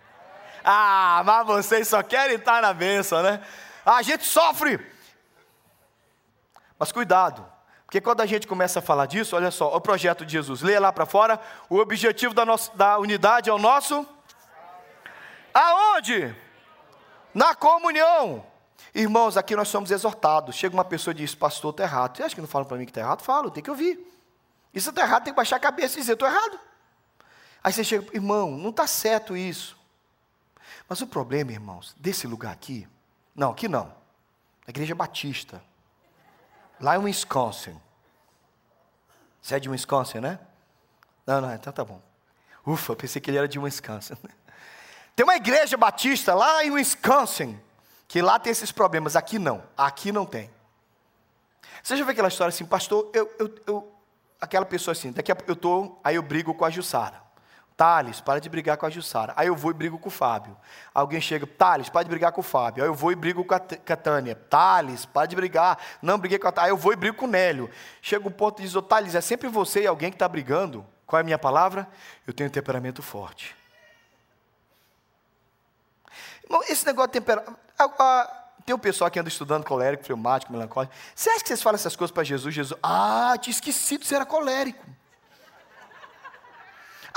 Ah, 0.63 1.21
mas 1.25 1.45
vocês 1.45 1.87
só 1.87 2.01
querem 2.01 2.37
estar 2.37 2.61
na 2.61 2.73
bênção, 2.73 3.21
né? 3.21 3.41
A 3.85 4.01
gente 4.01 4.25
sofre. 4.25 4.79
Mas 6.77 6.91
cuidado, 6.91 7.45
porque 7.85 7.99
quando 7.99 8.21
a 8.21 8.25
gente 8.25 8.47
começa 8.47 8.79
a 8.79 8.81
falar 8.81 9.05
disso, 9.05 9.35
olha 9.35 9.51
só, 9.51 9.75
o 9.75 9.81
projeto 9.81 10.25
de 10.25 10.31
Jesus, 10.31 10.61
leia 10.61 10.79
lá 10.79 10.93
para 10.93 11.05
fora, 11.05 11.39
o 11.69 11.77
objetivo 11.77 12.33
da, 12.33 12.45
nossa, 12.45 12.71
da 12.75 12.97
unidade 12.97 13.49
é 13.49 13.53
o 13.53 13.57
nosso. 13.57 14.07
Aonde? 15.53 16.33
Na 17.33 17.53
comunhão. 17.55 18.45
Irmãos, 18.93 19.35
aqui 19.35 19.55
nós 19.55 19.67
somos 19.67 19.91
exortados. 19.91 20.55
Chega 20.55 20.73
uma 20.73 20.85
pessoa 20.85 21.11
e 21.11 21.15
diz, 21.15 21.35
pastor, 21.35 21.71
está 21.71 21.83
errado. 21.83 22.15
Você 22.15 22.23
acha 22.23 22.35
que 22.35 22.41
não 22.41 22.47
falam 22.47 22.67
para 22.67 22.77
mim 22.77 22.85
que 22.85 22.91
está 22.91 23.01
errado? 23.01 23.21
Falo, 23.21 23.51
tem 23.51 23.61
que 23.61 23.69
ouvir. 23.69 23.99
Isso 24.73 24.89
está 24.91 25.01
errado, 25.01 25.23
tem 25.23 25.33
que 25.33 25.37
baixar 25.37 25.57
a 25.57 25.59
cabeça 25.59 25.97
e 25.97 26.01
dizer, 26.01 26.13
estou 26.13 26.27
errado. 26.27 26.59
Aí 27.63 27.73
você 27.73 27.83
chega, 27.83 28.05
irmão, 28.15 28.51
não 28.51 28.69
está 28.69 28.87
certo 28.87 29.35
isso. 29.35 29.77
Mas 30.87 31.01
o 31.01 31.07
problema, 31.07 31.51
irmãos, 31.51 31.95
desse 31.99 32.25
lugar 32.25 32.53
aqui, 32.53 32.87
não, 33.35 33.51
aqui 33.51 33.67
não, 33.67 33.93
a 34.65 34.69
igreja 34.69 34.95
batista, 34.95 35.61
lá 36.79 36.95
em 36.95 36.99
Wisconsin. 36.99 37.79
Você 39.41 39.55
é 39.55 39.59
de 39.59 39.69
Wisconsin, 39.69 40.19
né? 40.19 40.39
Não, 41.25 41.41
não, 41.41 41.53
então 41.53 41.71
tá 41.71 41.83
bom. 41.83 42.01
Ufa, 42.65 42.95
pensei 42.95 43.21
que 43.21 43.29
ele 43.29 43.37
era 43.37 43.47
de 43.47 43.59
Wisconsin. 43.59 44.15
Tem 45.15 45.23
uma 45.25 45.35
igreja 45.35 45.75
batista 45.75 46.33
lá 46.33 46.63
em 46.63 46.71
Wisconsin, 46.71 47.59
que 48.07 48.21
lá 48.21 48.39
tem 48.39 48.51
esses 48.51 48.71
problemas, 48.71 49.17
aqui 49.17 49.37
não, 49.37 49.61
aqui 49.75 50.13
não 50.13 50.25
tem. 50.25 50.49
Você 51.83 51.97
já 51.97 52.05
viu 52.05 52.13
aquela 52.13 52.29
história 52.29 52.49
assim, 52.49 52.65
pastor, 52.65 53.11
eu, 53.13 53.29
eu, 53.37 53.55
eu 53.67 53.93
aquela 54.39 54.65
pessoa 54.65 54.93
assim, 54.93 55.11
daqui 55.11 55.29
a 55.29 55.37
eu 55.45 55.55
estou, 55.55 55.99
aí 56.05 56.15
eu 56.15 56.23
brigo 56.23 56.53
com 56.53 56.63
a 56.63 56.69
Jussara. 56.69 57.21
Thales, 57.79 58.19
para 58.19 58.41
de 58.41 58.49
brigar 58.49 58.75
com 58.75 58.85
a 58.85 58.89
Jussara. 58.89 59.31
Aí 59.37 59.47
eu 59.47 59.55
vou 59.55 59.71
e 59.71 59.73
brigo 59.73 59.97
com 59.97 60.09
o 60.09 60.11
Fábio. 60.11 60.57
Alguém 60.93 61.21
chega, 61.21 61.47
Thales, 61.47 61.87
para 61.87 62.03
de 62.03 62.09
brigar 62.09 62.33
com 62.33 62.41
o 62.41 62.43
Fábio. 62.43 62.83
Aí 62.83 62.89
eu 62.89 62.93
vou 62.93 63.09
e 63.09 63.15
brigo 63.15 63.41
com 63.45 63.55
a, 63.55 63.59
com 63.61 63.93
a 63.93 63.95
Tânia. 63.95 64.35
Thales, 64.35 65.05
para 65.05 65.25
de 65.25 65.33
brigar. 65.33 65.77
Não 66.01 66.19
briguei 66.19 66.37
com 66.37 66.49
a 66.49 66.51
Tânia. 66.51 66.65
Aí 66.65 66.71
eu 66.73 66.75
vou 66.75 66.91
e 66.91 66.97
brigo 66.97 67.15
com 67.15 67.23
o 67.23 67.29
Nélio. 67.29 67.69
Chega 68.01 68.27
um 68.27 68.31
ponto 68.31 68.59
e 68.61 68.65
diz, 68.65 68.75
ô 68.75 68.81
Thales, 68.81 69.15
é 69.15 69.21
sempre 69.21 69.47
você 69.47 69.83
e 69.83 69.87
alguém 69.87 70.09
que 70.09 70.17
está 70.17 70.27
brigando. 70.27 70.85
Qual 71.07 71.17
é 71.17 71.21
a 71.21 71.23
minha 71.23 71.39
palavra? 71.39 71.87
Eu 72.27 72.33
tenho 72.33 72.49
temperamento 72.49 73.01
forte. 73.01 73.55
Esse 76.67 76.85
negócio 76.85 77.13
de 77.13 77.13
temperamento. 77.13 77.57
Tem 78.65 78.75
um 78.75 78.79
pessoal 78.79 79.09
que 79.09 79.17
anda 79.17 79.29
estudando 79.29 79.63
colérico, 79.63 80.03
fleumático, 80.03 80.51
melancólico. 80.51 80.93
Você 81.15 81.29
acha 81.29 81.43
que 81.43 81.47
vocês 81.47 81.61
falam 81.61 81.75
essas 81.75 81.95
coisas 81.95 82.13
para 82.13 82.25
Jesus? 82.25 82.53
Jesus, 82.53 82.77
ah, 82.83 83.37
tinha 83.39 83.53
esquecido 83.53 84.01
que 84.01 84.07
você 84.07 84.15
era 84.15 84.25
colérico. 84.25 84.85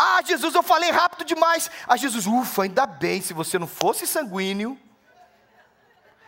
Ah, 0.05 0.21
Jesus, 0.21 0.53
eu 0.53 0.65
falei 0.65 0.91
rápido 0.91 1.25
demais. 1.25 1.71
Ah, 1.87 1.97
Jesus, 1.97 2.27
ufa, 2.27 2.65
ainda 2.65 2.85
bem, 2.87 3.23
se 3.23 3.33
você 3.33 3.57
não 3.57 3.69
fosse 3.69 4.05
sanguíneo. 4.05 4.77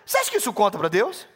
Você 0.07 0.17
acha 0.17 0.31
que 0.31 0.37
isso 0.37 0.53
conta 0.53 0.79
para 0.79 0.89
Deus? 0.89 1.27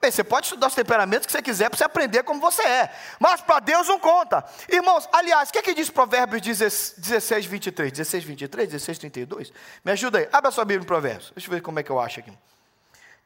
Bem, 0.00 0.10
você 0.10 0.24
pode 0.24 0.46
estudar 0.46 0.68
os 0.68 0.74
temperamentos 0.74 1.26
que 1.26 1.32
você 1.32 1.42
quiser 1.42 1.68
para 1.68 1.76
você 1.76 1.84
aprender 1.84 2.22
como 2.22 2.40
você 2.40 2.62
é. 2.62 2.90
Mas 3.18 3.42
para 3.42 3.60
Deus 3.60 3.86
não 3.86 4.00
conta. 4.00 4.42
Irmãos, 4.70 5.06
aliás, 5.12 5.50
o 5.50 5.52
que 5.52 5.58
é 5.58 5.62
que 5.62 5.74
diz 5.74 5.90
Provérbios 5.90 6.40
16, 6.40 7.44
23? 7.44 7.92
16, 7.92 8.24
23, 8.24 8.68
16, 8.70 8.98
32? 8.98 9.52
Me 9.84 9.92
ajuda 9.92 10.18
aí. 10.18 10.28
Abra 10.32 10.50
sua 10.50 10.64
Bíblia 10.64 10.84
em 10.84 10.86
Provérbios. 10.86 11.30
Deixa 11.34 11.46
eu 11.46 11.52
ver 11.52 11.60
como 11.60 11.78
é 11.78 11.82
que 11.82 11.90
eu 11.90 12.00
acho 12.00 12.20
aqui. 12.20 12.32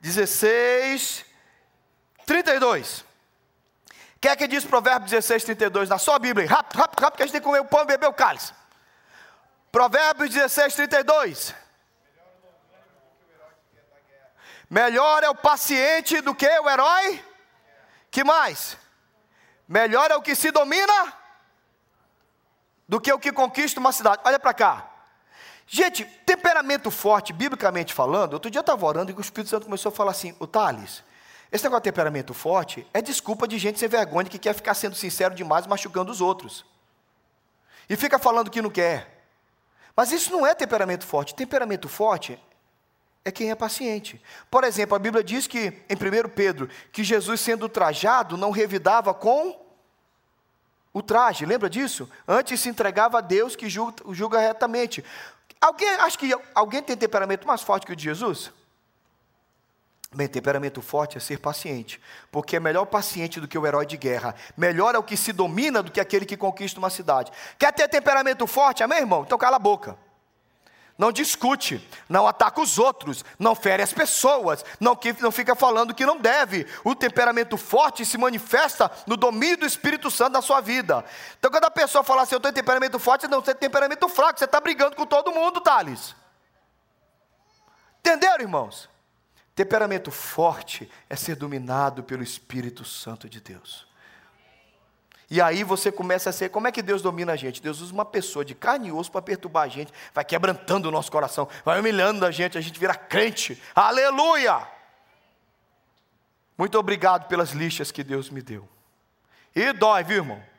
16, 0.00 1.24
32 2.26 3.04
que 4.24 4.28
é 4.28 4.36
que 4.36 4.48
diz 4.48 4.64
Provérbios 4.64 5.10
16, 5.10 5.44
32 5.44 5.90
na 5.90 5.98
sua 5.98 6.18
Bíblia? 6.18 6.48
Rápido, 6.48 6.78
rápido, 6.78 6.98
rápido, 6.98 7.16
que 7.18 7.22
a 7.24 7.26
gente 7.26 7.32
tem 7.32 7.42
que 7.42 7.46
comer 7.46 7.60
o 7.60 7.66
pão 7.66 7.82
e 7.82 7.84
beber 7.84 8.08
o 8.08 8.12
cálice. 8.14 8.54
Provérbios 9.70 10.30
16, 10.30 10.74
32. 10.74 11.54
Melhor 14.70 15.22
é 15.22 15.28
o 15.28 15.34
paciente 15.34 16.22
do 16.22 16.34
que 16.34 16.48
o 16.48 16.70
herói? 16.70 17.22
Que 18.10 18.24
mais? 18.24 18.78
Melhor 19.68 20.10
é 20.10 20.16
o 20.16 20.22
que 20.22 20.34
se 20.34 20.50
domina 20.50 21.12
do 22.88 22.98
que 22.98 23.12
o 23.12 23.18
que 23.18 23.30
conquista 23.30 23.78
uma 23.78 23.92
cidade. 23.92 24.22
Olha 24.24 24.38
para 24.38 24.54
cá. 24.54 24.90
Gente, 25.66 26.02
temperamento 26.24 26.90
forte, 26.90 27.30
biblicamente 27.30 27.92
falando, 27.92 28.32
outro 28.32 28.50
dia 28.50 28.60
eu 28.60 28.62
estava 28.62 28.86
orando 28.86 29.10
e 29.10 29.14
o 29.14 29.20
Espírito 29.20 29.50
Santo 29.50 29.66
começou 29.66 29.92
a 29.92 29.94
falar 29.94 30.12
assim: 30.12 30.34
o 30.40 30.46
Thales, 30.46 31.04
esse 31.54 31.62
negócio 31.62 31.82
de 31.82 31.90
temperamento 31.92 32.34
forte 32.34 32.84
é 32.92 33.00
desculpa 33.00 33.46
de 33.46 33.58
gente 33.58 33.78
sem 33.78 33.88
vergonha 33.88 34.28
que 34.28 34.40
quer 34.40 34.52
ficar 34.54 34.74
sendo 34.74 34.96
sincero 34.96 35.36
demais, 35.36 35.68
machucando 35.68 36.10
os 36.10 36.20
outros. 36.20 36.66
E 37.88 37.94
fica 37.94 38.18
falando 38.18 38.50
que 38.50 38.60
não 38.60 38.70
quer. 38.70 39.24
Mas 39.94 40.10
isso 40.10 40.32
não 40.32 40.44
é 40.44 40.52
temperamento 40.52 41.06
forte. 41.06 41.32
Temperamento 41.32 41.88
forte 41.88 42.42
é 43.24 43.30
quem 43.30 43.52
é 43.52 43.54
paciente. 43.54 44.20
Por 44.50 44.64
exemplo, 44.64 44.96
a 44.96 44.98
Bíblia 44.98 45.22
diz 45.22 45.46
que, 45.46 45.72
em 45.88 45.94
1 45.94 46.28
Pedro, 46.30 46.68
que 46.90 47.04
Jesus, 47.04 47.40
sendo 47.40 47.68
trajado, 47.68 48.36
não 48.36 48.50
revidava 48.50 49.14
com 49.14 49.56
o 50.92 51.00
traje. 51.00 51.46
Lembra 51.46 51.70
disso? 51.70 52.10
Antes 52.26 52.58
se 52.58 52.68
entregava 52.68 53.18
a 53.18 53.20
Deus 53.20 53.54
que 53.54 53.68
julga, 53.68 54.02
julga 54.12 54.40
retamente. 54.40 55.04
Alguém, 55.60 55.88
acha 55.88 56.18
que 56.18 56.36
alguém 56.52 56.82
tem 56.82 56.96
temperamento 56.96 57.46
mais 57.46 57.62
forte 57.62 57.86
que 57.86 57.92
o 57.92 57.96
de 57.96 58.02
Jesus? 58.02 58.50
Bem, 60.14 60.28
temperamento 60.28 60.80
forte 60.80 61.16
é 61.16 61.20
ser 61.20 61.40
paciente, 61.40 62.00
porque 62.30 62.54
é 62.54 62.60
melhor 62.60 62.84
paciente 62.86 63.40
do 63.40 63.48
que 63.48 63.58
o 63.58 63.66
herói 63.66 63.84
de 63.84 63.96
guerra. 63.96 64.34
Melhor 64.56 64.94
é 64.94 64.98
o 64.98 65.02
que 65.02 65.16
se 65.16 65.32
domina 65.32 65.82
do 65.82 65.90
que 65.90 66.00
aquele 66.00 66.24
que 66.24 66.36
conquista 66.36 66.78
uma 66.78 66.88
cidade. 66.88 67.32
Quer 67.58 67.72
ter 67.72 67.88
temperamento 67.88 68.46
forte, 68.46 68.84
amém, 68.84 68.98
irmão? 68.98 69.24
Então 69.26 69.36
cala 69.36 69.56
a 69.56 69.58
boca. 69.58 69.98
Não 70.96 71.10
discute, 71.10 71.84
não 72.08 72.28
ataca 72.28 72.60
os 72.60 72.78
outros, 72.78 73.24
não 73.36 73.56
fere 73.56 73.82
as 73.82 73.92
pessoas, 73.92 74.64
não, 74.78 74.96
não 75.20 75.32
fica 75.32 75.56
falando 75.56 75.92
que 75.92 76.06
não 76.06 76.16
deve. 76.16 76.64
O 76.84 76.94
temperamento 76.94 77.56
forte 77.56 78.06
se 78.06 78.16
manifesta 78.16 78.88
no 79.04 79.16
domínio 79.16 79.56
do 79.56 79.66
Espírito 79.66 80.08
Santo 80.12 80.34
na 80.34 80.42
sua 80.42 80.60
vida. 80.60 81.04
Então, 81.36 81.50
quando 81.50 81.64
a 81.64 81.70
pessoa 81.72 82.04
fala 82.04 82.22
assim, 82.22 82.36
eu 82.36 82.40
tenho 82.40 82.54
temperamento 82.54 83.00
forte, 83.00 83.22
você 83.22 83.28
não 83.28 83.42
tem 83.42 83.56
temperamento 83.56 84.08
fraco, 84.08 84.38
você 84.38 84.44
está 84.44 84.60
brigando 84.60 84.94
com 84.94 85.04
todo 85.04 85.32
mundo, 85.32 85.60
Thales. 85.60 86.14
Entenderam, 87.98 88.42
irmãos? 88.42 88.93
Temperamento 89.54 90.10
forte 90.10 90.90
é 91.08 91.14
ser 91.14 91.36
dominado 91.36 92.02
pelo 92.02 92.22
Espírito 92.22 92.84
Santo 92.84 93.28
de 93.28 93.40
Deus. 93.40 93.86
E 95.30 95.40
aí 95.40 95.64
você 95.64 95.90
começa 95.90 96.30
a 96.30 96.32
ser, 96.32 96.50
como 96.50 96.66
é 96.66 96.72
que 96.72 96.82
Deus 96.82 97.00
domina 97.00 97.32
a 97.32 97.36
gente? 97.36 97.62
Deus 97.62 97.80
usa 97.80 97.92
uma 97.92 98.04
pessoa 98.04 98.44
de 98.44 98.54
carne 98.54 98.88
e 98.88 98.92
osso 98.92 99.10
para 99.10 99.22
perturbar 99.22 99.64
a 99.64 99.68
gente, 99.68 99.92
vai 100.12 100.24
quebrantando 100.24 100.88
o 100.88 100.90
nosso 100.90 101.10
coração, 101.10 101.48
vai 101.64 101.80
humilhando 101.80 102.26
a 102.26 102.30
gente, 102.30 102.58
a 102.58 102.60
gente 102.60 102.78
vira 102.78 102.94
crente. 102.94 103.60
Aleluia! 103.74 104.66
Muito 106.58 106.78
obrigado 106.78 107.26
pelas 107.26 107.50
lixas 107.50 107.90
que 107.90 108.04
Deus 108.04 108.30
me 108.30 108.42
deu. 108.42 108.68
E 109.54 109.72
dói, 109.72 110.04
viu, 110.04 110.18
irmão? 110.18 110.53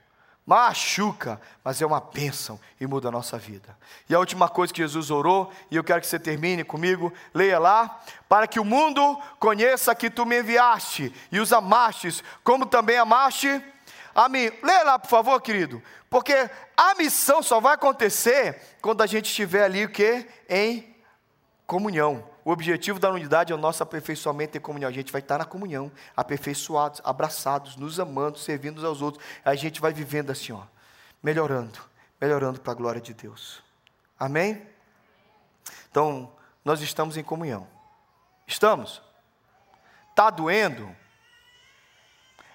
Machuca, 0.46 1.42
mas 1.64 1.82
é 1.82 1.86
uma 1.86 2.00
bênção 2.00 2.60
e 2.80 2.86
muda 2.86 3.08
a 3.08 3.12
nossa 3.12 3.38
vida. 3.38 3.76
E 4.08 4.14
a 4.14 4.20
última 4.20 4.48
coisa 4.48 4.72
que 4.72 4.82
Jesus 4.82 5.10
orou, 5.10 5.52
e 5.72 5.76
eu 5.76 5.84
quero 5.84 6.02
que 6.02 6.08
você 6.08 6.20
termine 6.20 6.64
comigo, 6.64 7.12
leia 7.34 7.58
lá, 7.58 8.00
para 8.30 8.48
que 8.48 8.60
o 8.60 8.66
mundo 8.66 9.20
conheça 9.40 9.96
que 9.96 10.10
tu 10.10 10.26
me 10.26 10.40
enviaste 10.40 11.14
e 11.32 11.40
os 11.40 11.52
amastes, 11.52 12.24
como 12.44 12.66
também 12.66 12.98
amaste 12.98 13.64
a 14.14 14.30
mim. 14.30 14.52
Leia 14.62 14.84
lá, 14.84 15.00
por 15.00 15.10
favor, 15.10 15.42
querido, 15.42 15.82
porque 16.10 16.50
a 16.78 16.94
missão 16.96 17.42
só 17.42 17.60
vai 17.60 17.74
acontecer 17.74 18.78
quando 18.82 19.02
a 19.02 19.08
gente 19.08 19.26
estiver 19.26 19.64
ali 19.64 19.86
o 19.86 19.90
que? 19.90 20.28
Em 20.48 20.96
comunhão. 21.66 22.35
O 22.46 22.52
objetivo 22.52 23.00
da 23.00 23.10
unidade 23.10 23.52
é 23.52 23.56
o 23.56 23.58
nosso 23.58 23.82
aperfeiçoamento 23.82 24.56
em 24.56 24.62
comunhão. 24.62 24.88
A 24.88 24.94
gente 24.94 25.12
vai 25.12 25.20
estar 25.20 25.40
na 25.40 25.46
comunhão, 25.46 25.92
aperfeiçoados, 26.16 27.02
abraçados, 27.04 27.76
nos 27.76 28.00
amando, 28.00 28.38
servindo 28.38 28.86
aos 28.86 29.02
outros. 29.02 29.26
A 29.44 29.56
gente 29.56 29.82
vai 29.82 29.92
vivendo 29.92 30.30
assim, 30.30 30.52
ó, 30.54 30.62
melhorando, 31.24 31.80
melhorando 32.22 32.62
para 32.62 32.72
a 32.72 32.76
glória 32.76 33.02
de 33.02 33.16
Deus. 33.16 33.64
Amém? 34.18 34.62
Então, 35.90 36.32
nós 36.64 36.82
estamos 36.82 37.18
em 37.18 37.24
comunhão. 37.24 37.68
Estamos? 38.46 39.02
Está 40.12 40.30
doendo? 40.30 40.96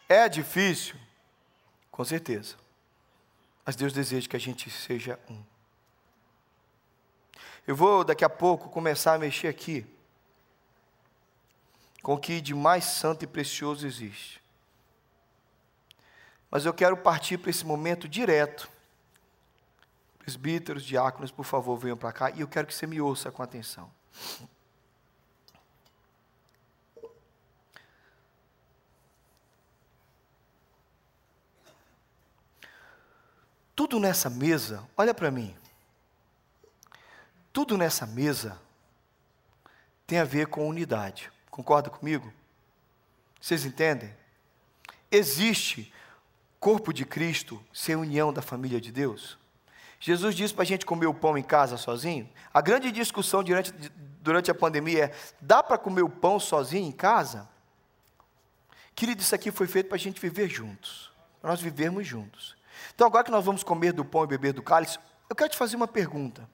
É 0.09 0.29
difícil? 0.29 0.95
Com 1.91 2.05
certeza. 2.05 2.55
Mas 3.67 3.75
Deus 3.75 3.93
deseja 3.93 4.29
que 4.29 4.37
a 4.37 4.41
gente 4.41 4.71
seja 4.71 5.19
um. 5.29 5.50
Eu 7.71 7.77
vou 7.77 8.03
daqui 8.03 8.25
a 8.25 8.29
pouco 8.29 8.69
começar 8.69 9.15
a 9.15 9.19
mexer 9.19 9.47
aqui 9.47 9.87
com 12.03 12.15
o 12.15 12.19
que 12.19 12.41
de 12.41 12.53
mais 12.53 12.83
santo 12.83 13.23
e 13.23 13.29
precioso 13.29 13.87
existe. 13.87 14.43
Mas 16.51 16.67
eu 16.67 16.75
quero 16.75 16.97
partir 16.97 17.39
para 17.39 17.49
esse 17.49 17.65
momento 17.65 18.09
direto. 18.09 18.69
Presbíteros, 20.19 20.83
diáconos, 20.83 21.31
por 21.31 21.45
favor, 21.45 21.77
venham 21.77 21.97
para 21.97 22.13
cá 22.13 22.31
e 22.33 22.41
eu 22.41 22.49
quero 22.49 22.67
que 22.67 22.75
você 22.75 22.89
me 22.89 23.01
ouça 23.01 23.31
com 23.31 23.41
atenção. 23.41 23.89
Tudo 33.77 34.01
nessa 34.01 34.29
mesa, 34.29 34.85
olha 34.97 35.15
para 35.15 35.31
mim, 35.31 35.57
tudo 37.53 37.77
nessa 37.77 38.07
mesa 38.07 38.61
tem 40.07 40.19
a 40.19 40.25
ver 40.25 40.47
com 40.47 40.69
unidade. 40.69 41.31
Concorda 41.51 41.91
comigo? 41.91 42.33
Vocês 43.41 43.65
entendem? 43.65 44.15
Existe 45.11 45.93
corpo 46.59 46.93
de 46.93 47.05
Cristo 47.05 47.63
sem 47.73 47.97
união 47.97 48.33
da 48.33 48.43
família 48.43 48.81
de 48.81 48.93
Deus? 48.93 49.39
Jesus 49.99 50.35
disse 50.35 50.55
para 50.55 50.63
a 50.63 50.67
gente 50.67 50.87
comer 50.87 51.07
o 51.07 51.15
pão 51.15 51.37
em 51.37 51.43
casa 51.43 51.77
sozinho. 51.77 52.29
A 52.53 52.61
grande 52.61 52.91
discussão 52.91 53.43
durante, 53.43 53.73
durante 54.23 54.51
a 54.51 54.55
pandemia 54.55 55.07
é: 55.07 55.15
dá 55.41 55.63
para 55.63 55.77
comer 55.77 56.03
o 56.03 56.09
pão 56.09 56.41
sozinho 56.41 56.89
em 56.89 56.93
casa? 56.93 57.49
Querido, 58.95 59.21
isso 59.21 59.35
aqui 59.35 59.51
foi 59.51 59.67
feito 59.67 59.89
para 59.89 59.97
a 59.97 60.01
gente 60.01 60.21
viver 60.21 60.49
juntos, 60.49 61.13
para 61.41 61.51
nós 61.51 61.61
vivermos 61.61 62.07
juntos. 62.07 62.57
Então, 62.95 63.07
agora 63.07 63.25
que 63.25 63.31
nós 63.31 63.45
vamos 63.45 63.63
comer 63.63 63.93
do 63.93 64.05
pão 64.05 64.25
e 64.25 64.27
beber 64.27 64.53
do 64.53 64.63
cálice, 64.63 64.99
eu 65.29 65.37
quero 65.37 65.51
te 65.51 65.57
fazer 65.57 65.77
uma 65.77 65.89
pergunta. 65.89 66.49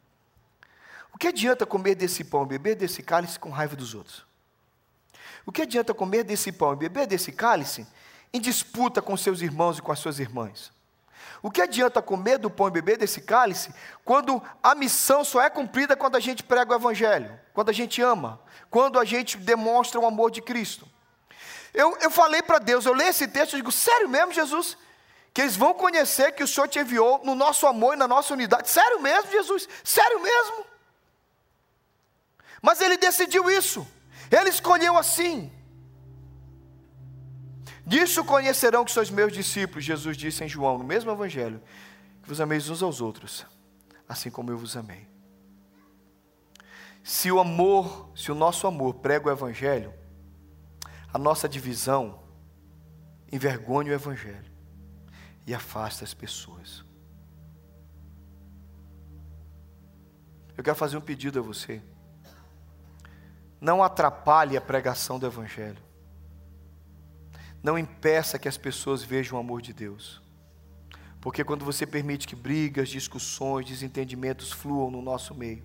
O 1.16 1.18
que 1.18 1.28
adianta 1.28 1.64
comer 1.64 1.94
desse 1.94 2.22
pão 2.22 2.42
e 2.42 2.46
beber 2.46 2.76
desse 2.76 3.02
cálice 3.02 3.38
com 3.38 3.48
raiva 3.48 3.74
dos 3.74 3.94
outros? 3.94 4.26
O 5.46 5.50
que 5.50 5.62
adianta 5.62 5.94
comer 5.94 6.24
desse 6.24 6.52
pão 6.52 6.74
e 6.74 6.76
beber 6.76 7.06
desse 7.06 7.32
cálice 7.32 7.86
em 8.34 8.38
disputa 8.38 9.00
com 9.00 9.16
seus 9.16 9.40
irmãos 9.40 9.78
e 9.78 9.80
com 9.80 9.90
as 9.90 9.98
suas 9.98 10.18
irmãs? 10.18 10.70
O 11.42 11.50
que 11.50 11.62
adianta 11.62 12.02
comer 12.02 12.36
do 12.36 12.50
pão 12.50 12.68
e 12.68 12.70
beber 12.70 12.98
desse 12.98 13.22
cálice 13.22 13.72
quando 14.04 14.42
a 14.62 14.74
missão 14.74 15.24
só 15.24 15.40
é 15.40 15.48
cumprida 15.48 15.96
quando 15.96 16.16
a 16.16 16.20
gente 16.20 16.42
prega 16.42 16.74
o 16.74 16.76
Evangelho, 16.76 17.40
quando 17.54 17.70
a 17.70 17.72
gente 17.72 18.02
ama, 18.02 18.38
quando 18.68 18.98
a 18.98 19.04
gente 19.06 19.38
demonstra 19.38 19.98
o 19.98 20.04
amor 20.04 20.30
de 20.30 20.42
Cristo? 20.42 20.86
Eu, 21.72 21.96
eu 22.02 22.10
falei 22.10 22.42
para 22.42 22.58
Deus, 22.58 22.84
eu 22.84 22.92
leio 22.92 23.08
esse 23.08 23.26
texto 23.26 23.54
e 23.54 23.56
digo, 23.56 23.72
sério 23.72 24.06
mesmo, 24.06 24.34
Jesus? 24.34 24.76
Que 25.32 25.40
eles 25.40 25.56
vão 25.56 25.72
conhecer 25.72 26.32
que 26.32 26.44
o 26.44 26.46
Senhor 26.46 26.68
te 26.68 26.78
enviou 26.78 27.22
no 27.24 27.34
nosso 27.34 27.66
amor 27.66 27.94
e 27.94 27.96
na 27.96 28.06
nossa 28.06 28.34
unidade. 28.34 28.68
Sério 28.68 29.00
mesmo, 29.00 29.32
Jesus? 29.32 29.66
Sério 29.82 30.20
mesmo? 30.20 30.75
Mas 32.62 32.80
ele 32.80 32.96
decidiu 32.96 33.50
isso. 33.50 33.86
Ele 34.30 34.50
escolheu 34.50 34.96
assim. 34.96 35.52
Disso 37.86 38.24
conhecerão 38.24 38.84
que 38.84 38.90
sois 38.90 39.10
meus 39.10 39.32
discípulos, 39.32 39.84
Jesus 39.84 40.16
disse 40.16 40.42
em 40.42 40.48
João, 40.48 40.78
no 40.78 40.84
mesmo 40.84 41.10
evangelho, 41.10 41.62
que 42.20 42.28
vos 42.28 42.40
ameis 42.40 42.68
uns 42.68 42.82
aos 42.82 43.00
outros, 43.00 43.46
assim 44.08 44.28
como 44.28 44.50
eu 44.50 44.58
vos 44.58 44.76
amei. 44.76 45.06
Se 47.04 47.30
o 47.30 47.38
amor, 47.38 48.10
se 48.16 48.32
o 48.32 48.34
nosso 48.34 48.66
amor 48.66 48.94
prega 48.94 49.28
o 49.28 49.30
evangelho, 49.30 49.94
a 51.14 51.18
nossa 51.18 51.48
divisão 51.48 52.18
envergonha 53.30 53.92
o 53.92 53.94
evangelho 53.94 54.50
e 55.46 55.54
afasta 55.54 56.02
as 56.02 56.12
pessoas. 56.12 56.84
Eu 60.56 60.64
quero 60.64 60.74
fazer 60.74 60.96
um 60.96 61.00
pedido 61.00 61.38
a 61.38 61.42
você 61.42 61.80
não 63.60 63.82
atrapalhe 63.82 64.56
a 64.56 64.60
pregação 64.60 65.18
do 65.18 65.26
Evangelho. 65.26 65.82
Não 67.62 67.78
impeça 67.78 68.38
que 68.38 68.48
as 68.48 68.56
pessoas 68.56 69.02
vejam 69.02 69.36
o 69.36 69.40
amor 69.40 69.60
de 69.60 69.72
Deus. 69.72 70.22
Porque 71.20 71.42
quando 71.42 71.64
você 71.64 71.84
permite 71.84 72.28
que 72.28 72.36
brigas, 72.36 72.88
discussões, 72.88 73.66
desentendimentos 73.66 74.52
fluam 74.52 74.90
no 74.90 75.02
nosso 75.02 75.34
meio, 75.34 75.64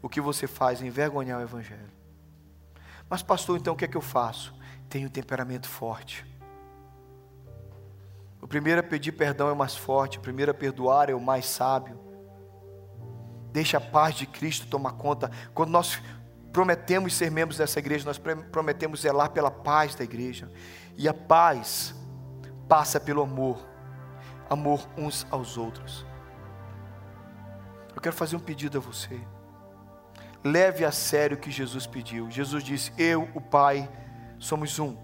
o 0.00 0.08
que 0.08 0.20
você 0.20 0.46
faz 0.46 0.80
é 0.80 0.86
envergonhar 0.86 1.38
o 1.40 1.42
Evangelho. 1.42 1.92
Mas, 3.08 3.22
pastor, 3.22 3.58
então 3.58 3.74
o 3.74 3.76
que 3.76 3.84
é 3.84 3.88
que 3.88 3.96
eu 3.96 4.00
faço? 4.00 4.54
Tenho 4.88 5.08
um 5.08 5.10
temperamento 5.10 5.68
forte. 5.68 6.24
O 8.40 8.46
primeiro 8.48 8.80
a 8.80 8.82
pedir 8.84 9.12
perdão 9.12 9.48
é 9.48 9.52
o 9.52 9.56
mais 9.56 9.76
forte, 9.76 10.18
o 10.18 10.20
primeiro 10.20 10.50
a 10.50 10.54
perdoar 10.54 11.10
é 11.10 11.14
o 11.14 11.20
mais 11.20 11.46
sábio. 11.46 11.98
Deixa 13.52 13.78
a 13.78 13.80
paz 13.80 14.14
de 14.14 14.26
Cristo 14.26 14.66
tomar 14.66 14.92
conta. 14.92 15.30
Quando 15.54 15.70
nós 15.70 16.02
prometemos 16.54 17.14
ser 17.14 17.32
membros 17.32 17.58
dessa 17.58 17.80
igreja, 17.80 18.04
nós 18.04 18.16
prometemos 18.16 19.00
zelar 19.00 19.30
pela 19.30 19.50
paz 19.50 19.96
da 19.96 20.04
igreja. 20.04 20.48
E 20.96 21.08
a 21.08 21.12
paz 21.12 21.92
passa 22.68 23.00
pelo 23.00 23.22
amor, 23.22 23.58
amor 24.48 24.88
uns 24.96 25.26
aos 25.32 25.58
outros. 25.58 26.06
Eu 27.92 28.00
quero 28.00 28.14
fazer 28.14 28.36
um 28.36 28.40
pedido 28.40 28.78
a 28.78 28.80
você. 28.80 29.20
Leve 30.44 30.84
a 30.84 30.92
sério 30.92 31.36
o 31.36 31.40
que 31.40 31.50
Jesus 31.50 31.88
pediu. 31.88 32.30
Jesus 32.30 32.62
disse: 32.62 32.92
Eu, 32.96 33.28
o 33.34 33.40
Pai, 33.40 33.90
somos 34.38 34.78
um. 34.78 34.96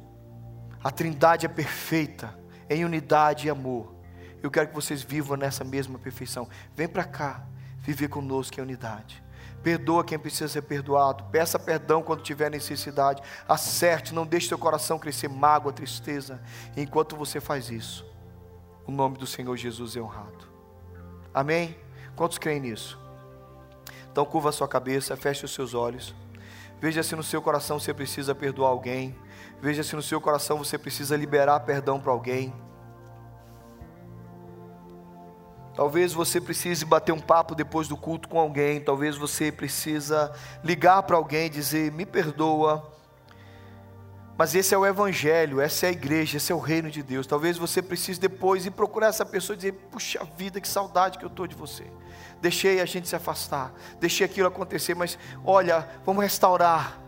A 0.84 0.90
Trindade 0.92 1.46
é 1.46 1.48
perfeita, 1.48 2.32
em 2.68 2.84
unidade 2.84 3.48
e 3.48 3.50
amor. 3.50 3.92
Eu 4.40 4.52
quero 4.52 4.68
que 4.68 4.74
vocês 4.74 5.02
vivam 5.02 5.36
nessa 5.36 5.64
mesma 5.64 5.98
perfeição. 5.98 6.48
Vem 6.76 6.86
para 6.86 7.02
cá, 7.02 7.44
viver 7.80 8.06
conosco 8.06 8.60
em 8.60 8.62
unidade. 8.62 9.20
Perdoa 9.62 10.04
quem 10.04 10.18
precisa 10.18 10.48
ser 10.48 10.62
perdoado. 10.62 11.24
Peça 11.24 11.58
perdão 11.58 12.02
quando 12.02 12.22
tiver 12.22 12.50
necessidade. 12.50 13.22
Acerte, 13.46 14.14
não 14.14 14.26
deixe 14.26 14.48
seu 14.48 14.58
coração 14.58 14.98
crescer 14.98 15.28
mágoa, 15.28 15.72
tristeza. 15.72 16.40
enquanto 16.76 17.16
você 17.16 17.40
faz 17.40 17.70
isso, 17.70 18.06
o 18.86 18.90
nome 18.90 19.18
do 19.18 19.26
Senhor 19.26 19.56
Jesus 19.56 19.96
é 19.96 20.00
honrado. 20.00 20.48
Amém? 21.32 21.76
Quantos 22.16 22.38
creem 22.38 22.60
nisso? 22.60 22.98
Então 24.10 24.24
curva 24.24 24.48
a 24.48 24.52
sua 24.52 24.66
cabeça, 24.66 25.16
feche 25.16 25.44
os 25.44 25.52
seus 25.52 25.74
olhos. 25.74 26.14
Veja 26.80 27.02
se 27.02 27.14
no 27.14 27.22
seu 27.22 27.42
coração 27.42 27.78
você 27.78 27.92
precisa 27.92 28.34
perdoar 28.34 28.70
alguém. 28.70 29.14
Veja 29.60 29.82
se 29.82 29.94
no 29.94 30.02
seu 30.02 30.20
coração 30.20 30.58
você 30.58 30.78
precisa 30.78 31.16
liberar 31.16 31.60
perdão 31.60 32.00
para 32.00 32.10
alguém. 32.10 32.52
Talvez 35.80 36.12
você 36.12 36.38
precise 36.42 36.84
bater 36.84 37.10
um 37.10 37.18
papo 37.18 37.54
depois 37.54 37.88
do 37.88 37.96
culto 37.96 38.28
com 38.28 38.38
alguém, 38.38 38.82
talvez 38.82 39.16
você 39.16 39.50
precisa 39.50 40.30
ligar 40.62 41.02
para 41.04 41.16
alguém 41.16 41.46
e 41.46 41.48
dizer: 41.48 41.90
"Me 41.90 42.04
perdoa". 42.04 42.92
Mas 44.36 44.54
esse 44.54 44.74
é 44.74 44.78
o 44.78 44.84
evangelho, 44.84 45.58
essa 45.58 45.86
é 45.86 45.88
a 45.88 45.92
igreja, 45.92 46.36
esse 46.36 46.52
é 46.52 46.54
o 46.54 46.58
reino 46.58 46.90
de 46.90 47.02
Deus. 47.02 47.26
Talvez 47.26 47.56
você 47.56 47.80
precise 47.80 48.20
depois 48.20 48.66
ir 48.66 48.72
procurar 48.72 49.06
essa 49.06 49.24
pessoa 49.24 49.54
e 49.54 49.56
dizer: 49.56 49.72
"Puxa 49.90 50.20
vida, 50.36 50.60
que 50.60 50.68
saudade 50.68 51.16
que 51.16 51.24
eu 51.24 51.30
tô 51.30 51.46
de 51.46 51.54
você". 51.54 51.86
Deixei 52.42 52.82
a 52.82 52.84
gente 52.84 53.08
se 53.08 53.16
afastar, 53.16 53.72
deixei 53.98 54.26
aquilo 54.26 54.48
acontecer, 54.48 54.94
mas 54.94 55.18
olha, 55.42 55.88
vamos 56.04 56.22
restaurar. 56.22 57.00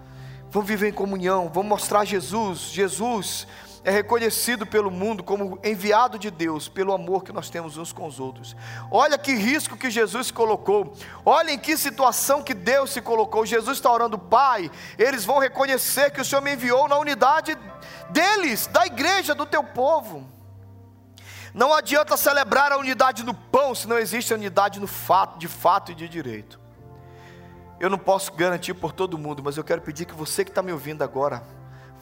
Vamos 0.51 0.67
viver 0.67 0.89
em 0.89 0.95
comunhão, 0.95 1.51
vamos 1.53 1.69
mostrar 1.69 2.07
Jesus. 2.07 2.71
Jesus 2.71 3.47
é 3.85 3.91
reconhecido 3.91 4.65
pelo 4.65 4.91
mundo 4.91 5.25
como 5.25 5.59
enviado 5.63 6.19
de 6.19 6.31
Deus, 6.31 6.69
pelo 6.69 6.93
amor 6.93 7.25
que 7.25 7.33
nós 7.33 7.51
temos 7.51 7.77
uns 7.77 7.93
com 7.93 8.07
os 8.07 8.21
outros. 8.21 8.55
Olha 8.91 9.19
que 9.19 9.35
risco 9.35 9.77
que 9.77 9.91
Jesus 9.91 10.31
colocou, 10.31 10.95
olha 11.25 11.51
em 11.51 11.59
que 11.59 11.77
situação 11.77 12.43
que 12.43 12.55
Deus 12.55 12.91
se 12.91 13.01
colocou. 13.01 13.45
Jesus 13.45 13.79
está 13.79 13.91
orando, 13.91 14.19
Pai, 14.19 14.71
eles 14.97 15.25
vão 15.25 15.39
reconhecer 15.39 16.11
que 16.11 16.21
o 16.21 16.25
Senhor 16.25 16.41
me 16.43 16.53
enviou 16.53 16.87
na 16.89 16.97
unidade 16.97 17.59
deles, 18.11 18.69
da 18.69 18.87
igreja, 18.87 19.35
do 19.35 19.47
teu 19.47 19.65
povo. 19.65 20.27
Não 21.53 21.75
adianta 21.75 22.17
celebrar 22.17 22.73
a 22.73 22.79
unidade 22.79 23.25
no 23.25 23.35
pão 23.35 23.75
se 23.75 23.89
não 23.89 23.99
existe 23.99 24.33
a 24.33 24.37
unidade 24.37 24.81
no 24.81 24.87
fato, 24.87 25.39
de 25.39 25.49
fato 25.49 25.93
e 25.93 25.95
de 25.95 26.09
direito. 26.09 26.59
Eu 27.81 27.91
não 27.91 27.99
posso 27.99 28.33
garantir 28.33 28.75
por 28.75 28.93
todo 28.93 29.19
mundo, 29.19 29.43
mas 29.43 29.57
eu 29.57 29.65
quero 29.65 29.83
pedir 29.83 30.07
que 30.07 30.15
você 30.15 30.45
que 30.45 30.51
está 30.51 30.63
me 30.63 30.73
ouvindo 30.73 31.03
agora, 31.03 31.43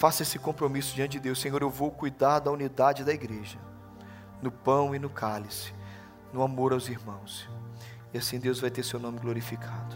Faça 0.00 0.22
esse 0.22 0.38
compromisso 0.38 0.94
diante 0.94 1.12
de 1.12 1.20
Deus, 1.20 1.38
Senhor. 1.38 1.60
Eu 1.60 1.68
vou 1.68 1.90
cuidar 1.90 2.38
da 2.38 2.50
unidade 2.50 3.04
da 3.04 3.12
igreja, 3.12 3.58
no 4.40 4.50
pão 4.50 4.94
e 4.94 4.98
no 4.98 5.10
cálice, 5.10 5.74
no 6.32 6.42
amor 6.42 6.72
aos 6.72 6.88
irmãos. 6.88 7.46
E 8.10 8.16
assim 8.16 8.38
Deus 8.38 8.58
vai 8.58 8.70
ter 8.70 8.82
seu 8.82 8.98
nome 8.98 9.18
glorificado. 9.18 9.94